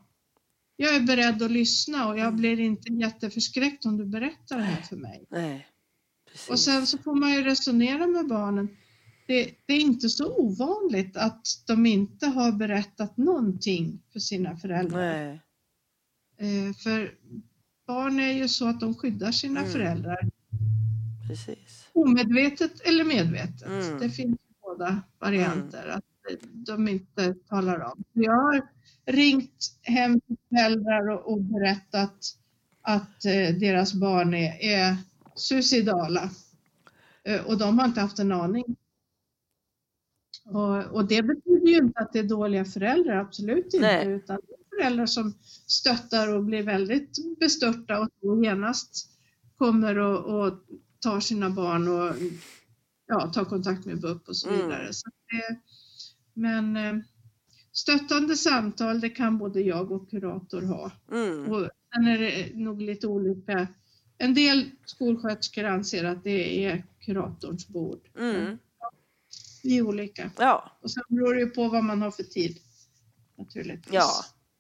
jag 0.76 0.96
är 0.96 1.02
beredd 1.02 1.44
att 1.44 1.52
lyssna 1.52 2.08
och 2.08 2.18
jag 2.20 2.36
blir 2.36 2.60
inte 2.60 2.94
jätteförskräckt 2.94 3.86
om 3.86 3.98
du 3.98 4.06
berättar 4.06 4.58
det 4.58 4.64
här 4.64 4.82
för 4.82 4.96
mig. 4.96 5.26
Nej. 5.30 5.68
Precis. 6.32 6.50
Och 6.50 6.60
sen 6.60 6.88
så 6.88 6.98
får 6.98 7.16
man 7.16 7.34
ju 7.34 7.44
resonera 7.44 8.08
med 8.08 8.28
barnen. 8.28 8.70
Det, 9.28 9.54
det 9.66 9.74
är 9.74 9.80
inte 9.82 10.10
så 10.10 10.36
ovanligt 10.38 11.18
att 11.18 11.48
de 11.68 11.86
inte 11.86 12.28
har 12.28 12.52
berättat 12.52 13.18
någonting 13.18 14.02
för 14.14 14.20
sina 14.20 14.58
föräldrar. 14.58 15.00
Nej. 15.00 15.42
Eh, 16.68 16.74
för 16.74 17.16
barn 17.88 18.20
är 18.20 18.32
ju 18.32 18.48
så 18.48 18.68
att 18.68 18.80
de 18.80 18.96
skyddar 18.96 19.32
sina 19.32 19.60
Mm. 19.60 19.72
föräldrar. 19.72 20.30
Precis. 21.28 21.88
Omedvetet 21.94 22.82
eller 22.82 23.04
medvetet. 23.04 23.66
Mm. 23.68 24.00
Det 24.00 24.10
finns 24.10 24.38
båda 24.62 25.02
varianter. 25.20 25.88
Att 25.88 26.04
de 26.54 26.88
inte 26.88 27.34
talar 27.34 27.80
om. 27.80 28.04
Jag 28.14 28.42
har 28.42 28.68
ringt 29.06 29.80
hem 29.82 30.22
till 30.22 30.38
föräldrar 30.50 31.10
och, 31.10 31.32
och 31.34 31.42
berättat 31.42 32.18
att 32.82 33.26
eh, 33.26 33.56
deras 33.60 33.94
barn 33.94 34.34
är, 34.34 34.62
är 34.62 34.98
suicidala. 35.36 36.30
Eh, 37.24 37.42
och 37.46 37.58
de 37.58 37.80
har 37.80 37.86
inte 37.86 38.02
haft 38.02 38.20
en 38.20 38.32
aning. 38.32 38.76
Och, 40.50 40.84
och 40.96 41.08
det 41.08 41.24
betyder 41.24 41.68
ju 41.68 41.78
inte 41.78 42.00
att 42.00 42.14
det 42.14 42.20
är 42.20 42.24
dåliga 42.24 42.66
föräldrar, 42.66 43.16
absolut 43.16 43.66
inte. 43.66 43.80
Nej. 43.80 44.08
Utan 44.08 44.40
föräldrar 44.80 45.06
som 45.06 45.34
stöttar 45.68 46.34
och 46.34 46.44
blir 46.44 46.64
väldigt 46.64 47.40
bestörta 47.40 48.00
och 48.22 48.44
genast 48.46 49.10
kommer 49.58 49.98
och, 49.98 50.46
och 50.46 50.54
tar 51.00 51.20
sina 51.20 51.50
barn 51.50 51.88
och 51.88 52.16
ja, 53.08 53.32
tar 53.34 53.46
kontakt 53.46 53.86
med 53.86 54.02
BUP 54.02 54.28
och 54.30 54.38
så 54.38 54.48
Mm. 54.50 54.62
vidare. 54.62 54.94
Så 54.94 55.10
det, 55.10 55.60
men 56.34 56.78
eh, 56.78 56.96
stöttande 57.72 58.36
samtal, 58.36 59.00
det 59.00 59.10
kan 59.10 59.38
både 59.38 59.62
jag 59.62 59.92
och 59.92 60.10
kurator 60.10 60.62
ha. 60.62 60.92
Mm. 61.12 61.52
Och 61.52 61.70
sen 61.96 62.08
är 62.08 62.18
det 62.20 62.56
nog 62.56 62.82
lite 62.82 63.08
olika. 63.08 63.68
En 64.18 64.34
del 64.34 64.72
skolsköterskor 64.86 65.64
anser 65.64 66.04
att 66.04 66.24
det 66.24 66.66
är 66.66 66.84
kuratorns 67.00 67.68
bord. 67.68 68.00
Mm. 68.20 68.58
Vi 69.68 69.78
är 69.78 69.82
olika. 69.88 70.32
Ja, 70.38 70.72
Och 70.82 70.92
sen 70.92 71.04
beror 71.10 71.34
det 71.34 71.40
ju 71.42 71.50
på 71.50 71.68
vad 71.70 71.84
man 71.84 72.02
har 72.02 72.12
för 72.12 72.24
tid. 72.24 72.58
Naturligtvis. 73.38 73.94
ja, 73.94 74.10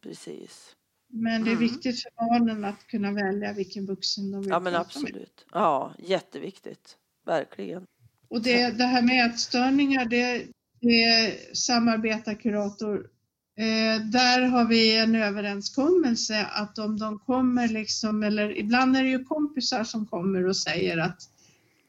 precis. 0.03 0.75
Men 1.09 1.43
det 1.43 1.49
är 1.49 1.55
Mm. 1.55 1.59
viktigt 1.59 2.01
för 2.01 2.11
barnen 2.15 2.65
att 2.65 2.87
kunna 2.87 3.11
välja 3.11 3.53
vilken 3.53 3.85
vuxen 3.85 4.31
de 4.31 4.41
vill 4.41 4.49
Ja, 4.49 4.59
men 4.59 4.73
prata 4.73 4.99
med. 4.99 5.05
absolut. 5.09 5.45
Ja, 5.53 5.93
jätteviktigt. 5.99 6.97
Verkligen. 7.25 7.85
Och 8.29 8.41
det, 8.41 8.69
det 8.77 8.83
här 8.83 9.01
med 9.01 9.25
ätstörningar, 9.25 10.05
det, 10.05 10.45
det 10.81 11.35
samarbetar 11.57 12.33
kurator. 12.33 13.09
Eh, 13.57 14.01
där 14.05 14.41
har 14.41 14.65
vi 14.65 14.97
en 14.97 15.15
överenskommelse 15.15 16.45
att 16.45 16.77
om 16.77 16.99
de 16.99 17.19
kommer 17.19 17.67
liksom, 17.67 18.23
eller 18.23 18.57
ibland 18.57 18.97
är 18.97 19.03
det 19.03 19.09
ju 19.09 19.23
kompisar 19.23 19.83
som 19.83 20.05
kommer 20.05 20.47
och 20.47 20.57
säger 20.57 20.97
att 20.97 21.21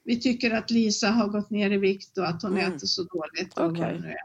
vi 0.09 0.21
tycker 0.21 0.51
att 0.51 0.71
Lisa 0.71 1.11
har 1.11 1.29
gått 1.29 1.51
ner 1.51 1.71
i 1.71 1.77
vikt 1.77 2.19
och 2.19 2.29
att 2.29 2.43
hon 2.43 2.53
Mm. 2.59 2.73
äter 2.73 2.87
så 2.87 3.03
dåligt. 3.03 3.57
är. 3.57 4.17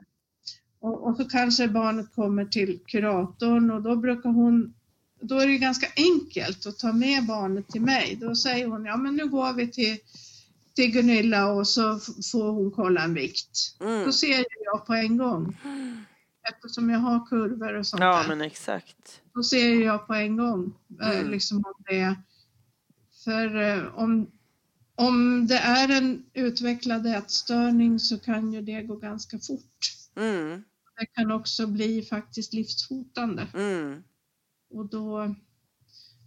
Och, 0.79 1.07
och 1.07 1.17
så 1.17 1.25
kanske 1.29 1.67
barnet 1.67 2.15
kommer 2.15 2.45
till 2.45 2.79
kuratorn 2.87 3.71
och 3.71 3.81
då 3.81 3.95
brukar 3.95 4.29
hon 4.29 4.73
då 5.21 5.39
är 5.39 5.47
det 5.47 5.57
ganska 5.57 5.87
enkelt 5.97 6.65
att 6.65 6.79
ta 6.79 6.93
med 6.93 7.25
barnet 7.25 7.67
till 7.67 7.81
mig. 7.81 8.17
Då 8.21 8.35
säger 8.35 8.67
hon, 8.67 8.85
ja 8.85 8.97
men 8.97 9.15
nu 9.15 9.27
går 9.29 9.53
vi 9.53 9.67
till, 9.71 9.97
till 10.75 10.91
Gunilla 10.91 11.47
och 11.51 11.67
så 11.67 11.99
får 12.31 12.51
hon 12.51 12.71
kolla 12.71 13.03
en 13.03 13.13
vikt. 13.13 13.75
Mm. 13.81 14.05
Då 14.05 14.11
ser 14.11 14.45
jag 14.65 14.85
på 14.85 14.93
en 14.93 15.17
gång. 15.17 15.57
Eftersom 16.53 16.89
jag 16.89 16.99
har 16.99 17.25
kurvor 17.25 17.73
och 17.73 17.85
sånt 17.87 18.01
Ja, 18.01 18.21
där. 18.21 18.27
men 18.27 18.41
exakt. 18.41 19.21
Då 19.33 19.43
ser 19.43 19.81
jag 19.81 20.07
på 20.07 20.13
en 20.13 20.37
gång. 20.37 20.73
eh, 21.01 21.09
Mm. 21.19 21.31
Liksom 21.31 21.57
om 21.57 21.73
det 21.87 22.15
för 23.23 23.61
eh, 23.61 23.95
om, 23.99 24.27
om 24.95 25.47
det 25.47 25.57
är 25.57 25.89
en 25.97 26.25
utvecklad 26.33 27.07
ätstörning 27.07 27.99
så 27.99 28.19
kan 28.19 28.53
ju 28.53 28.61
det 28.61 28.81
gå 28.81 28.95
ganska 28.95 29.39
fort. 29.39 29.79
Mm. 30.15 30.63
Det 30.99 31.05
kan 31.05 31.31
också 31.31 31.67
bli 31.67 32.01
faktiskt 32.01 32.53
livshotande. 32.53 33.47
Mm. 33.53 34.03
Och 34.69 34.89
då 34.89 35.35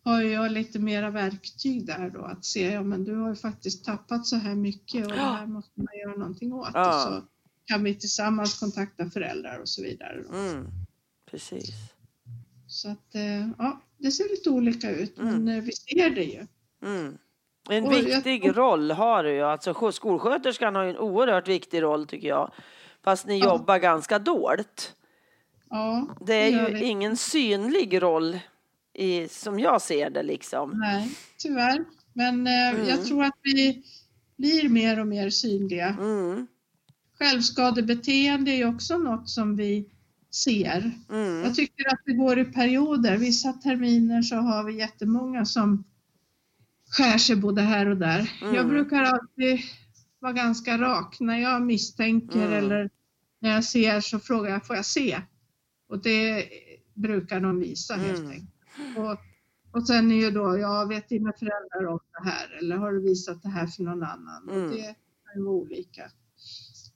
har 0.05 0.23
jag 0.23 0.53
lite 0.53 0.79
mera 0.79 1.11
verktyg 1.11 1.87
där 1.87 2.11
då 2.11 2.25
att 2.25 2.45
se, 2.45 2.73
ja 2.73 2.83
men 2.83 3.05
du 3.05 3.14
har 3.17 3.29
ju 3.29 3.37
faktiskt 3.37 3.85
tappat 3.85 4.27
så 4.27 4.37
här 4.37 4.55
mycket 4.55 5.07
och 5.07 5.12
det 5.12 5.19
här 5.19 5.47
måste 5.47 5.81
man 5.81 5.99
göra 6.05 6.17
någonting 6.17 6.53
åt. 6.53 6.71
Ja. 6.75 6.97
Och 6.97 7.03
så 7.12 7.29
kan 7.64 7.85
vi 7.85 7.95
tillsammans 7.95 8.61
kontakta 8.61 9.11
föräldrar 9.11 9.59
och 9.59 9.69
så 9.69 9.83
vidare. 9.83 10.25
Mm. 10.33 10.67
Precis. 11.31 11.71
Så 12.67 12.89
att 12.89 13.14
eh, 13.14 13.49
ja, 13.59 13.81
det 13.99 14.11
ser 14.11 14.29
lite 14.29 14.51
olika 14.51 14.91
ut 14.91 15.19
Mm. 15.19 15.45
men 15.45 15.57
eh, 15.57 15.64
vi 15.64 15.73
ser 15.73 16.11
det 16.11 16.25
ju. 16.25 16.47
En 17.71 17.85
jag 17.85 17.91
viktig 18.03 18.43
tror- 18.43 18.53
roll 18.53 18.91
har 18.91 19.25
du 19.25 19.31
ju. 19.35 19.43
Alltså 19.43 19.73
sk- 19.73 19.91
skolsköterskan 19.91 20.75
har 20.75 20.83
ju 20.83 20.91
en 20.91 20.99
oerhört 20.99 21.49
viktig 21.49 21.83
roll 21.83 22.07
tycker 22.07 22.29
jag. 22.29 22.53
Fast 23.05 23.27
ni 23.27 23.39
Ja. 23.39 23.47
jobbar 23.47 23.79
ganska 23.79 24.19
dolt. 24.19 24.95
Ja, 25.71 26.09
Det 26.27 26.35
är 26.35 26.69
ju 26.69 26.75
vi. 26.75 26.85
ingen 26.85 27.17
synlig 27.17 28.03
roll 28.03 28.39
i, 28.95 29.29
som 29.29 29.59
jag 29.59 29.83
ser 29.83 30.11
det 30.11 30.23
liksom. 30.23 30.71
Nej, 30.75 31.11
tyvärr. 31.39 31.85
Men 32.12 32.47
eh, 32.47 32.69
Mm. 32.71 32.89
jag 32.89 33.05
tror 33.05 33.25
att 33.25 33.37
vi 33.43 33.83
blir 34.37 34.69
mer 34.69 35.01
och 35.01 35.07
mer 35.07 35.31
synliga. 35.31 35.89
Mm. 36.01 36.47
Självskadebeteende 37.19 38.51
är 38.51 38.69
också 38.69 38.99
något 38.99 39.29
som 39.29 39.57
vi 39.57 39.89
ser. 40.31 40.91
Mm. 41.11 41.43
Jag 41.45 41.55
tycker 41.55 41.89
att 41.93 42.01
det 42.05 42.12
går 42.12 42.39
i 42.39 42.45
perioder. 42.45 43.17
Vissa 43.17 43.53
terminer 43.53 44.23
så 44.23 44.37
har 44.37 44.64
vi 44.64 44.79
jättemånga 44.79 45.45
som 45.45 45.85
skär 46.91 47.18
sig 47.18 47.37
både 47.37 47.62
här 47.62 47.87
och 47.89 47.97
där. 47.97 48.30
Mm. 48.43 48.55
Jag 48.55 48.68
brukar 48.68 49.03
alltid 49.03 49.59
vara 50.18 50.32
ganska 50.32 50.78
rak. 50.78 51.16
När 51.20 51.39
jag 51.39 51.62
misstänker 51.62 52.39
Mm. 52.47 52.53
eller 52.53 52.91
när 53.41 53.51
jag 53.51 53.64
ser 53.64 54.01
så 54.01 54.18
frågar 54.18 54.51
jag, 54.51 54.66
får 54.66 54.76
jag 54.76 54.84
se? 54.84 55.20
Och 55.89 56.03
det 56.03 56.45
brukar 56.95 57.41
de 57.41 57.61
visa 57.61 57.95
helt 57.95 58.18
Mm. 58.18 58.30
enkelt. 58.30 58.51
Och, 58.97 59.18
och 59.80 59.87
sen 59.87 60.11
är 60.12 60.16
ju 60.16 60.30
då, 60.30 60.59
ja, 60.59 60.84
vet 60.84 61.09
dina 61.09 61.32
föräldrar 61.39 61.87
om 61.93 61.99
det 62.12 62.28
här? 62.30 62.59
Eller 62.59 62.76
har 62.76 62.93
du 62.93 63.01
visat 63.03 63.43
det 63.43 63.49
här 63.49 63.66
för 63.66 63.82
någon 63.82 64.03
annan? 64.03 64.49
Mm. 64.51 64.64
Och 64.64 64.70
det 64.70 64.82
kan 65.24 65.37
ju 65.37 65.43
vara 65.45 65.55
olika. 65.55 66.11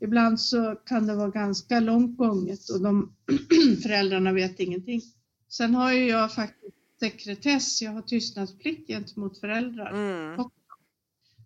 Ibland 0.00 0.40
så 0.40 0.74
kan 0.86 1.06
det 1.06 1.14
vara 1.14 1.30
ganska 1.30 1.80
långt 1.80 2.16
gånget 2.18 2.68
och 2.68 2.80
de 2.82 3.14
föräldrarna 3.82 4.32
vet 4.32 4.60
ingenting. 4.60 5.00
Sen 5.48 5.74
har 5.74 5.92
ju 5.92 6.06
jag 6.08 6.32
faktiskt 6.34 6.76
sekretess, 7.00 7.82
jag 7.82 7.90
har 7.90 8.02
tystnadsplikt 8.02 8.88
gentemot 8.88 9.40
föräldrar. 9.40 9.90
Mm. 9.90 10.44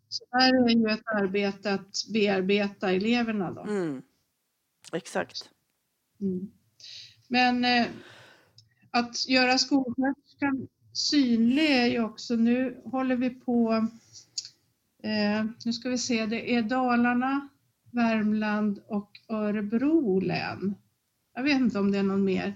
Så 0.08 0.24
här 0.32 0.64
är 0.64 0.68
ju 0.68 0.88
ett 0.88 1.06
arbete 1.06 1.74
att 1.74 2.04
bearbeta 2.12 2.90
eleverna 2.90 3.50
då. 3.50 3.62
Mm. 3.62 4.02
Exakt. 4.92 5.50
Mm. 6.20 6.50
Men 7.28 7.64
eh, 7.64 7.86
att 8.90 9.28
göra 9.28 9.58
skolsköterskan 9.58 10.68
synlig 10.92 11.70
är 11.70 11.86
ju 11.86 12.04
också, 12.04 12.36
nu 12.36 12.80
håller 12.84 13.16
vi 13.16 13.30
på, 13.30 13.88
eh, 15.02 15.44
nu 15.64 15.72
ska 15.72 15.88
vi 15.88 15.98
se, 15.98 16.26
det 16.26 16.54
är 16.54 16.62
Dalarna, 16.62 17.48
Värmland 17.90 18.80
och 18.86 19.20
Örebro 19.28 20.20
län. 20.20 20.74
Jag 21.34 21.42
vet 21.42 21.60
inte 21.60 21.78
om 21.78 21.92
det 21.92 21.98
är 21.98 22.02
någon 22.02 22.24
mer, 22.24 22.54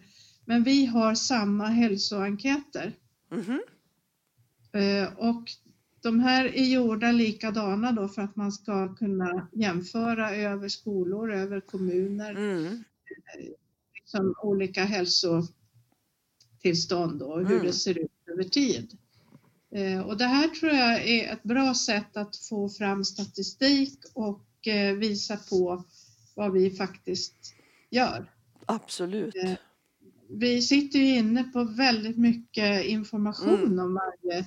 men 0.49 0.63
vi 0.63 0.87
har 0.87 1.15
samma 1.15 1.67
hälsoenkäter. 1.67 2.93
Mhm. 3.31 3.63
Eh, 4.73 5.13
och 5.19 5.45
de 6.03 6.21
här 6.21 6.45
är 6.45 6.65
gjorda 6.65 7.13
likadana 7.13 7.93
då 7.93 8.09
för 8.09 8.23
att 8.23 8.37
man 8.37 8.53
ska 8.53 8.95
kunna 8.95 9.49
jämföra 9.53 10.35
över 10.37 10.69
skolor, 10.69 11.33
över 11.35 11.61
kommuner, 11.61 12.31
Mm. 12.31 12.85
liksom 13.95 14.35
olika 14.43 14.85
hälsotillstånd 14.85 17.23
och 17.23 17.39
hur 17.39 17.53
Mm. 17.55 17.67
det 17.67 17.73
ser 17.73 17.99
ut 17.99 18.13
över 18.33 18.45
tid. 18.45 18.97
Eh, 19.75 20.01
Och 20.01 20.17
det 20.17 20.25
här 20.27 20.49
tror 20.49 20.73
jag 20.73 21.09
är 21.09 21.33
ett 21.33 21.43
bra 21.43 21.75
sätt 21.75 22.17
att 22.17 22.37
få 22.37 22.69
fram 22.69 23.05
statistik 23.05 23.99
och 24.15 24.67
eh, 24.67 24.95
visa 24.97 25.37
på 25.37 25.85
vad 26.35 26.53
vi 26.53 26.71
faktiskt 26.71 27.55
gör. 27.91 28.33
Absolut. 28.67 29.35
Vi 30.31 30.63
sitter 30.63 30.99
ju 30.99 31.17
inne 31.17 31.45
på 31.45 31.65
väldigt 31.65 32.19
mycket 32.19 32.85
information 32.85 33.55
Mm. 33.65 33.79
om, 33.79 33.95
varje, 33.95 34.45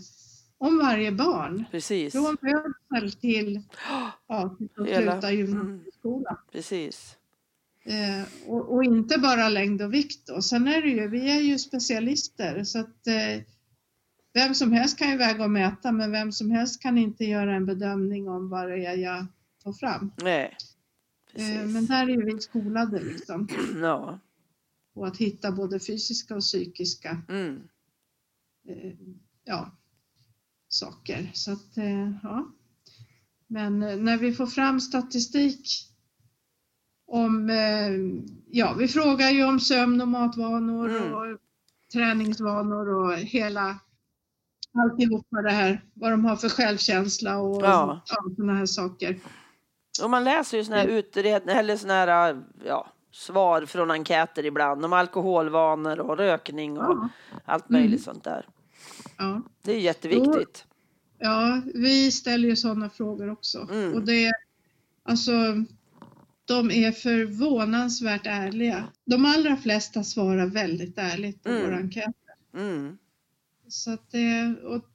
om 0.58 0.78
varje 0.80 1.12
barn. 1.12 1.64
Precis. 1.72 2.14
Från 2.14 2.38
födsel 2.38 3.12
till, 3.12 3.62
ja, 4.28 4.58
att 4.78 4.88
sluta 4.88 5.32
gymnasieskolan. 5.32 6.38
Precis. 6.52 7.18
Eh, 7.86 8.50
och, 8.50 8.74
och 8.74 8.84
inte 8.84 9.18
bara 9.18 9.50
längd 9.50 9.82
och 9.82 9.94
vikt 9.94 10.28
då. 10.28 10.42
Sen 10.42 10.68
är 10.68 10.82
det 10.82 10.90
ju, 10.90 11.08
vi 11.08 11.32
är 11.32 11.40
ju 11.42 11.60
specialister 11.60 12.64
så 12.64 12.80
att 12.80 13.08
eh, 13.08 13.44
vem 14.34 14.56
som 14.56 14.72
helst 14.72 14.98
kan 14.98 15.10
ju 15.12 15.18
väga 15.18 15.44
och 15.44 15.52
mäta 15.52 15.92
men 15.92 16.12
vem 16.12 16.32
som 16.32 16.52
helst 16.52 16.82
kan 16.82 16.98
inte 16.98 17.26
göra 17.26 17.56
en 17.56 17.66
bedömning 17.66 18.30
om 18.30 18.50
vad 18.50 18.70
det 18.70 18.86
är 18.86 18.98
jag 18.98 19.26
får 19.64 19.74
fram. 19.74 20.12
Nej. 20.24 20.58
Eh, 21.34 21.66
men 21.66 21.86
där 21.86 22.04
är 22.04 22.08
ju 22.10 22.26
vi 22.26 22.40
skolade 22.42 23.00
liksom 23.00 23.48
Ja. 23.82 24.20
På 24.94 25.06
att 25.06 25.18
hitta 25.18 25.52
både 25.52 25.80
fysiska 25.80 26.36
och 26.36 26.42
psykiska 26.42 27.22
Mm. 27.30 27.62
eh, 28.68 28.94
ja, 29.44 29.72
saker. 30.68 31.32
Så 31.34 31.52
att, 31.52 31.78
eh, 31.78 32.12
ja. 32.24 32.48
Men 33.48 33.84
eh, 33.84 33.98
när 33.98 34.18
vi 34.18 34.34
får 34.34 34.48
fram 34.48 34.80
statistik 34.82 35.68
om, 37.08 37.50
eh, 37.50 37.92
ja 38.48 38.74
vi 38.74 38.88
frågar 38.88 39.30
ju 39.32 39.44
om 39.44 39.60
sömn 39.60 40.02
och 40.02 40.08
matvanor 40.08 40.90
Mm. 40.98 41.14
och 41.14 41.40
träningsvanor 41.94 42.90
och 42.90 43.18
hela 43.18 43.80
alltihopa 44.84 45.42
det 45.42 45.52
här, 45.52 45.82
vad 45.94 46.12
de 46.12 46.26
har 46.26 46.36
för 46.36 46.50
självkänsla 46.50 47.38
och 47.38 47.62
Ja. 47.64 48.02
sådana 48.06 48.54
här 48.56 48.66
saker. 48.66 49.20
Och 50.04 50.10
man 50.10 50.24
läser 50.24 50.58
ju 50.58 50.64
såna 50.64 50.78
här 50.78 50.88
utredningar 50.88 51.60
eller 51.60 51.78
såna 51.78 51.94
här 51.94 52.44
ja, 52.66 52.94
svar 53.12 53.66
från 53.66 53.92
enkäter 53.92 54.46
ibland 54.46 54.86
om 54.86 54.94
alkoholvanor 54.94 56.00
och 56.00 56.18
rökning 56.18 56.78
och 56.78 56.84
Ja, 56.84 57.10
allt 57.46 57.70
möjligt 57.70 57.90
Mm. 57.90 58.00
sånt 58.14 58.24
där. 58.24 58.46
ja. 59.18 59.42
Det 59.62 59.72
är 59.72 59.80
jätteviktigt. 59.80 60.66
ja 61.18 61.62
vi 61.74 62.12
ställer 62.12 62.50
ju 62.50 62.56
sådana 62.56 62.90
frågor 62.90 63.32
också. 63.32 63.68
Mm. 63.72 63.94
Och 63.94 64.02
det, 64.02 64.32
alltså, 65.04 65.32
de 66.46 66.72
är 66.72 66.92
förvånansvärt 66.92 68.26
ärliga. 68.26 68.84
De 69.06 69.26
allra 69.26 69.58
flesta 69.58 70.04
svarar 70.04 70.46
väldigt 70.46 70.98
ärligt 70.98 71.44
på 71.44 71.50
Mm. 71.50 71.62
våra 71.62 71.76
enkäter. 71.78 72.14
Mm. 72.54 72.98
Så 73.68 73.98
det, 74.12 74.56
och 74.66 74.86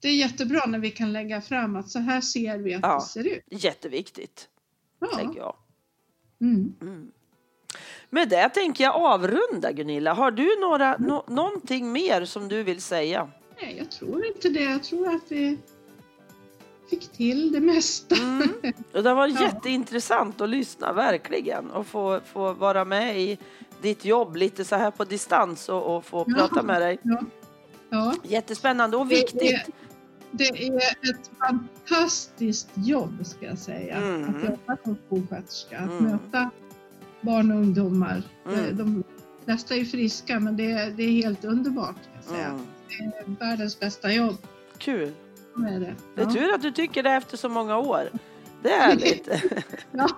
det 0.00 0.08
är 0.08 0.14
jättebra 0.16 0.66
när 0.66 0.78
vi 0.78 0.90
kan 0.90 1.12
lägga 1.12 1.40
fram 1.40 1.76
att 1.76 1.90
så 1.90 1.98
här 1.98 2.20
ser 2.20 2.58
vi 2.58 2.74
att 2.74 2.80
Ja. 2.82 2.94
det 2.94 3.00
ser 3.00 3.26
ut. 3.36 3.42
Jätteviktigt, 3.64 4.48
tänker 5.16 5.38
Ja. 5.40 5.56
jag. 6.38 6.48
Mm. 6.48 7.12
Med 8.10 8.28
det 8.28 8.48
tänker 8.48 8.84
jag 8.84 8.94
avrunda 8.96 9.72
Gunilla. 9.72 10.12
Har 10.12 10.30
du 10.30 10.60
några, 10.60 10.96
nå 10.98 11.24
någonting 11.28 11.92
mer 11.92 12.24
som 12.24 12.48
du 12.48 12.62
vill 12.62 12.82
säga? 12.82 13.28
Nej, 13.62 13.74
jag 13.78 13.90
tror 13.90 14.26
inte 14.26 14.48
det. 14.48 14.62
Jag 14.62 14.82
tror 14.84 15.14
att 15.14 15.22
vi 15.28 15.58
fick 16.90 17.08
till 17.12 17.52
det 17.52 17.60
mesta. 17.60 18.14
Mm. 18.22 18.48
Och 18.92 19.02
det 19.02 19.14
var 19.14 19.26
Ja. 19.28 19.42
jätteintressant 19.42 20.40
att 20.40 20.48
lyssna, 20.48 20.92
verkligen. 20.92 21.70
Och 21.70 21.86
få, 21.86 22.20
få 22.32 22.52
vara 22.52 22.84
med 22.84 23.20
i 23.20 23.38
ditt 23.82 24.04
jobb 24.04 24.36
lite 24.36 24.64
så 24.64 24.76
här 24.76 24.90
på 24.90 25.04
distans 25.04 25.68
och, 25.68 25.96
och 25.96 26.04
få 26.04 26.24
Ja. 26.28 26.34
prata 26.34 26.62
med 26.62 26.82
dig. 26.82 26.98
Ja. 27.02 27.20
Ja. 27.90 28.14
Jättespännande 28.22 28.96
och 28.96 29.06
Det 29.06 29.14
viktigt. 29.14 29.42
är, 29.42 29.64
det 30.30 30.44
är 30.44 30.76
ett 30.76 31.30
fantastiskt 31.38 32.68
jobb 32.74 33.26
ska 33.26 33.46
jag 33.46 33.58
säga. 33.58 33.96
Mm. 33.96 34.24
Att 34.36 34.44
jobba 34.50 34.76
som 34.84 34.96
skolsköterska. 35.06 35.78
Att 35.78 35.90
Mm. 35.90 36.04
möta 36.04 36.50
barn 37.20 37.50
och 37.50 37.56
ungdomar. 37.56 38.22
Mm. 38.48 38.76
De 38.76 39.04
flesta 39.44 39.74
är 39.74 39.84
friska 39.84 40.40
men 40.40 40.56
det 40.56 40.70
är, 40.72 40.90
det 40.90 41.02
är 41.02 41.10
helt 41.12 41.44
underbart. 41.44 41.96
Säga. 42.28 42.46
Mm. 42.46 42.60
Det 42.88 43.04
är 43.04 43.46
världens 43.48 43.80
bästa 43.80 44.12
jobb. 44.12 44.36
Kul. 44.78 45.12
Så 45.54 45.62
är 45.62 45.80
det. 45.80 45.94
Det 46.14 46.20
är 46.22 46.24
Ja. 46.26 46.30
tur 46.32 46.54
att 46.54 46.62
du 46.62 46.70
tycker 46.72 47.02
det 47.02 47.10
efter 47.10 47.36
så 47.36 47.48
många 47.48 47.76
år. 47.78 48.02
Det 48.62 48.72
är 48.72 48.80
härligt. 48.80 49.28
Ja, 49.92 50.08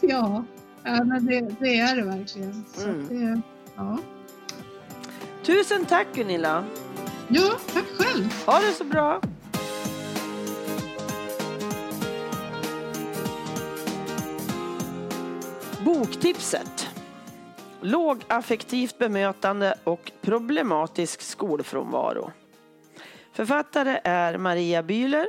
ja. 0.00 0.44
ja 0.84 1.04
men 1.04 1.26
det, 1.26 1.40
det 1.60 1.78
är 1.78 1.96
det 1.96 2.02
verkligen. 2.02 2.64
Mm. 2.84 3.08
det, 3.08 3.40
ja. 3.76 3.98
Tusen 5.42 5.84
tack 5.84 6.06
Gunilla. 6.14 6.64
ja, 7.28 7.50
tack 7.72 7.84
själv. 7.98 8.34
Ha 8.46 8.60
det 8.60 8.72
så 8.72 8.84
bra. 8.84 9.20
Boktipset. 15.88 16.88
Lågaffektivt 17.80 18.98
bemötande 18.98 19.74
och 19.84 20.12
problematisk 20.20 21.20
skolfrånvaro. 21.20 22.32
Författare 23.32 24.00
är 24.04 24.38
Maria 24.38 24.82
Bühler, 24.82 25.26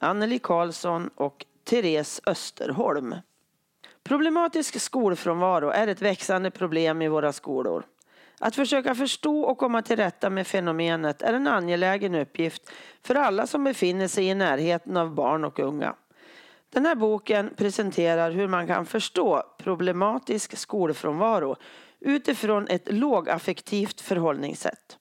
Anneli 0.00 0.38
Karlsson 0.38 1.10
och 1.14 1.46
Therese 1.64 2.20
Österholm. 2.26 3.14
Problematisk 4.04 4.80
skolfrånvaro 4.80 5.68
är 5.68 5.86
ett 5.86 6.02
växande 6.02 6.50
problem 6.50 7.02
i 7.02 7.08
våra 7.08 7.32
skolor. 7.32 7.86
Att 8.38 8.54
försöka 8.54 8.94
förstå 8.94 9.40
och 9.40 9.58
komma 9.58 9.82
till 9.82 9.96
rätta 9.96 10.30
med 10.30 10.46
fenomenet 10.46 11.22
är 11.22 11.32
en 11.32 11.46
angelägen 11.46 12.14
uppgift 12.14 12.70
för 13.02 13.14
alla 13.14 13.46
som 13.46 13.64
befinner 13.64 14.08
sig 14.08 14.24
i 14.24 14.34
närheten 14.34 14.96
av 14.96 15.14
barn 15.14 15.44
och 15.44 15.58
unga. 15.58 15.94
Den 16.70 16.86
här 16.86 16.94
boken 16.94 17.54
presenterar 17.56 18.30
hur 18.30 18.48
man 18.48 18.66
kan 18.66 18.86
förstå 18.86 19.42
problematisk 19.58 20.56
skolfrånvaro 20.58 21.56
utifrån 22.00 22.68
ett 22.68 22.92
lågaffektivt 22.92 24.00
förhållningssätt. 24.00 24.98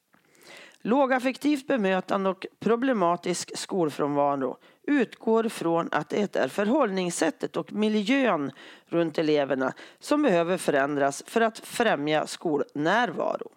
Lågaffektivt 0.82 1.68
bemötande 1.68 2.30
och 2.30 2.46
problematisk 2.60 3.58
skolfrånvaro 3.58 4.58
utgår 4.84 5.50
från 5.50 5.90
att 5.92 6.10
det 6.10 6.36
är 6.36 6.48
förhållningssättet 6.48 7.58
och 7.58 7.74
miljön 7.74 8.52
runt 8.86 9.18
eleverna 9.18 9.74
som 10.00 10.22
behöver 10.22 10.58
förändras 10.58 11.24
för 11.28 11.42
att 11.42 11.60
främja 11.60 12.28
skolnärvaro. 12.28 13.52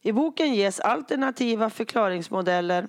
I 0.00 0.12
boken 0.12 0.54
ges 0.54 0.80
alternativa 0.80 1.70
förklaringsmodeller 1.70 2.88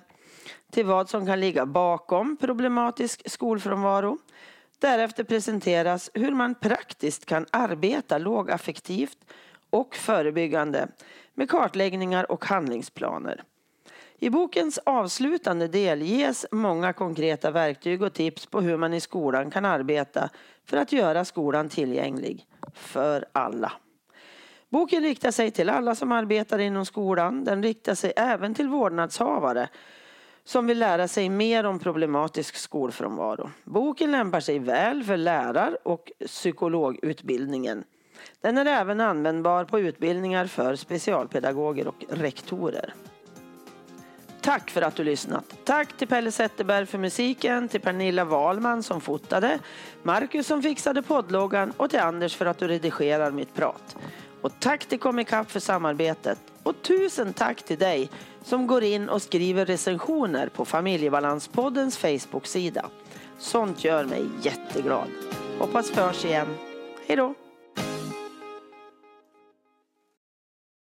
till 0.70 0.86
vad 0.86 1.08
som 1.08 1.26
kan 1.26 1.40
ligga 1.40 1.66
bakom 1.66 2.36
problematisk 2.36 3.30
skolfrånvaro. 3.30 4.18
Därefter 4.78 5.24
presenteras 5.24 6.10
hur 6.14 6.30
man 6.30 6.54
praktiskt 6.54 7.26
kan 7.26 7.46
arbeta 7.50 8.18
lågaffektivt 8.18 9.18
och 9.70 9.96
förebyggande 9.96 10.88
med 11.34 11.50
kartläggningar 11.50 12.32
och 12.32 12.44
handlingsplaner. 12.44 13.42
I 14.18 14.30
bokens 14.30 14.78
avslutande 14.78 15.68
del 15.68 16.02
ges 16.02 16.46
många 16.50 16.92
konkreta 16.92 17.50
verktyg 17.50 18.02
och 18.02 18.12
tips 18.12 18.46
på 18.46 18.60
hur 18.60 18.76
man 18.76 18.94
i 18.94 19.00
skolan 19.00 19.50
kan 19.50 19.64
arbeta 19.64 20.30
för 20.64 20.76
att 20.76 20.92
göra 20.92 21.24
skolan 21.24 21.68
tillgänglig 21.68 22.46
för 22.74 23.24
alla. 23.32 23.72
Boken 24.68 25.02
riktar 25.02 25.30
sig 25.30 25.50
till 25.50 25.68
alla 25.68 25.94
som 25.94 26.12
arbetar 26.12 26.58
inom 26.58 26.86
skolan. 26.86 27.44
Den 27.44 27.62
riktar 27.62 27.94
sig 27.94 28.12
även 28.16 28.54
till 28.54 28.68
vårdnadshavare 28.68 29.68
som 30.44 30.66
vill 30.66 30.78
lära 30.78 31.08
sig 31.08 31.28
mer 31.28 31.64
om 31.66 31.78
problematisk 31.78 32.56
skolfrånvaro. 32.56 33.50
Boken 33.64 34.12
lämpar 34.12 34.40
sig 34.40 34.58
väl 34.58 35.04
för 35.04 35.16
lärar 35.16 35.78
och 35.88 36.12
psykologutbildningen. 36.26 37.84
Den 38.40 38.58
är 38.58 38.66
även 38.66 39.00
användbar 39.00 39.64
på 39.64 39.80
utbildningar 39.80 40.46
för 40.46 40.76
specialpedagoger 40.76 41.88
och 41.88 42.04
rektorer. 42.08 42.94
Tack 44.40 44.70
för 44.70 44.82
att 44.82 44.96
du 44.96 45.04
lyssnat. 45.04 45.44
Tack 45.64 45.96
till 45.96 46.08
Pelle 46.08 46.32
Zetterberg 46.32 46.86
för 46.86 46.98
musiken, 46.98 47.68
till 47.68 47.80
Pernilla 47.80 48.24
Wahlman 48.24 48.82
som 48.82 49.00
fotade, 49.00 49.58
Marcus 50.02 50.46
som 50.46 50.62
fixade 50.62 51.02
poddloggan 51.02 51.72
och 51.76 51.90
till 51.90 52.00
Anders 52.00 52.36
för 52.36 52.46
att 52.46 52.58
du 52.58 52.68
redigerar 52.68 53.30
mitt 53.30 53.54
prat. 53.54 53.96
Och 54.42 54.52
tack 54.60 54.86
till 54.86 54.98
Comicap 54.98 55.50
för 55.50 55.60
samarbetet. 55.60 56.38
Och 56.62 56.82
tusen 56.82 57.32
tack 57.32 57.62
till 57.62 57.78
dig 57.78 58.10
som 58.44 58.66
går 58.66 58.84
in 58.84 59.08
och 59.08 59.22
skriver 59.22 59.66
recensioner 59.66 60.48
på 60.48 60.64
Familjebalanspoddens 60.64 61.98
Facebook-sida. 61.98 62.86
Sånt 63.38 63.84
gör 63.84 64.04
mig 64.04 64.24
jätteglad. 64.42 65.08
Hoppas 65.58 65.90
vi 65.90 65.94
hörs 65.94 66.24
igen. 66.24 66.48
Hej 67.06 67.16
då! 67.16 67.34